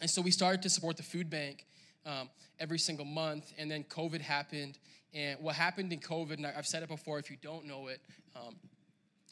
And 0.00 0.10
so 0.10 0.20
we 0.20 0.32
started 0.32 0.62
to 0.62 0.68
support 0.68 0.96
the 0.96 1.04
food 1.04 1.30
bank 1.30 1.64
um, 2.04 2.28
every 2.58 2.80
single 2.80 3.06
month. 3.06 3.52
And 3.56 3.70
then 3.70 3.84
COVID 3.84 4.20
happened. 4.20 4.78
And 5.14 5.38
what 5.40 5.54
happened 5.54 5.92
in 5.92 6.00
COVID, 6.00 6.38
and 6.38 6.46
I've 6.46 6.66
said 6.66 6.82
it 6.82 6.88
before, 6.88 7.20
if 7.20 7.30
you 7.30 7.36
don't 7.40 7.66
know 7.66 7.86
it, 7.86 8.00
um, 8.34 8.56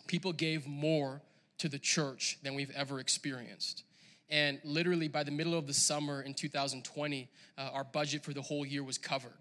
people 0.07 0.33
gave 0.33 0.69
more 0.69 1.21
to 1.59 1.69
the 1.69 1.79
church 1.79 2.39
than 2.43 2.55
we've 2.55 2.73
ever 2.75 3.01
experienced. 3.01 3.85
And 4.31 4.59
literally 4.65 5.09
by 5.09 5.23
the 5.23 5.31
middle 5.31 5.55
of 5.55 5.67
the 5.67 5.75
summer 5.75 6.23
in 6.23 6.35
2020, 6.35 7.29
uh, 7.57 7.71
our 7.73 7.85
budget 7.85 8.25
for 8.25 8.33
the 8.33 8.43
whole 8.43 8.65
year 8.65 8.83
was 8.83 8.99
covered, 8.99 9.33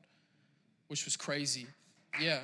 which 0.88 1.06
was 1.06 1.16
crazy. 1.16 1.68
Yeah. 2.22 2.40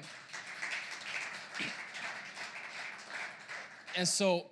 And 3.95 4.08
so 4.08 4.45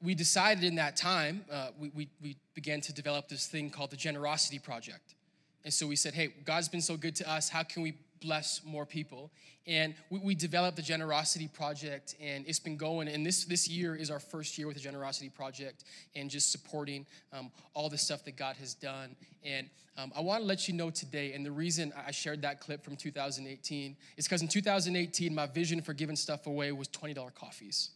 we 0.00 0.14
decided 0.14 0.64
in 0.64 0.76
that 0.76 0.96
time, 0.96 1.44
uh, 1.50 1.68
we, 1.78 1.90
we, 1.94 2.08
we 2.22 2.36
began 2.54 2.80
to 2.82 2.92
develop 2.92 3.28
this 3.28 3.46
thing 3.46 3.70
called 3.70 3.90
the 3.90 3.96
Generosity 3.96 4.58
Project. 4.58 5.14
And 5.64 5.72
so 5.72 5.86
we 5.86 5.96
said, 5.96 6.14
hey, 6.14 6.28
God's 6.44 6.68
been 6.68 6.80
so 6.80 6.96
good 6.96 7.14
to 7.16 7.30
us. 7.30 7.48
How 7.48 7.62
can 7.62 7.82
we 7.82 7.94
bless 8.22 8.62
more 8.64 8.86
people. 8.86 9.30
And 9.66 9.94
we, 10.10 10.18
we, 10.18 10.34
developed 10.34 10.76
the 10.76 10.82
Generosity 10.82 11.48
Project, 11.48 12.16
and 12.20 12.44
it's 12.46 12.58
been 12.58 12.76
going. 12.76 13.08
And 13.08 13.24
this, 13.24 13.44
this 13.44 13.68
year 13.68 13.94
is 13.94 14.10
our 14.10 14.18
first 14.18 14.58
year 14.58 14.66
with 14.66 14.76
the 14.76 14.82
Generosity 14.82 15.28
Project 15.28 15.84
and 16.16 16.30
just 16.30 16.50
supporting 16.50 17.06
um, 17.32 17.50
all 17.74 17.88
the 17.88 17.98
stuff 17.98 18.24
that 18.24 18.36
God 18.36 18.56
has 18.56 18.74
done. 18.74 19.14
And 19.44 19.68
um, 19.98 20.10
I 20.16 20.20
want 20.20 20.42
to 20.42 20.46
let 20.46 20.66
you 20.66 20.74
know 20.74 20.90
today, 20.90 21.32
and 21.34 21.44
the 21.44 21.52
reason 21.52 21.92
I 22.06 22.10
shared 22.10 22.42
that 22.42 22.60
clip 22.60 22.82
from 22.82 22.96
2018 22.96 23.96
is 24.16 24.26
because 24.26 24.42
in 24.42 24.48
2018, 24.48 25.34
my 25.34 25.46
vision 25.46 25.82
for 25.82 25.92
giving 25.92 26.16
stuff 26.16 26.46
away 26.46 26.72
was 26.72 26.88
$20 26.88 27.34
coffees. 27.34 27.90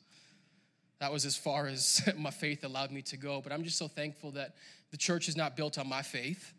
That 0.99 1.13
was 1.13 1.25
as 1.25 1.37
far 1.37 1.67
as 1.67 2.09
my 2.19 2.31
faith 2.31 2.65
allowed 2.65 2.91
me 2.91 3.03
to 3.03 3.17
go. 3.17 3.41
But 3.41 3.53
I'm 3.53 3.65
just 3.65 3.79
so 3.79 3.89
thankful 3.89 4.33
that 4.33 4.55
the 4.91 4.97
church 4.97 5.29
is 5.29 5.37
not 5.37 5.57
built 5.57 5.79
on 5.79 5.89
my 5.89 6.03
faith, 6.03 6.53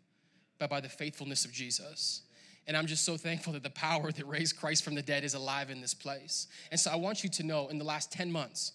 but 0.58 0.68
by 0.70 0.80
the 0.80 0.88
faithfulness 0.88 1.44
of 1.44 1.52
Jesus. 1.52 2.22
And 2.68 2.76
I'm 2.76 2.86
just 2.86 3.04
so 3.04 3.16
thankful 3.16 3.54
that 3.54 3.62
the 3.62 3.70
power 3.70 4.12
that 4.12 4.26
raised 4.26 4.58
Christ 4.58 4.84
from 4.84 4.94
the 4.94 5.00
dead 5.00 5.24
is 5.24 5.32
alive 5.32 5.70
in 5.70 5.80
this 5.80 5.94
place. 5.94 6.48
And 6.70 6.78
so 6.78 6.90
I 6.90 6.96
want 6.96 7.24
you 7.24 7.30
to 7.30 7.42
know 7.42 7.68
in 7.68 7.78
the 7.78 7.84
last 7.84 8.12
10 8.12 8.30
months, 8.30 8.72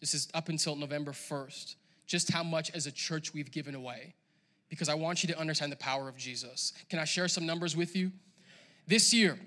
this 0.00 0.12
is 0.12 0.28
up 0.34 0.50
until 0.50 0.76
November 0.76 1.12
1st, 1.12 1.76
just 2.06 2.30
how 2.30 2.42
much 2.42 2.70
as 2.72 2.86
a 2.86 2.92
church 2.92 3.32
we've 3.32 3.50
given 3.50 3.74
away. 3.74 4.12
Because 4.68 4.90
I 4.90 4.94
want 4.94 5.22
you 5.22 5.28
to 5.28 5.38
understand 5.38 5.72
the 5.72 5.76
power 5.76 6.06
of 6.06 6.18
Jesus. 6.18 6.74
Can 6.90 6.98
I 6.98 7.04
share 7.04 7.28
some 7.28 7.46
numbers 7.46 7.74
with 7.74 7.96
you? 7.96 8.12
This 8.86 9.14
year, 9.14 9.38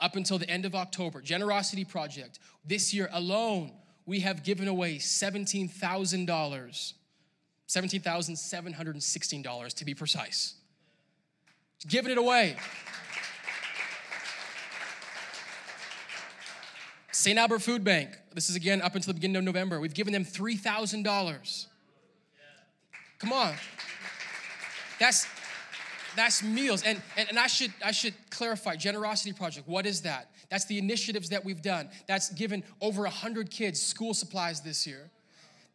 up 0.00 0.14
until 0.14 0.38
the 0.38 0.48
end 0.48 0.64
of 0.64 0.76
October, 0.76 1.20
Generosity 1.20 1.84
Project, 1.84 2.38
this 2.64 2.94
year 2.94 3.08
alone, 3.12 3.72
we 4.06 4.20
have 4.20 4.44
given 4.44 4.68
away 4.68 4.98
$17,000, 4.98 6.92
$17,716 7.68 9.74
to 9.74 9.84
be 9.84 9.94
precise 9.94 10.54
giving 11.88 12.12
it 12.12 12.18
away. 12.18 12.56
St. 17.12 17.38
Albert 17.38 17.58
Food 17.58 17.84
Bank, 17.84 18.10
this 18.34 18.48
is 18.48 18.56
again 18.56 18.80
up 18.80 18.94
until 18.94 19.10
the 19.10 19.14
beginning 19.14 19.36
of 19.36 19.44
November. 19.44 19.78
We've 19.78 19.92
given 19.92 20.12
them 20.12 20.24
$3,000. 20.24 21.66
Come 23.18 23.32
on. 23.32 23.54
That's 24.98 25.26
that's 26.16 26.42
meals. 26.42 26.82
And, 26.82 27.00
and, 27.16 27.28
and 27.28 27.38
I 27.38 27.46
should 27.46 27.72
I 27.84 27.92
should 27.92 28.14
clarify 28.30 28.76
Generosity 28.76 29.32
Project. 29.32 29.68
What 29.68 29.86
is 29.86 30.02
that? 30.02 30.30
That's 30.48 30.64
the 30.64 30.78
initiatives 30.78 31.28
that 31.28 31.44
we've 31.44 31.62
done. 31.62 31.88
That's 32.08 32.30
given 32.30 32.64
over 32.80 33.02
100 33.02 33.50
kids 33.50 33.80
school 33.80 34.14
supplies 34.14 34.60
this 34.62 34.86
year. 34.86 35.10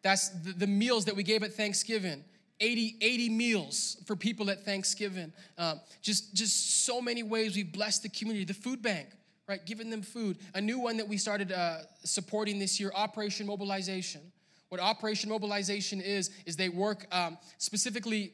That's 0.01 0.29
the, 0.29 0.51
the 0.51 0.67
meals 0.67 1.05
that 1.05 1.15
we 1.15 1.23
gave 1.23 1.43
at 1.43 1.53
Thanksgiving. 1.53 2.23
80, 2.59 2.97
80 3.01 3.29
meals 3.29 3.97
for 4.05 4.15
people 4.15 4.49
at 4.49 4.63
Thanksgiving. 4.63 5.33
Um, 5.57 5.79
just, 6.01 6.33
just 6.33 6.85
so 6.85 7.01
many 7.01 7.23
ways 7.23 7.55
we've 7.55 7.71
blessed 7.71 8.03
the 8.03 8.09
community. 8.09 8.45
The 8.45 8.53
food 8.53 8.81
bank, 8.81 9.09
right? 9.47 9.65
Giving 9.65 9.89
them 9.89 10.01
food. 10.01 10.37
A 10.53 10.61
new 10.61 10.79
one 10.79 10.97
that 10.97 11.07
we 11.07 11.17
started 11.17 11.51
uh, 11.51 11.79
supporting 12.03 12.59
this 12.59 12.79
year, 12.79 12.91
Operation 12.95 13.47
Mobilization. 13.47 14.21
What 14.69 14.81
Operation 14.81 15.29
Mobilization 15.29 16.01
is, 16.01 16.31
is 16.45 16.55
they 16.55 16.69
work 16.69 17.05
um, 17.11 17.37
specifically 17.57 18.33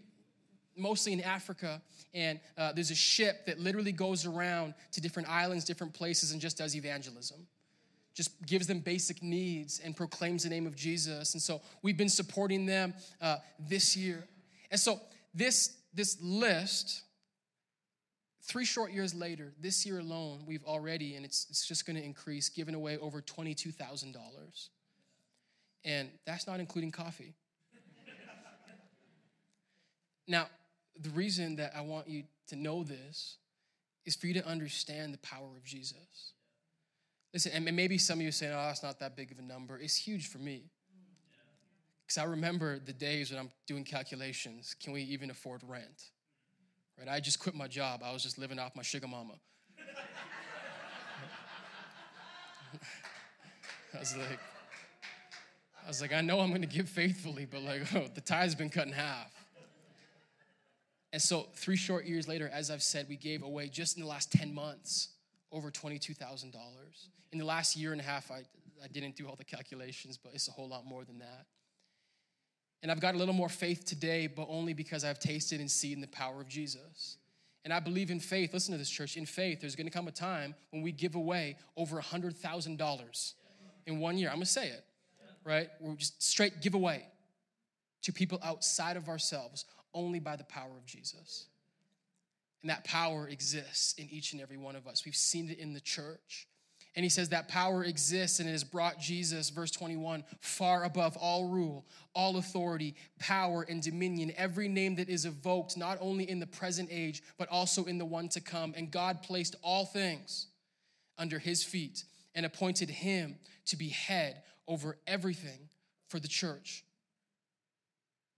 mostly 0.78 1.14
in 1.14 1.22
Africa, 1.22 1.82
and 2.14 2.40
uh, 2.58 2.72
there's 2.74 2.92
a 2.92 2.96
ship 2.96 3.46
that 3.46 3.60
literally 3.60 3.92
goes 3.92 4.26
around 4.26 4.74
to 4.94 5.02
different 5.02 5.30
islands, 5.30 5.66
different 5.66 5.94
places, 5.94 6.32
and 6.32 6.40
just 6.40 6.58
does 6.58 6.76
evangelism 6.76 7.46
just 8.14 8.46
gives 8.46 8.68
them 8.68 8.80
basic 8.80 9.24
needs 9.24 9.80
and 9.84 9.96
proclaims 9.96 10.44
the 10.44 10.50
name 10.50 10.68
of 10.68 10.76
Jesus. 10.76 11.34
And 11.34 11.42
so 11.42 11.62
we've 11.82 11.98
been 11.98 12.10
supporting 12.10 12.66
them 12.66 12.94
uh, 13.22 13.38
this 13.60 13.96
year. 13.96 14.26
And 14.70 14.80
so 14.80 15.00
this, 15.34 15.78
this 15.94 16.18
list, 16.22 17.04
three 18.42 18.66
short 18.66 18.92
years 18.92 19.14
later, 19.14 19.54
this 19.60 19.86
year 19.86 20.00
alone, 20.00 20.44
we've 20.46 20.66
already, 20.66 21.16
and 21.16 21.26
it's, 21.26 21.48
it's 21.50 21.66
just 21.66 21.86
going 21.86 21.96
to 21.96 22.04
increase, 22.04 22.50
given 22.50 22.76
away 22.76 22.98
over 22.98 23.22
$22,000. 23.22 24.16
And 25.84 26.10
that's 26.26 26.48
not 26.48 26.60
including 26.60 26.92
coffee. 26.92 27.34
now, 30.28 30.48
the 31.00 31.10
reason 31.12 31.56
that 31.56 31.74
I 31.76 31.82
want 31.82 32.10
you 32.10 32.24
to 32.50 32.56
know 32.56 32.84
this 32.84 33.38
is 34.06 34.16
for 34.16 34.28
you 34.28 34.34
to 34.34 34.46
understand 34.46 35.14
the 35.14 35.18
power 35.20 35.56
of 35.56 35.64
Jesus 35.64 36.34
Listen, 37.34 37.54
and 37.54 37.64
maybe 37.76 37.98
some 37.98 38.20
of 38.20 38.24
you 38.24 38.30
are 38.30 38.34
saying, 38.34 38.54
oh, 38.54 38.70
it's 38.70 38.84
not 38.84 39.00
that 39.00 39.16
big 39.16 39.32
of 39.32 39.40
a 39.40 39.42
number. 39.42 39.78
It's 39.78 39.96
huge 39.96 40.28
for 40.28 40.38
me. 40.38 40.66
Because 42.06 42.18
I 42.18 42.26
remember 42.26 42.78
the 42.78 42.92
days 42.92 43.32
when 43.32 43.40
I'm 43.40 43.50
doing 43.68 43.86
calculations. 43.86 44.76
Can 44.82 44.92
we 44.92 45.02
even 45.04 45.30
afford 45.30 45.62
rent? 45.66 46.10
Right? 47.00 47.08
I 47.08 47.22
just 47.22 47.40
quit 47.40 47.56
my 47.56 47.70
job. 47.70 48.02
I 48.04 48.12
was 48.12 48.22
just 48.22 48.38
living 48.38 48.60
off 48.60 48.76
my 48.76 48.82
sugar 48.82 49.08
mama. 49.08 49.36
I 53.96 54.00
was 54.00 54.18
like, 54.18 54.40
I 55.84 55.88
was 55.88 56.02
like, 56.02 56.12
I 56.12 56.20
know 56.20 56.42
I'm 56.42 56.50
going 56.50 56.62
to 56.62 56.68
give 56.68 56.90
faithfully, 56.90 57.46
but 57.46 57.62
like, 57.62 57.84
oh, 57.96 58.08
the 58.14 58.22
tie's 58.22 58.56
been 58.56 58.70
cut 58.70 58.88
in 58.88 58.94
half. 58.94 59.32
And 61.14 61.22
so, 61.22 61.48
three 61.56 61.76
short 61.76 62.06
years 62.06 62.28
later, 62.28 62.50
as 62.54 62.72
I've 62.72 62.84
said, 62.84 63.08
we 63.10 63.18
gave 63.18 63.44
away 63.44 63.68
just 63.68 63.98
in 63.98 64.04
the 64.04 64.10
last 64.10 64.32
10 64.32 64.54
months 64.54 65.10
over 65.52 65.70
$22,000. 65.70 66.54
In 67.32 67.40
the 67.40 67.46
last 67.46 67.76
year 67.76 67.92
and 67.92 68.02
a 68.02 68.04
half, 68.04 68.32
I, 68.32 68.44
I 68.84 68.88
didn't 68.88 69.16
do 69.16 69.28
all 69.28 69.36
the 69.36 69.44
calculations, 69.44 70.18
but 70.18 70.34
it's 70.34 70.48
a 70.48 70.52
whole 70.52 70.68
lot 70.68 70.86
more 70.86 71.04
than 71.04 71.20
that. 71.20 71.46
And 72.82 72.92
I've 72.92 73.00
got 73.00 73.14
a 73.14 73.18
little 73.18 73.34
more 73.34 73.50
faith 73.50 73.86
today, 73.86 74.28
but 74.28 74.48
only 74.50 74.74
because 74.74 75.04
I've 75.04 75.20
tasted 75.20 75.60
and 75.60 75.70
seen 75.70 76.02
the 76.02 76.08
power 76.08 76.42
of 76.42 76.48
Jesus. 76.48 77.18
And 77.64 77.72
I 77.72 77.80
believe 77.80 78.10
in 78.10 78.20
faith. 78.20 78.54
Listen 78.54 78.72
to 78.72 78.78
this, 78.78 78.90
church. 78.90 79.18
In 79.18 79.26
faith, 79.26 79.62
there's 79.62 79.76
going 79.76 79.86
to 79.86 79.94
come 79.94 80.08
a 80.08 80.12
time 80.12 80.56
when 80.72 80.82
we 80.82 80.92
give 80.92 81.16
away 81.16 81.58
over 81.78 82.02
$100,000 82.02 83.34
in 83.86 84.00
one 84.00 84.18
year. 84.18 84.30
I'm 84.30 84.36
going 84.36 84.46
to 84.46 84.52
say 84.52 84.70
it, 84.70 84.84
right? 85.46 85.70
We're 85.80 85.96
just 85.96 86.22
straight 86.24 86.62
giveaway 86.62 87.06
to 88.02 88.12
people 88.12 88.40
outside 88.44 88.98
of 88.98 89.10
ourselves 89.10 89.66
only 89.94 90.20
by 90.20 90.36
the 90.36 90.44
power 90.46 90.72
of 90.76 90.86
Jesus. 90.86 91.48
And 92.62 92.70
that 92.70 92.84
power 92.84 93.28
exists 93.28 93.94
in 93.98 94.08
each 94.10 94.34
and 94.34 94.42
every 94.42 94.58
one 94.58 94.76
of 94.76 94.88
us. 94.88 95.04
We've 95.06 95.16
seen 95.16 95.50
it 95.50 95.58
in 95.58 95.74
the 95.74 95.80
church. 95.80 96.48
And 96.96 97.04
he 97.06 97.10
says 97.10 97.30
that 97.30 97.48
power 97.48 97.84
exists 97.86 98.40
and 98.40 98.50
it 98.50 98.52
has 98.52 98.66
brought 98.66 99.00
Jesus, 99.00 99.50
verse 99.50 99.72
21, 99.72 100.26
far 100.42 100.84
above 100.84 101.16
all 101.16 101.48
rule, 101.48 101.86
all 102.14 102.36
authority, 102.36 102.96
power, 103.18 103.66
and 103.68 103.82
dominion, 103.82 104.34
every 104.36 104.68
name 104.68 104.96
that 104.96 105.08
is 105.08 105.26
evoked, 105.26 105.78
not 105.78 105.98
only 106.02 106.30
in 106.30 106.40
the 106.40 106.48
present 106.48 106.90
age, 106.92 107.24
but 107.38 107.48
also 107.48 107.86
in 107.86 107.98
the 107.98 108.06
one 108.06 108.28
to 108.30 108.42
come. 108.42 108.74
And 108.76 108.92
God 108.92 109.24
placed 109.24 109.56
all 109.64 109.86
things 109.86 110.48
under 111.18 111.40
his 111.40 111.64
feet 111.64 112.04
and 112.36 112.46
appointed 112.46 112.90
him 112.90 113.38
to 113.68 113.78
be 113.78 113.88
head 113.90 114.44
over 114.68 114.98
everything 115.08 115.70
for 116.10 116.20
the 116.20 116.28
church. 116.28 116.84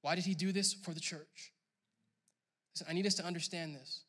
Why 0.01 0.13
did 0.13 0.25
he 0.25 0.35
do 0.35 0.51
this? 0.51 0.73
For 0.73 0.93
the 0.93 0.99
church. 0.99 1.53
Listen, 2.75 2.87
I 2.89 2.93
need 2.93 3.07
us 3.07 3.15
to 3.15 3.25
understand 3.25 3.75
this. 3.75 4.01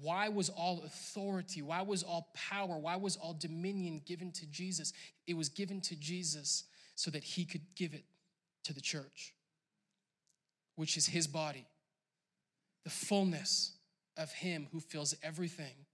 Why 0.00 0.28
was 0.28 0.48
all 0.48 0.82
authority, 0.84 1.62
why 1.62 1.82
was 1.82 2.02
all 2.02 2.28
power, 2.34 2.78
why 2.78 2.96
was 2.96 3.16
all 3.16 3.34
dominion 3.34 4.00
given 4.06 4.32
to 4.32 4.46
Jesus? 4.46 4.92
It 5.26 5.36
was 5.36 5.48
given 5.48 5.80
to 5.82 5.96
Jesus 5.96 6.64
so 6.94 7.10
that 7.10 7.22
he 7.22 7.44
could 7.44 7.62
give 7.76 7.92
it 7.94 8.04
to 8.64 8.72
the 8.72 8.80
church, 8.80 9.34
which 10.76 10.96
is 10.96 11.06
his 11.06 11.26
body, 11.26 11.66
the 12.84 12.90
fullness 12.90 13.76
of 14.16 14.32
him 14.32 14.68
who 14.72 14.80
fills 14.80 15.14
everything 15.22 15.86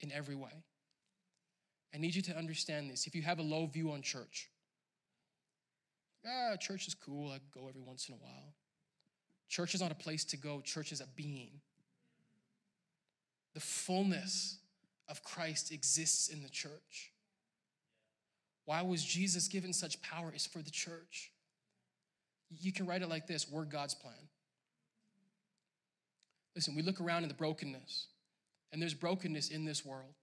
in 0.00 0.10
every 0.12 0.34
way. 0.34 0.64
I 1.94 1.98
need 1.98 2.14
you 2.14 2.22
to 2.22 2.36
understand 2.36 2.90
this. 2.90 3.06
If 3.06 3.14
you 3.14 3.22
have 3.22 3.38
a 3.38 3.42
low 3.42 3.66
view 3.66 3.92
on 3.92 4.02
church, 4.02 4.48
ah, 6.26 6.56
church 6.56 6.86
is 6.86 6.94
cool, 6.94 7.30
I 7.30 7.38
go 7.52 7.68
every 7.68 7.82
once 7.82 8.08
in 8.08 8.14
a 8.14 8.18
while. 8.18 8.54
Church 9.48 9.74
is 9.74 9.80
not 9.80 9.90
a 9.90 9.96
place 9.96 10.24
to 10.26 10.36
go, 10.36 10.60
church 10.60 10.92
is 10.92 11.00
a 11.00 11.06
being. 11.16 11.60
The 13.54 13.60
fullness 13.60 14.58
of 15.08 15.24
Christ 15.24 15.72
exists 15.72 16.28
in 16.28 16.42
the 16.42 16.48
church. 16.48 17.12
Why 18.64 18.82
was 18.82 19.04
Jesus 19.04 19.48
given 19.48 19.72
such 19.72 20.00
power? 20.02 20.32
Is 20.34 20.46
for 20.46 20.62
the 20.62 20.70
church. 20.70 21.32
You 22.60 22.72
can 22.72 22.86
write 22.86 23.02
it 23.02 23.08
like 23.08 23.26
this 23.26 23.50
We're 23.50 23.64
God's 23.64 23.94
plan. 23.94 24.14
Listen, 26.54 26.74
we 26.74 26.82
look 26.82 27.00
around 27.00 27.22
in 27.22 27.28
the 27.28 27.34
brokenness, 27.34 28.06
and 28.72 28.80
there's 28.80 28.94
brokenness 28.94 29.50
in 29.50 29.64
this 29.64 29.84
world. 29.84 30.14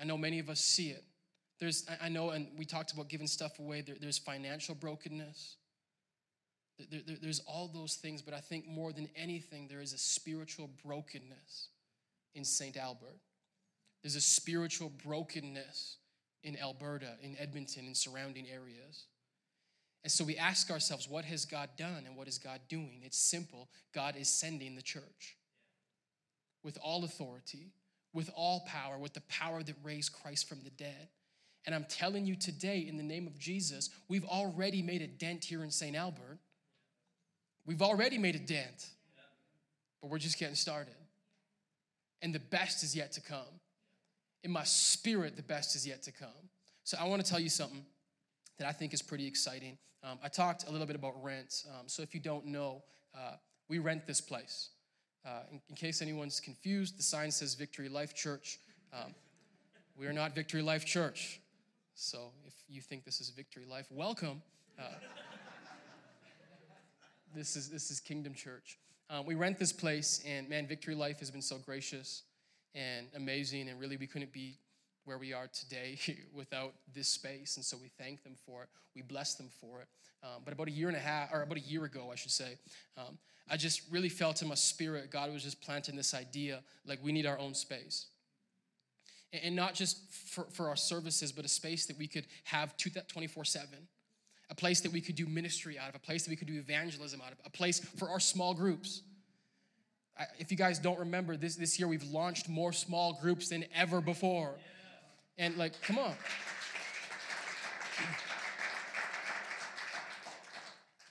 I 0.00 0.04
know 0.04 0.16
many 0.16 0.38
of 0.38 0.48
us 0.48 0.60
see 0.60 0.90
it. 0.90 1.04
There's, 1.58 1.86
I 2.00 2.08
know, 2.08 2.30
and 2.30 2.48
we 2.56 2.64
talked 2.64 2.92
about 2.92 3.10
giving 3.10 3.26
stuff 3.26 3.58
away, 3.58 3.82
there, 3.82 3.96
there's 4.00 4.16
financial 4.16 4.74
brokenness. 4.74 5.56
There, 6.78 7.02
there, 7.06 7.16
there's 7.20 7.40
all 7.40 7.68
those 7.68 7.96
things, 7.96 8.22
but 8.22 8.32
I 8.32 8.40
think 8.40 8.66
more 8.66 8.94
than 8.94 9.10
anything, 9.14 9.68
there 9.68 9.82
is 9.82 9.92
a 9.92 9.98
spiritual 9.98 10.70
brokenness 10.82 11.68
in 12.34 12.44
St. 12.44 12.76
Albert. 12.76 13.18
There's 14.02 14.16
a 14.16 14.20
spiritual 14.20 14.90
brokenness 15.04 15.96
in 16.42 16.58
Alberta, 16.58 17.16
in 17.22 17.36
Edmonton, 17.38 17.86
in 17.86 17.94
surrounding 17.94 18.46
areas. 18.48 19.06
And 20.02 20.10
so 20.10 20.24
we 20.24 20.38
ask 20.38 20.70
ourselves, 20.70 21.08
what 21.08 21.26
has 21.26 21.44
God 21.44 21.70
done 21.76 22.04
and 22.06 22.16
what 22.16 22.28
is 22.28 22.38
God 22.38 22.60
doing? 22.68 23.00
It's 23.04 23.18
simple 23.18 23.68
God 23.94 24.16
is 24.16 24.28
sending 24.28 24.74
the 24.74 24.82
church 24.82 25.36
with 26.62 26.78
all 26.82 27.04
authority, 27.04 27.72
with 28.14 28.30
all 28.34 28.64
power, 28.66 28.98
with 28.98 29.12
the 29.12 29.20
power 29.22 29.62
that 29.62 29.74
raised 29.82 30.12
Christ 30.12 30.48
from 30.48 30.62
the 30.64 30.70
dead. 30.70 31.08
And 31.66 31.74
I'm 31.74 31.84
telling 31.84 32.24
you 32.24 32.36
today, 32.36 32.86
in 32.88 32.96
the 32.96 33.02
name 33.02 33.26
of 33.26 33.38
Jesus, 33.38 33.90
we've 34.08 34.24
already 34.24 34.80
made 34.80 35.02
a 35.02 35.06
dent 35.06 35.44
here 35.44 35.62
in 35.62 35.70
St. 35.70 35.94
Albert. 35.94 36.38
We've 37.66 37.82
already 37.82 38.16
made 38.16 38.34
a 38.34 38.38
dent, 38.38 38.88
but 40.00 40.10
we're 40.10 40.18
just 40.18 40.38
getting 40.38 40.54
started 40.54 40.94
and 42.22 42.34
the 42.34 42.40
best 42.40 42.82
is 42.82 42.94
yet 42.94 43.12
to 43.12 43.20
come. 43.20 43.60
In 44.42 44.50
my 44.50 44.64
spirit, 44.64 45.36
the 45.36 45.42
best 45.42 45.74
is 45.74 45.86
yet 45.86 46.02
to 46.04 46.12
come. 46.12 46.48
So 46.84 46.96
I 47.00 47.04
want 47.04 47.24
to 47.24 47.30
tell 47.30 47.40
you 47.40 47.48
something 47.50 47.84
that 48.58 48.66
I 48.66 48.72
think 48.72 48.94
is 48.94 49.02
pretty 49.02 49.26
exciting. 49.26 49.78
Um, 50.02 50.18
I 50.22 50.28
talked 50.28 50.66
a 50.66 50.70
little 50.70 50.86
bit 50.86 50.96
about 50.96 51.22
rent. 51.22 51.64
Um, 51.68 51.86
so 51.86 52.02
if 52.02 52.14
you 52.14 52.20
don't 52.20 52.46
know, 52.46 52.82
uh, 53.14 53.36
we 53.68 53.78
rent 53.78 54.06
this 54.06 54.20
place. 54.20 54.70
Uh, 55.24 55.42
in, 55.52 55.60
in, 55.68 55.76
case 55.76 56.00
anyone's 56.00 56.40
confused, 56.40 56.98
the 56.98 57.02
sign 57.02 57.30
says 57.30 57.54
Victory 57.54 57.90
Life 57.90 58.14
Church. 58.14 58.58
Um, 58.92 59.14
we 59.96 60.06
are 60.06 60.12
not 60.14 60.34
Victory 60.34 60.62
Life 60.62 60.86
Church. 60.86 61.40
So 61.94 62.32
if 62.46 62.54
you 62.68 62.80
think 62.80 63.04
this 63.04 63.20
is 63.20 63.28
Victory 63.28 63.66
Life, 63.66 63.86
welcome. 63.90 64.40
Uh, 64.78 64.84
this 67.34 67.56
is 67.56 67.68
this 67.68 67.90
is 67.90 68.00
Kingdom 68.00 68.32
Church. 68.32 68.78
Um, 69.12 69.26
we 69.26 69.34
rent 69.34 69.58
this 69.58 69.72
place, 69.72 70.22
and 70.24 70.48
man, 70.48 70.68
Victory 70.68 70.94
Life 70.94 71.18
has 71.18 71.32
been 71.32 71.42
so 71.42 71.58
gracious 71.58 72.22
and 72.76 73.08
amazing, 73.16 73.68
and 73.68 73.80
really 73.80 73.96
we 73.96 74.06
couldn't 74.06 74.32
be 74.32 74.56
where 75.04 75.18
we 75.18 75.32
are 75.32 75.48
today 75.48 75.98
without 76.32 76.74
this 76.94 77.08
space, 77.08 77.56
and 77.56 77.64
so 77.64 77.76
we 77.76 77.88
thank 77.98 78.22
them 78.22 78.36
for 78.46 78.62
it. 78.62 78.68
We 78.94 79.02
bless 79.02 79.34
them 79.34 79.48
for 79.60 79.80
it. 79.80 79.88
Um, 80.22 80.42
but 80.44 80.54
about 80.54 80.68
a 80.68 80.70
year 80.70 80.86
and 80.86 80.96
a 80.96 81.00
half, 81.00 81.30
or 81.32 81.42
about 81.42 81.56
a 81.56 81.62
year 81.62 81.84
ago, 81.84 82.10
I 82.12 82.14
should 82.14 82.30
say, 82.30 82.56
um, 82.96 83.18
I 83.50 83.56
just 83.56 83.82
really 83.90 84.08
felt 84.08 84.42
in 84.42 84.48
my 84.48 84.54
spirit 84.54 85.10
God 85.10 85.32
was 85.32 85.42
just 85.42 85.60
planting 85.60 85.96
this 85.96 86.14
idea 86.14 86.60
like 86.86 87.00
we 87.02 87.10
need 87.10 87.26
our 87.26 87.38
own 87.38 87.54
space. 87.54 88.06
And 89.32 89.56
not 89.56 89.74
just 89.74 90.08
for, 90.12 90.44
for 90.52 90.68
our 90.68 90.76
services, 90.76 91.32
but 91.32 91.44
a 91.44 91.48
space 91.48 91.86
that 91.86 91.98
we 91.98 92.06
could 92.06 92.26
have 92.44 92.76
24 92.76 93.44
7 93.44 93.68
a 94.50 94.54
place 94.54 94.80
that 94.80 94.92
we 94.92 95.00
could 95.00 95.14
do 95.14 95.26
ministry 95.26 95.78
out 95.78 95.88
of, 95.88 95.94
a 95.94 96.00
place 96.00 96.24
that 96.24 96.30
we 96.30 96.36
could 96.36 96.48
do 96.48 96.58
evangelism 96.58 97.20
out 97.24 97.32
of, 97.32 97.38
a 97.46 97.50
place 97.50 97.78
for 97.78 98.08
our 98.08 98.20
small 98.20 98.52
groups. 98.52 99.02
if 100.38 100.50
you 100.50 100.56
guys 100.56 100.78
don't 100.78 100.98
remember, 100.98 101.36
this, 101.36 101.56
this 101.56 101.78
year 101.78 101.88
we've 101.88 102.04
launched 102.04 102.48
more 102.48 102.72
small 102.72 103.18
groups 103.22 103.48
than 103.48 103.64
ever 103.74 104.00
before. 104.00 104.54
And 105.38 105.56
like, 105.56 105.80
come 105.82 105.98
on. 105.98 106.14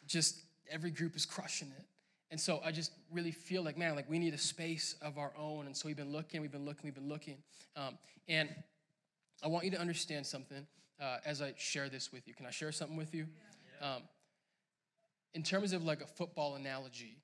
Just 0.06 0.42
every 0.70 0.92
group 0.92 1.16
is 1.16 1.26
crushing 1.26 1.70
it. 1.70 1.86
And 2.32 2.40
so 2.40 2.62
I 2.64 2.72
just 2.72 2.92
really 3.12 3.32
feel 3.32 3.64
like, 3.64 3.78
man, 3.78 3.96
like 3.96 4.08
we 4.10 4.20
need 4.20 4.34
a 4.34 4.38
space 4.38 4.96
of 5.02 5.18
our 5.18 5.32
own. 5.38 5.66
And 5.66 5.76
so 5.76 5.88
we've 5.88 5.98
been 5.98 6.12
looking, 6.12 6.42
we've 6.42 6.52
been 6.52 6.66
looking, 6.66 6.82
we've 6.84 6.94
been 6.94 7.10
looking. 7.10 7.38
Um, 7.76 7.98
and 8.28 8.50
I 9.42 9.48
want 9.48 9.66
you 9.66 9.72
to 9.72 9.80
understand 9.80 10.28
something 10.28 10.68
uh, 11.00 11.18
as 11.26 11.42
I 11.42 11.54
share 11.58 11.90
this 11.90 12.12
with 12.12 12.28
you. 12.28 12.34
Can 12.34 12.46
I 12.46 12.52
share 12.52 12.72
something 12.72 12.98
with 12.98 13.14
you? 13.14 13.28
Um, 13.82 14.04
in 15.34 15.44
terms 15.44 15.74
of 15.74 15.84
like 15.84 16.02
a 16.02 16.08
football 16.08 16.56
analogy, 16.56 17.18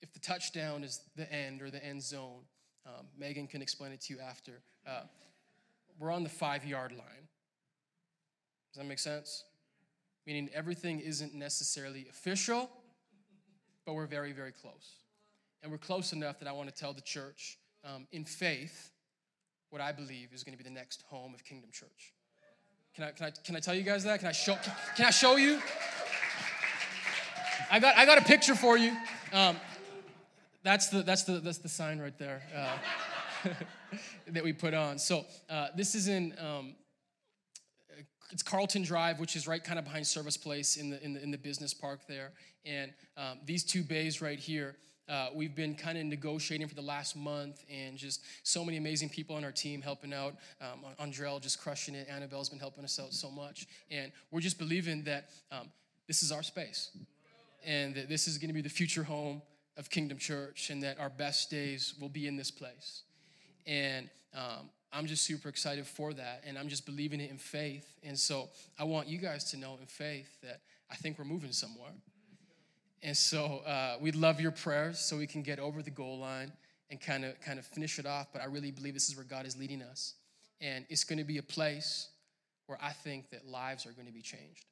if 0.00 0.12
the 0.12 0.20
touchdown 0.20 0.84
is 0.84 1.00
the 1.16 1.30
end 1.32 1.62
or 1.62 1.70
the 1.70 1.84
end 1.84 2.02
zone, 2.02 2.40
um, 2.86 3.06
Megan 3.16 3.46
can 3.46 3.62
explain 3.62 3.92
it 3.92 4.00
to 4.02 4.14
you 4.14 4.20
after. 4.20 4.62
Uh, 4.86 5.02
we're 5.98 6.10
on 6.10 6.22
the 6.22 6.28
five 6.28 6.64
yard 6.64 6.92
line. 6.92 7.28
Does 8.72 8.78
that 8.82 8.86
make 8.86 8.98
sense? 8.98 9.44
Meaning 10.26 10.48
everything 10.54 11.00
isn't 11.00 11.34
necessarily 11.34 12.06
official, 12.08 12.70
but 13.84 13.94
we're 13.94 14.06
very, 14.06 14.32
very 14.32 14.52
close. 14.52 14.96
And 15.62 15.70
we're 15.70 15.78
close 15.78 16.12
enough 16.12 16.38
that 16.40 16.48
I 16.48 16.52
want 16.52 16.68
to 16.68 16.74
tell 16.74 16.92
the 16.92 17.02
church 17.02 17.58
um, 17.84 18.06
in 18.12 18.24
faith 18.24 18.90
what 19.70 19.80
I 19.80 19.92
believe 19.92 20.32
is 20.32 20.42
going 20.42 20.56
to 20.56 20.62
be 20.62 20.68
the 20.68 20.74
next 20.74 21.02
home 21.08 21.34
of 21.34 21.44
Kingdom 21.44 21.70
Church. 21.72 22.12
Can 22.94 23.04
I, 23.04 23.10
can 23.10 23.26
I, 23.26 23.30
can 23.30 23.56
I 23.56 23.60
tell 23.60 23.74
you 23.74 23.82
guys 23.82 24.04
that? 24.04 24.18
Can 24.20 24.28
I 24.28 24.32
show, 24.32 24.56
can, 24.96 25.06
I 25.06 25.10
show 25.10 25.36
you? 25.36 25.60
I 27.70 27.80
got, 27.80 27.96
I 27.96 28.04
got 28.04 28.18
a 28.18 28.22
picture 28.22 28.54
for 28.54 28.76
you. 28.76 28.94
Um, 29.32 29.56
that's, 30.62 30.88
the, 30.88 31.02
that's, 31.02 31.22
the, 31.22 31.40
that's 31.40 31.58
the 31.58 31.70
sign 31.70 31.98
right 31.98 32.16
there. 32.18 32.42
Uh, 32.54 32.76
that 34.28 34.44
we 34.44 34.52
put 34.52 34.74
on. 34.74 34.98
So 34.98 35.24
uh, 35.48 35.68
this 35.74 35.94
is 35.94 36.08
in 36.08 36.34
um, 36.38 36.74
it's 38.30 38.42
Carlton 38.42 38.82
Drive, 38.82 39.20
which 39.20 39.36
is 39.36 39.46
right 39.46 39.62
kind 39.62 39.78
of 39.78 39.84
behind 39.84 40.06
Service 40.06 40.36
Place 40.36 40.76
in 40.76 40.90
the 40.90 41.02
in 41.04 41.12
the, 41.12 41.22
in 41.22 41.30
the 41.30 41.38
business 41.38 41.74
park 41.74 42.00
there. 42.08 42.32
And 42.64 42.92
um, 43.16 43.38
these 43.44 43.64
two 43.64 43.82
bays 43.82 44.22
right 44.22 44.38
here, 44.38 44.76
uh, 45.12 45.28
we've 45.34 45.54
been 45.54 45.74
kind 45.74 45.98
of 45.98 46.06
negotiating 46.06 46.66
for 46.66 46.74
the 46.74 46.80
last 46.80 47.14
month, 47.14 47.62
and 47.70 47.98
just 47.98 48.22
so 48.44 48.64
many 48.64 48.78
amazing 48.78 49.10
people 49.10 49.36
on 49.36 49.44
our 49.44 49.52
team 49.52 49.82
helping 49.82 50.14
out. 50.14 50.36
Um, 50.58 50.86
Andrell 50.98 51.38
just 51.38 51.60
crushing 51.60 51.94
it. 51.94 52.08
Annabelle's 52.08 52.48
been 52.48 52.58
helping 52.58 52.82
us 52.82 52.98
out 52.98 53.12
so 53.12 53.30
much, 53.30 53.66
and 53.90 54.10
we're 54.30 54.40
just 54.40 54.58
believing 54.58 55.04
that 55.04 55.28
um, 55.50 55.68
this 56.08 56.22
is 56.22 56.32
our 56.32 56.42
space, 56.42 56.96
and 57.62 57.94
that 57.94 58.08
this 58.08 58.26
is 58.26 58.38
going 58.38 58.48
to 58.48 58.54
be 58.54 58.62
the 58.62 58.70
future 58.70 59.02
home 59.02 59.42
of 59.76 59.90
Kingdom 59.90 60.16
Church, 60.16 60.70
and 60.70 60.82
that 60.82 60.98
our 60.98 61.10
best 61.10 61.50
days 61.50 61.92
will 62.00 62.08
be 62.08 62.26
in 62.26 62.36
this 62.36 62.50
place. 62.50 63.02
And 63.66 64.08
um, 64.34 64.70
I'm 64.94 65.06
just 65.06 65.24
super 65.24 65.50
excited 65.50 65.86
for 65.86 66.14
that, 66.14 66.42
and 66.46 66.56
I'm 66.56 66.68
just 66.68 66.86
believing 66.86 67.20
it 67.20 67.30
in 67.30 67.36
faith. 67.36 67.98
And 68.02 68.18
so 68.18 68.48
I 68.78 68.84
want 68.84 69.08
you 69.08 69.18
guys 69.18 69.44
to 69.50 69.58
know 69.58 69.76
in 69.78 69.86
faith 69.86 70.40
that 70.42 70.60
I 70.90 70.94
think 70.94 71.18
we're 71.18 71.26
moving 71.26 71.52
somewhere. 71.52 71.92
And 73.02 73.16
so 73.16 73.62
uh, 73.66 73.96
we'd 74.00 74.14
love 74.14 74.40
your 74.40 74.52
prayers 74.52 74.98
so 74.98 75.16
we 75.16 75.26
can 75.26 75.42
get 75.42 75.58
over 75.58 75.82
the 75.82 75.90
goal 75.90 76.18
line 76.18 76.52
and 76.90 77.00
kind 77.00 77.24
of 77.24 77.40
kind 77.40 77.58
of 77.58 77.66
finish 77.66 77.98
it 77.98 78.06
off. 78.06 78.28
But 78.32 78.42
I 78.42 78.44
really 78.44 78.70
believe 78.70 78.94
this 78.94 79.08
is 79.08 79.16
where 79.16 79.24
God 79.24 79.46
is 79.46 79.56
leading 79.56 79.82
us, 79.82 80.14
and 80.60 80.86
it's 80.88 81.04
going 81.04 81.18
to 81.18 81.24
be 81.24 81.38
a 81.38 81.42
place 81.42 82.08
where 82.66 82.78
I 82.80 82.92
think 82.92 83.30
that 83.30 83.46
lives 83.46 83.86
are 83.86 83.92
going 83.92 84.06
to 84.06 84.12
be 84.12 84.22
changed. 84.22 84.66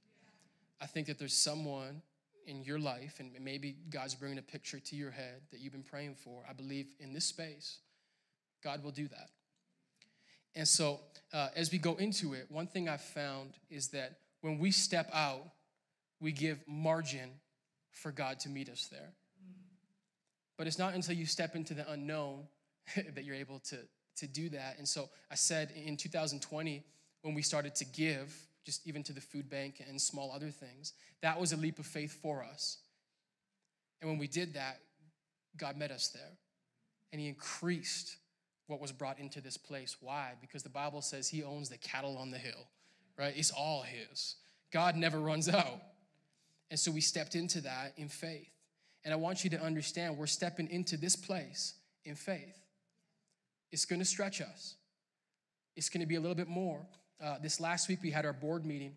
I 0.81 0.87
think 0.87 1.09
that 1.09 1.18
there's 1.18 1.35
someone 1.35 2.03
in 2.47 2.62
your 2.62 2.78
life, 2.78 3.16
and 3.18 3.33
maybe 3.41 3.76
God's 3.91 4.14
bringing 4.14 4.39
a 4.39 4.43
picture 4.43 4.78
to 4.78 4.97
your 4.97 5.11
head 5.11 5.43
that 5.51 5.61
you've 5.61 5.72
been 5.72 5.83
praying 5.83 6.14
for. 6.14 6.43
I 6.49 6.53
believe 6.53 6.87
in 7.01 7.12
this 7.12 7.24
space, 7.24 7.78
God 8.62 8.83
will 8.85 8.91
do 8.91 9.09
that. 9.09 9.31
And 10.55 10.66
so, 10.66 11.01
uh, 11.33 11.49
as 11.55 11.70
we 11.70 11.78
go 11.78 11.95
into 11.97 12.35
it, 12.35 12.47
one 12.49 12.66
thing 12.66 12.89
I've 12.89 13.03
found 13.03 13.55
is 13.70 13.89
that 13.89 14.18
when 14.41 14.59
we 14.59 14.70
step 14.70 15.09
out, 15.12 15.43
we 16.20 16.33
give 16.33 16.59
margin 16.66 17.31
for 17.93 18.12
God 18.12 18.41
to 18.41 18.49
meet 18.49 18.68
us 18.68 18.88
there. 18.91 19.12
But 20.57 20.66
it's 20.66 20.78
not 20.78 20.95
until 20.95 21.14
you 21.14 21.26
step 21.26 21.55
into 21.57 21.74
the 21.74 21.91
unknown 21.91 22.45
that 23.14 23.24
you're 23.24 23.36
able 23.36 23.61
to, 23.61 23.78
to 24.16 24.26
do 24.26 24.49
that. 24.51 24.76
And 24.78 24.86
so, 24.86 25.09
I 25.30 25.34
said 25.34 25.72
in 25.74 25.97
2020, 25.97 26.84
when 27.22 27.34
we 27.34 27.43
started 27.43 27.74
to 27.76 27.84
give, 27.84 28.34
just 28.64 28.86
even 28.86 29.03
to 29.05 29.12
the 29.12 29.20
food 29.20 29.49
bank 29.49 29.82
and 29.88 30.01
small 30.01 30.32
other 30.32 30.51
things, 30.51 30.93
that 31.22 31.41
was 31.41 31.53
a 31.53 31.57
leap 31.57 31.78
of 31.78 31.86
faith 31.86 32.18
for 32.22 32.43
us. 32.43 32.78
And 34.01 34.11
when 34.11 34.18
we 34.18 34.26
did 34.26 34.55
that, 34.55 34.80
God 35.57 35.76
met 35.76 35.91
us 35.91 36.09
there 36.09 36.38
and 37.12 37.20
He 37.20 37.28
increased 37.28 38.16
what 38.70 38.80
was 38.80 38.93
brought 38.93 39.18
into 39.18 39.41
this 39.41 39.57
place. 39.57 39.97
Why? 40.01 40.32
Because 40.41 40.62
the 40.62 40.70
Bible 40.70 41.03
says 41.03 41.28
he 41.28 41.43
owns 41.43 41.68
the 41.68 41.76
cattle 41.76 42.16
on 42.16 42.30
the 42.30 42.38
hill, 42.38 42.68
right? 43.18 43.34
It's 43.36 43.51
all 43.51 43.82
his. 43.82 44.36
God 44.72 44.95
never 44.95 45.18
runs 45.18 45.49
out. 45.49 45.82
And 46.71 46.79
so 46.79 46.91
we 46.91 47.01
stepped 47.01 47.35
into 47.35 47.61
that 47.62 47.95
in 47.97 48.09
faith. 48.09 48.51
And 49.05 49.12
I 49.12 49.16
want 49.16 49.45
you 49.45 49.51
to 49.51 49.61
understand 49.61 50.16
we're 50.16 50.27
stepping 50.27 50.68
into 50.71 50.97
this 50.97 51.16
place 51.16 51.75
in 52.05 52.14
faith. 52.14 52.59
It's 53.73 53.85
going 53.85 54.01
to 54.01 54.05
stretch 54.05 54.41
us, 54.41 54.77
it's 55.77 55.89
going 55.89 56.01
to 56.01 56.07
be 56.07 56.16
a 56.16 56.21
little 56.21 56.37
bit 56.37 56.49
more. 56.49 56.87
Uh, 57.23 57.37
this 57.43 57.61
last 57.61 57.89
week, 57.89 57.99
we 58.03 58.11
had 58.11 58.25
our 58.25 58.33
board 58.33 58.64
meeting 58.64 58.97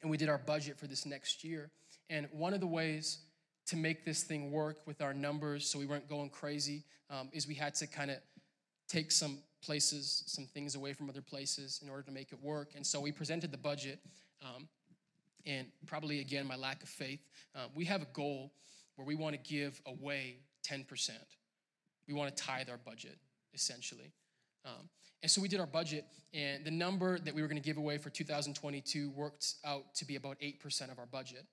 and 0.00 0.10
we 0.10 0.16
did 0.16 0.28
our 0.28 0.38
budget 0.38 0.78
for 0.78 0.86
this 0.86 1.04
next 1.04 1.44
year. 1.44 1.70
And 2.08 2.26
one 2.32 2.54
of 2.54 2.60
the 2.60 2.66
ways 2.66 3.18
to 3.66 3.76
make 3.76 4.04
this 4.04 4.22
thing 4.24 4.50
work 4.50 4.78
with 4.86 5.00
our 5.00 5.14
numbers 5.14 5.68
so 5.68 5.78
we 5.78 5.86
weren't 5.86 6.08
going 6.08 6.30
crazy 6.30 6.82
um, 7.10 7.28
is 7.32 7.46
we 7.46 7.54
had 7.54 7.74
to 7.76 7.86
kind 7.86 8.10
of 8.10 8.16
take 8.88 9.12
some 9.12 9.38
places, 9.62 10.24
some 10.26 10.46
things 10.46 10.74
away 10.74 10.92
from 10.92 11.08
other 11.08 11.22
places 11.22 11.80
in 11.82 11.88
order 11.88 12.02
to 12.02 12.10
make 12.10 12.32
it 12.32 12.42
work. 12.42 12.72
And 12.74 12.84
so 12.84 13.00
we 13.00 13.12
presented 13.12 13.52
the 13.52 13.58
budget. 13.58 14.00
Um, 14.42 14.68
and 15.46 15.66
probably 15.86 16.20
again, 16.20 16.46
my 16.46 16.56
lack 16.56 16.82
of 16.82 16.88
faith. 16.88 17.20
Uh, 17.54 17.66
we 17.74 17.84
have 17.84 18.02
a 18.02 18.08
goal 18.12 18.52
where 18.96 19.06
we 19.06 19.14
want 19.14 19.34
to 19.34 19.52
give 19.52 19.80
away 19.86 20.36
10%. 20.68 21.10
We 22.08 22.14
want 22.14 22.34
to 22.34 22.42
tithe 22.42 22.68
our 22.68 22.78
budget, 22.78 23.18
essentially. 23.54 24.12
Um, 24.64 24.88
and 25.22 25.30
so 25.30 25.40
we 25.40 25.48
did 25.48 25.60
our 25.60 25.66
budget, 25.66 26.04
and 26.34 26.64
the 26.64 26.70
number 26.70 27.18
that 27.18 27.34
we 27.34 27.42
were 27.42 27.48
going 27.48 27.60
to 27.60 27.66
give 27.66 27.76
away 27.76 27.98
for 27.98 28.10
2022 28.10 29.10
worked 29.10 29.54
out 29.64 29.94
to 29.96 30.04
be 30.04 30.16
about 30.16 30.38
8% 30.40 30.90
of 30.90 30.98
our 30.98 31.06
budget. 31.06 31.44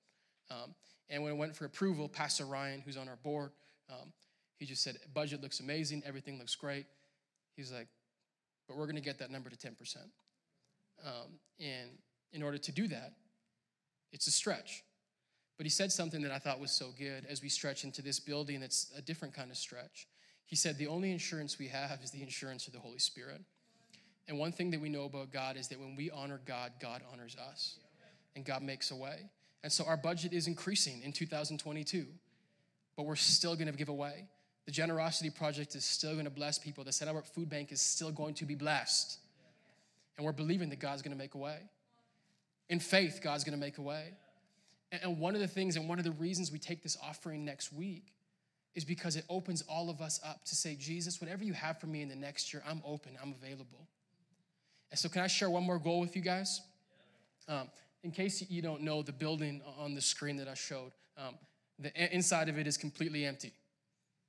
Um, 0.50 0.74
and 1.10 1.24
when 1.24 1.34
it 1.34 1.38
went 1.38 1.56
for 1.56 1.66
approval, 1.66 2.08
Pastor 2.08 2.46
Ryan, 2.46 2.82
who's 2.82 2.98
on 2.98 3.08
our 3.08 3.18
board, 3.18 3.52
um, 3.90 4.12
he 4.58 4.66
just 4.66 4.84
said, 4.84 4.98
Budget 5.14 5.42
looks 5.42 5.60
amazing, 5.60 6.04
everything 6.06 6.38
looks 6.38 6.56
great. 6.56 6.86
He's 7.56 7.72
like, 7.72 7.88
but 8.68 8.78
we're 8.78 8.86
going 8.86 8.96
to 8.96 9.02
get 9.02 9.20
that 9.20 9.32
number 9.32 9.50
to 9.50 9.56
10%. 9.56 9.74
Um, 11.06 11.40
and 11.60 11.90
in 12.34 12.44
order 12.44 12.58
to 12.58 12.72
do 12.72 12.88
that, 12.88 13.14
it's 14.12 14.28
a 14.28 14.32
stretch. 14.32 14.84
But 15.58 15.66
he 15.66 15.70
said 15.70 15.92
something 15.92 16.22
that 16.22 16.32
I 16.32 16.40
thought 16.40 16.60
was 16.60 16.72
so 16.72 16.92
good 16.98 17.26
as 17.30 17.42
we 17.42 17.50
stretch 17.50 17.84
into 17.84 18.02
this 18.02 18.20
building 18.20 18.62
that's 18.62 18.92
a 18.98 19.02
different 19.02 19.34
kind 19.34 19.52
of 19.52 19.58
stretch. 19.58 20.08
He 20.46 20.56
said, 20.56 20.78
The 20.78 20.88
only 20.88 21.12
insurance 21.12 21.60
we 21.60 21.68
have 21.68 22.00
is 22.02 22.12
the 22.12 22.22
insurance 22.22 22.66
of 22.68 22.74
the 22.74 22.80
Holy 22.80 22.98
Spirit. 22.98 23.42
And 24.28 24.38
one 24.38 24.52
thing 24.52 24.72
that 24.72 24.80
we 24.80 24.90
know 24.90 25.04
about 25.04 25.34
God 25.34 25.58
is 25.58 25.68
that 25.70 25.80
when 25.80 25.96
we 25.96 26.12
honor 26.12 26.40
God, 26.46 26.72
God 26.80 27.02
honors 27.12 27.36
us. 27.50 27.78
And 28.36 28.46
God 28.46 28.62
makes 28.62 28.92
a 28.92 28.96
way. 28.96 29.30
And 29.64 29.72
so 29.72 29.84
our 29.86 29.98
budget 29.98 30.34
is 30.34 30.48
increasing 30.48 31.02
in 31.02 31.12
2022, 31.12 32.06
but 32.96 33.06
we're 33.06 33.16
still 33.16 33.56
going 33.56 33.68
to 33.68 33.74
give 33.74 33.90
away. 33.90 34.28
The 34.66 34.72
Generosity 34.72 35.30
Project 35.30 35.76
is 35.76 35.84
still 35.84 36.14
going 36.14 36.26
to 36.26 36.32
bless 36.32 36.58
people. 36.60 36.84
The 36.84 36.92
Set 36.92 37.10
Food 37.34 37.50
Bank 37.50 37.72
is 37.72 37.82
still 37.82 38.12
going 38.12 38.36
to 38.36 38.46
be 38.46 38.56
blessed. 38.56 39.18
And 40.16 40.26
we're 40.26 40.32
believing 40.32 40.70
that 40.70 40.80
God's 40.80 41.02
going 41.02 41.12
to 41.12 41.18
make 41.18 41.34
a 41.34 41.38
way. 41.38 41.58
In 42.70 42.80
faith, 42.80 43.20
God's 43.24 43.44
going 43.44 43.58
to 43.58 43.60
make 43.60 43.78
a 43.78 43.82
way. 43.82 44.14
And 44.92 45.20
one 45.20 45.36
of 45.36 45.42
the 45.42 45.48
things 45.48 45.76
and 45.76 45.88
one 45.88 46.00
of 46.00 46.06
the 46.06 46.12
reasons 46.12 46.52
we 46.52 46.60
take 46.60 46.82
this 46.82 46.98
offering 47.04 47.46
next 47.46 47.74
week 47.74 48.14
is 48.76 48.86
because 48.86 49.16
it 49.16 49.26
opens 49.30 49.64
all 49.64 49.90
of 49.90 50.02
us 50.02 50.20
up 50.24 50.46
to 50.46 50.56
say, 50.56 50.76
Jesus, 50.76 51.20
whatever 51.20 51.44
you 51.44 51.54
have 51.54 51.80
for 51.80 51.88
me 51.88 52.02
in 52.02 52.10
the 52.10 52.16
next 52.16 52.54
year, 52.54 52.64
I'm 52.68 52.82
open, 52.86 53.18
I'm 53.22 53.34
available. 53.42 53.88
And 54.92 55.00
so, 55.00 55.10
can 55.10 55.22
I 55.22 55.28
share 55.28 55.50
one 55.50 55.64
more 55.64 55.80
goal 55.80 56.00
with 56.00 56.16
you 56.16 56.22
guys? 56.22 56.62
Um, 57.48 57.70
in 58.04 58.12
case 58.12 58.44
you 58.50 58.62
don't 58.62 58.82
know, 58.82 59.02
the 59.02 59.12
building 59.12 59.62
on 59.78 59.94
the 59.94 60.02
screen 60.02 60.38
that 60.38 60.48
I 60.48 60.54
showed, 60.54 60.92
um, 61.18 61.36
the 61.78 61.92
inside 62.14 62.50
of 62.50 62.58
it 62.58 62.68
is 62.68 62.78
completely 62.78 63.26
empty. 63.26 63.54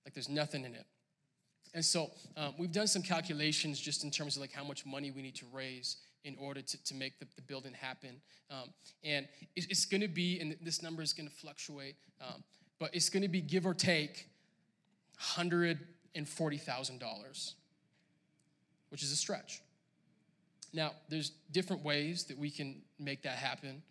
Like 0.05 0.15
there's 0.15 0.29
nothing 0.29 0.65
in 0.65 0.75
it. 0.75 0.87
And 1.75 1.85
so 1.85 2.11
um, 2.37 2.55
we've 2.59 2.73
done 2.73 2.87
some 2.87 3.03
calculations 3.03 3.79
just 3.79 4.03
in 4.03 4.11
terms 4.11 4.37
of 4.37 4.41
like 4.41 4.53
how 4.53 4.65
much 4.65 4.85
money 4.85 5.11
we 5.11 5.23
need 5.23 5.37
to 5.37 5.47
raise 5.53 5.97
in 6.25 6.37
order 6.39 6.63
to, 6.63 6.85
to 6.85 6.95
make 6.95 7.19
the, 7.19 7.27
the 7.37 7.43
building 7.43 7.73
happen. 7.73 8.21
Um, 8.51 8.71
and 9.05 9.27
it, 9.57 9.67
it's 9.71 9.85
going 9.85 10.01
to 10.01 10.09
be, 10.09 10.41
and 10.41 10.57
this 10.63 10.83
number 10.83 11.03
is 11.03 11.13
going 11.13 11.29
to 11.29 11.35
fluctuate, 11.35 11.97
um, 12.21 12.43
but 12.79 12.95
it's 12.95 13.09
going 13.09 13.23
to 13.23 13.29
be 13.29 13.41
give 13.41 13.67
or 13.67 13.75
take 13.75 14.29
$140,000, 15.23 17.53
which 18.91 19.03
is 19.03 19.13
a 19.13 19.17
stretch. 19.17 19.63
Now, 20.73 20.93
there's 21.09 21.31
different 21.51 21.85
ways 21.85 22.25
that 22.25 22.39
we 22.39 22.51
can 22.51 22.83
make 22.99 23.23
that 23.23 23.37
happen. 23.37 23.83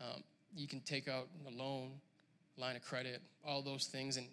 Um, 0.00 0.22
you 0.56 0.66
can 0.66 0.80
take 0.80 1.08
out 1.08 1.28
a 1.46 1.50
loan, 1.50 1.92
line 2.56 2.76
of 2.76 2.82
credit, 2.82 3.20
all 3.46 3.62
those 3.62 3.86
things, 3.86 4.16
and 4.16 4.26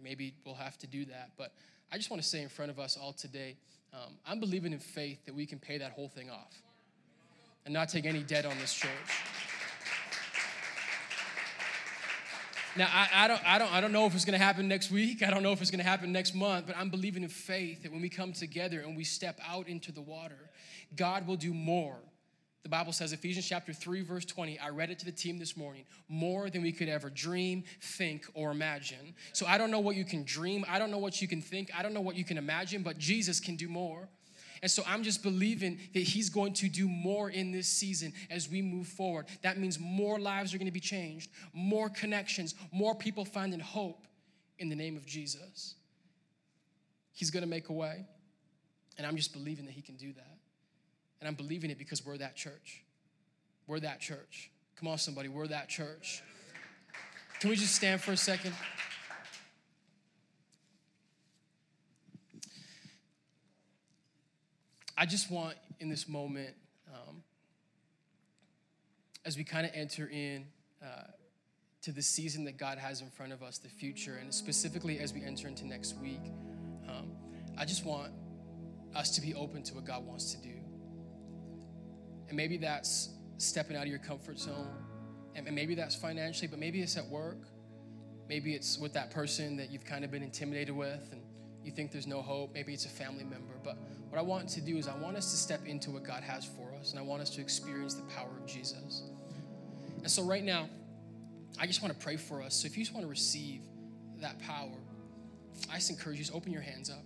maybe 0.00 0.34
we'll 0.44 0.54
have 0.54 0.78
to 0.78 0.86
do 0.86 1.04
that. 1.06 1.32
But 1.36 1.52
I 1.90 1.96
just 1.96 2.10
want 2.10 2.22
to 2.22 2.28
say 2.28 2.42
in 2.42 2.48
front 2.48 2.70
of 2.70 2.78
us 2.78 2.96
all 2.96 3.12
today, 3.12 3.56
um, 3.92 4.14
I'm 4.26 4.40
believing 4.40 4.72
in 4.72 4.78
faith 4.78 5.24
that 5.26 5.34
we 5.34 5.46
can 5.46 5.58
pay 5.58 5.78
that 5.78 5.92
whole 5.92 6.08
thing 6.08 6.30
off 6.30 6.62
and 7.64 7.74
not 7.74 7.88
take 7.88 8.06
any 8.06 8.22
debt 8.22 8.44
on 8.44 8.56
this 8.58 8.72
church. 8.72 8.90
Now, 12.76 12.88
I, 12.92 13.08
I, 13.24 13.28
don't, 13.28 13.40
I, 13.44 13.58
don't, 13.58 13.72
I 13.74 13.80
don't 13.80 13.92
know 13.92 14.06
if 14.06 14.14
it's 14.14 14.24
going 14.24 14.38
to 14.38 14.44
happen 14.44 14.68
next 14.68 14.90
week. 14.90 15.22
I 15.22 15.30
don't 15.30 15.42
know 15.42 15.52
if 15.52 15.60
it's 15.60 15.70
going 15.70 15.82
to 15.82 15.88
happen 15.88 16.12
next 16.12 16.34
month, 16.34 16.66
but 16.66 16.76
I'm 16.76 16.90
believing 16.90 17.24
in 17.24 17.28
faith 17.28 17.82
that 17.82 17.90
when 17.90 18.00
we 18.00 18.08
come 18.08 18.32
together 18.32 18.80
and 18.80 18.96
we 18.96 19.04
step 19.04 19.40
out 19.46 19.66
into 19.66 19.90
the 19.90 20.00
water, 20.00 20.50
God 20.94 21.26
will 21.26 21.36
do 21.36 21.52
more 21.52 21.96
the 22.68 22.76
Bible 22.76 22.92
says, 22.92 23.14
Ephesians 23.14 23.48
chapter 23.48 23.72
3, 23.72 24.02
verse 24.02 24.26
20, 24.26 24.58
I 24.58 24.68
read 24.68 24.90
it 24.90 24.98
to 24.98 25.06
the 25.06 25.12
team 25.12 25.38
this 25.38 25.56
morning, 25.56 25.86
more 26.06 26.50
than 26.50 26.60
we 26.60 26.70
could 26.70 26.90
ever 26.90 27.08
dream, 27.08 27.64
think, 27.80 28.26
or 28.34 28.50
imagine. 28.50 29.14
So 29.32 29.46
I 29.46 29.56
don't 29.56 29.70
know 29.70 29.78
what 29.78 29.96
you 29.96 30.04
can 30.04 30.22
dream. 30.22 30.66
I 30.68 30.78
don't 30.78 30.90
know 30.90 30.98
what 30.98 31.22
you 31.22 31.28
can 31.28 31.40
think. 31.40 31.70
I 31.74 31.82
don't 31.82 31.94
know 31.94 32.02
what 32.02 32.14
you 32.14 32.24
can 32.24 32.36
imagine, 32.36 32.82
but 32.82 32.98
Jesus 32.98 33.40
can 33.40 33.56
do 33.56 33.68
more. 33.68 34.06
And 34.60 34.70
so 34.70 34.82
I'm 34.86 35.02
just 35.02 35.22
believing 35.22 35.78
that 35.94 36.02
He's 36.02 36.28
going 36.28 36.52
to 36.54 36.68
do 36.68 36.86
more 36.86 37.30
in 37.30 37.52
this 37.52 37.68
season 37.68 38.12
as 38.30 38.50
we 38.50 38.60
move 38.60 38.86
forward. 38.86 39.28
That 39.40 39.56
means 39.56 39.78
more 39.80 40.18
lives 40.18 40.52
are 40.52 40.58
going 40.58 40.66
to 40.66 40.70
be 40.70 40.78
changed, 40.78 41.30
more 41.54 41.88
connections, 41.88 42.54
more 42.70 42.94
people 42.94 43.24
finding 43.24 43.60
hope 43.60 44.06
in 44.58 44.68
the 44.68 44.76
name 44.76 44.98
of 44.98 45.06
Jesus. 45.06 45.74
He's 47.14 47.30
going 47.30 47.44
to 47.44 47.48
make 47.48 47.70
a 47.70 47.72
way. 47.72 48.04
And 48.98 49.06
I'm 49.06 49.16
just 49.16 49.32
believing 49.32 49.64
that 49.64 49.72
He 49.72 49.80
can 49.80 49.96
do 49.96 50.12
that. 50.12 50.37
And 51.20 51.28
I'm 51.28 51.34
believing 51.34 51.70
it 51.70 51.78
because 51.78 52.04
we're 52.04 52.18
that 52.18 52.36
church. 52.36 52.84
We're 53.66 53.80
that 53.80 54.00
church. 54.00 54.50
Come 54.76 54.88
on, 54.88 54.98
somebody, 54.98 55.28
we're 55.28 55.48
that 55.48 55.68
church. 55.68 56.22
Can 57.40 57.50
we 57.50 57.56
just 57.56 57.74
stand 57.74 58.00
for 58.00 58.12
a 58.12 58.16
second? 58.16 58.54
I 64.96 65.06
just 65.06 65.30
want 65.30 65.54
in 65.78 65.88
this 65.88 66.08
moment, 66.08 66.54
um, 66.92 67.22
as 69.24 69.36
we 69.36 69.44
kind 69.44 69.64
of 69.64 69.72
enter 69.72 70.08
in 70.12 70.46
uh, 70.82 71.04
to 71.82 71.92
the 71.92 72.02
season 72.02 72.44
that 72.44 72.56
God 72.56 72.78
has 72.78 73.00
in 73.00 73.10
front 73.10 73.32
of 73.32 73.42
us, 73.42 73.58
the 73.58 73.68
future, 73.68 74.18
and 74.20 74.34
specifically 74.34 74.98
as 74.98 75.14
we 75.14 75.22
enter 75.22 75.46
into 75.46 75.64
next 75.64 75.96
week, 75.98 76.20
um, 76.88 77.12
I 77.56 77.64
just 77.64 77.84
want 77.84 78.12
us 78.96 79.10
to 79.14 79.20
be 79.20 79.34
open 79.34 79.62
to 79.64 79.74
what 79.74 79.84
God 79.84 80.04
wants 80.04 80.32
to 80.34 80.42
do. 80.42 80.57
And 82.28 82.36
maybe 82.36 82.56
that's 82.56 83.10
stepping 83.38 83.76
out 83.76 83.84
of 83.84 83.88
your 83.88 83.98
comfort 83.98 84.38
zone, 84.38 84.68
and 85.34 85.54
maybe 85.54 85.74
that's 85.74 85.94
financially, 85.94 86.48
but 86.48 86.58
maybe 86.58 86.80
it's 86.80 86.96
at 86.96 87.06
work. 87.06 87.38
Maybe 88.28 88.54
it's 88.54 88.78
with 88.78 88.92
that 88.92 89.10
person 89.10 89.56
that 89.56 89.70
you've 89.70 89.84
kind 89.84 90.04
of 90.04 90.10
been 90.10 90.22
intimidated 90.22 90.76
with 90.76 91.08
and 91.12 91.22
you 91.64 91.72
think 91.72 91.92
there's 91.92 92.06
no 92.06 92.20
hope. 92.20 92.52
Maybe 92.52 92.74
it's 92.74 92.84
a 92.84 92.90
family 92.90 93.24
member. 93.24 93.54
But 93.64 93.78
what 94.10 94.18
I 94.18 94.22
want 94.22 94.48
to 94.50 94.60
do 94.60 94.76
is 94.76 94.88
I 94.88 94.96
want 94.96 95.16
us 95.16 95.30
to 95.30 95.36
step 95.36 95.66
into 95.66 95.90
what 95.90 96.02
God 96.02 96.22
has 96.22 96.44
for 96.44 96.74
us 96.78 96.90
and 96.90 96.98
I 96.98 97.02
want 97.02 97.22
us 97.22 97.30
to 97.30 97.40
experience 97.40 97.94
the 97.94 98.02
power 98.14 98.30
of 98.38 98.46
Jesus. 98.46 99.02
And 99.96 100.10
so, 100.10 100.22
right 100.22 100.44
now, 100.44 100.68
I 101.58 101.66
just 101.66 101.82
want 101.82 101.92
to 101.92 102.04
pray 102.04 102.16
for 102.16 102.42
us. 102.42 102.54
So, 102.54 102.66
if 102.66 102.76
you 102.76 102.84
just 102.84 102.94
want 102.94 103.04
to 103.04 103.10
receive 103.10 103.62
that 104.20 104.38
power, 104.40 104.76
I 105.70 105.76
just 105.76 105.90
encourage 105.90 106.18
you 106.18 106.24
to 106.24 106.32
open 106.34 106.52
your 106.52 106.62
hands 106.62 106.90
up. 106.90 107.04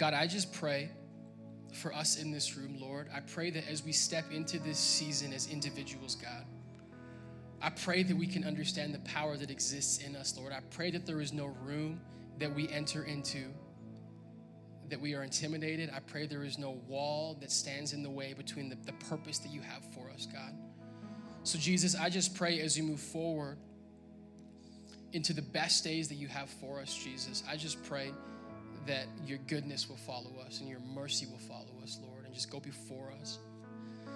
God, 0.00 0.14
I 0.14 0.26
just 0.26 0.50
pray 0.54 0.88
for 1.74 1.94
us 1.94 2.16
in 2.16 2.30
this 2.32 2.56
room, 2.56 2.78
Lord. 2.80 3.10
I 3.14 3.20
pray 3.20 3.50
that 3.50 3.68
as 3.68 3.84
we 3.84 3.92
step 3.92 4.32
into 4.32 4.58
this 4.58 4.78
season 4.78 5.34
as 5.34 5.46
individuals, 5.46 6.14
God, 6.14 6.46
I 7.60 7.68
pray 7.68 8.02
that 8.04 8.16
we 8.16 8.26
can 8.26 8.44
understand 8.44 8.94
the 8.94 9.00
power 9.00 9.36
that 9.36 9.50
exists 9.50 10.02
in 10.02 10.16
us, 10.16 10.38
Lord. 10.38 10.54
I 10.54 10.60
pray 10.70 10.90
that 10.92 11.04
there 11.04 11.20
is 11.20 11.34
no 11.34 11.54
room 11.62 12.00
that 12.38 12.54
we 12.54 12.66
enter 12.70 13.04
into 13.04 13.44
that 14.88 14.98
we 14.98 15.14
are 15.14 15.22
intimidated. 15.22 15.90
I 15.94 16.00
pray 16.00 16.26
there 16.26 16.44
is 16.44 16.58
no 16.58 16.80
wall 16.88 17.36
that 17.42 17.52
stands 17.52 17.92
in 17.92 18.02
the 18.02 18.08
way 18.08 18.32
between 18.32 18.70
the, 18.70 18.76
the 18.86 18.94
purpose 19.10 19.36
that 19.40 19.52
you 19.52 19.60
have 19.60 19.84
for 19.92 20.10
us, 20.10 20.24
God. 20.24 20.54
So, 21.42 21.58
Jesus, 21.58 21.94
I 21.94 22.08
just 22.08 22.34
pray 22.34 22.58
as 22.60 22.74
we 22.74 22.82
move 22.82 23.00
forward 23.00 23.58
into 25.12 25.34
the 25.34 25.42
best 25.42 25.84
days 25.84 26.08
that 26.08 26.14
you 26.14 26.28
have 26.28 26.48
for 26.48 26.80
us, 26.80 26.94
Jesus, 26.94 27.44
I 27.46 27.58
just 27.58 27.84
pray 27.84 28.14
that 28.86 29.06
your 29.24 29.38
goodness 29.46 29.88
will 29.88 29.96
follow 29.96 30.30
us 30.46 30.60
and 30.60 30.68
your 30.68 30.80
mercy 30.80 31.26
will 31.26 31.38
follow 31.38 31.82
us, 31.82 31.98
Lord, 32.02 32.24
and 32.24 32.34
just 32.34 32.50
go 32.50 32.60
before 32.60 33.12
us. 33.20 33.38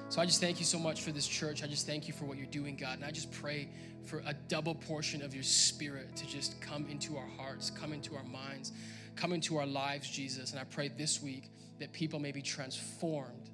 So 0.08 0.20
I 0.20 0.26
just 0.26 0.40
thank 0.40 0.58
you 0.58 0.64
so 0.64 0.78
much 0.78 1.02
for 1.02 1.12
this 1.12 1.26
church. 1.26 1.62
I 1.62 1.66
just 1.66 1.86
thank 1.86 2.06
you 2.06 2.14
for 2.14 2.24
what 2.24 2.36
you're 2.36 2.46
doing, 2.46 2.76
God. 2.76 2.96
And 2.96 3.04
I 3.04 3.10
just 3.10 3.32
pray 3.32 3.68
for 4.04 4.22
a 4.26 4.34
double 4.48 4.74
portion 4.74 5.22
of 5.22 5.34
your 5.34 5.42
spirit 5.42 6.14
to 6.16 6.26
just 6.26 6.60
come 6.60 6.86
into 6.90 7.16
our 7.16 7.28
hearts, 7.38 7.70
come 7.70 7.92
into 7.92 8.14
our 8.14 8.24
minds, 8.24 8.72
come 9.16 9.32
into 9.32 9.56
our 9.56 9.66
lives, 9.66 10.08
Jesus. 10.08 10.50
And 10.50 10.60
I 10.60 10.64
pray 10.64 10.88
this 10.88 11.22
week 11.22 11.50
that 11.80 11.92
people 11.92 12.20
may 12.20 12.32
be 12.32 12.42
transformed 12.42 13.50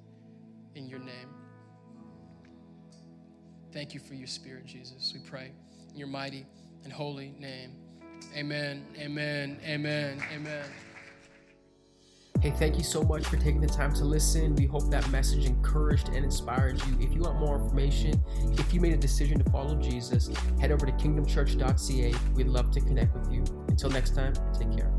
in 0.75 0.87
your 0.87 0.99
name. 0.99 1.29
Thank 3.71 3.93
you 3.93 3.99
for 3.99 4.13
your 4.13 4.27
spirit, 4.27 4.65
Jesus. 4.65 5.13
We 5.13 5.21
pray 5.21 5.51
in 5.91 5.97
your 5.97 6.09
mighty 6.09 6.45
and 6.83 6.91
holy 6.91 7.33
name. 7.39 7.75
Amen. 8.35 8.85
Amen. 8.99 9.59
Amen. 9.65 10.21
Amen. 10.33 10.65
Hey, 12.41 12.49
thank 12.49 12.75
you 12.75 12.83
so 12.83 13.03
much 13.03 13.27
for 13.27 13.37
taking 13.37 13.61
the 13.61 13.67
time 13.67 13.93
to 13.93 14.03
listen. 14.03 14.55
We 14.55 14.65
hope 14.65 14.89
that 14.89 15.07
message 15.11 15.45
encouraged 15.45 16.07
and 16.07 16.25
inspired 16.25 16.81
you. 16.87 16.97
If 16.99 17.13
you 17.13 17.21
want 17.21 17.39
more 17.39 17.55
information, 17.61 18.19
if 18.53 18.73
you 18.73 18.81
made 18.81 18.93
a 18.93 18.97
decision 18.97 19.37
to 19.43 19.51
follow 19.51 19.75
Jesus, 19.75 20.31
head 20.59 20.71
over 20.71 20.87
to 20.87 20.91
kingdomchurch.ca. 20.93 22.15
We'd 22.33 22.47
love 22.47 22.71
to 22.71 22.81
connect 22.81 23.13
with 23.13 23.31
you. 23.31 23.43
Until 23.67 23.91
next 23.91 24.15
time, 24.15 24.33
take 24.57 24.75
care. 24.75 24.91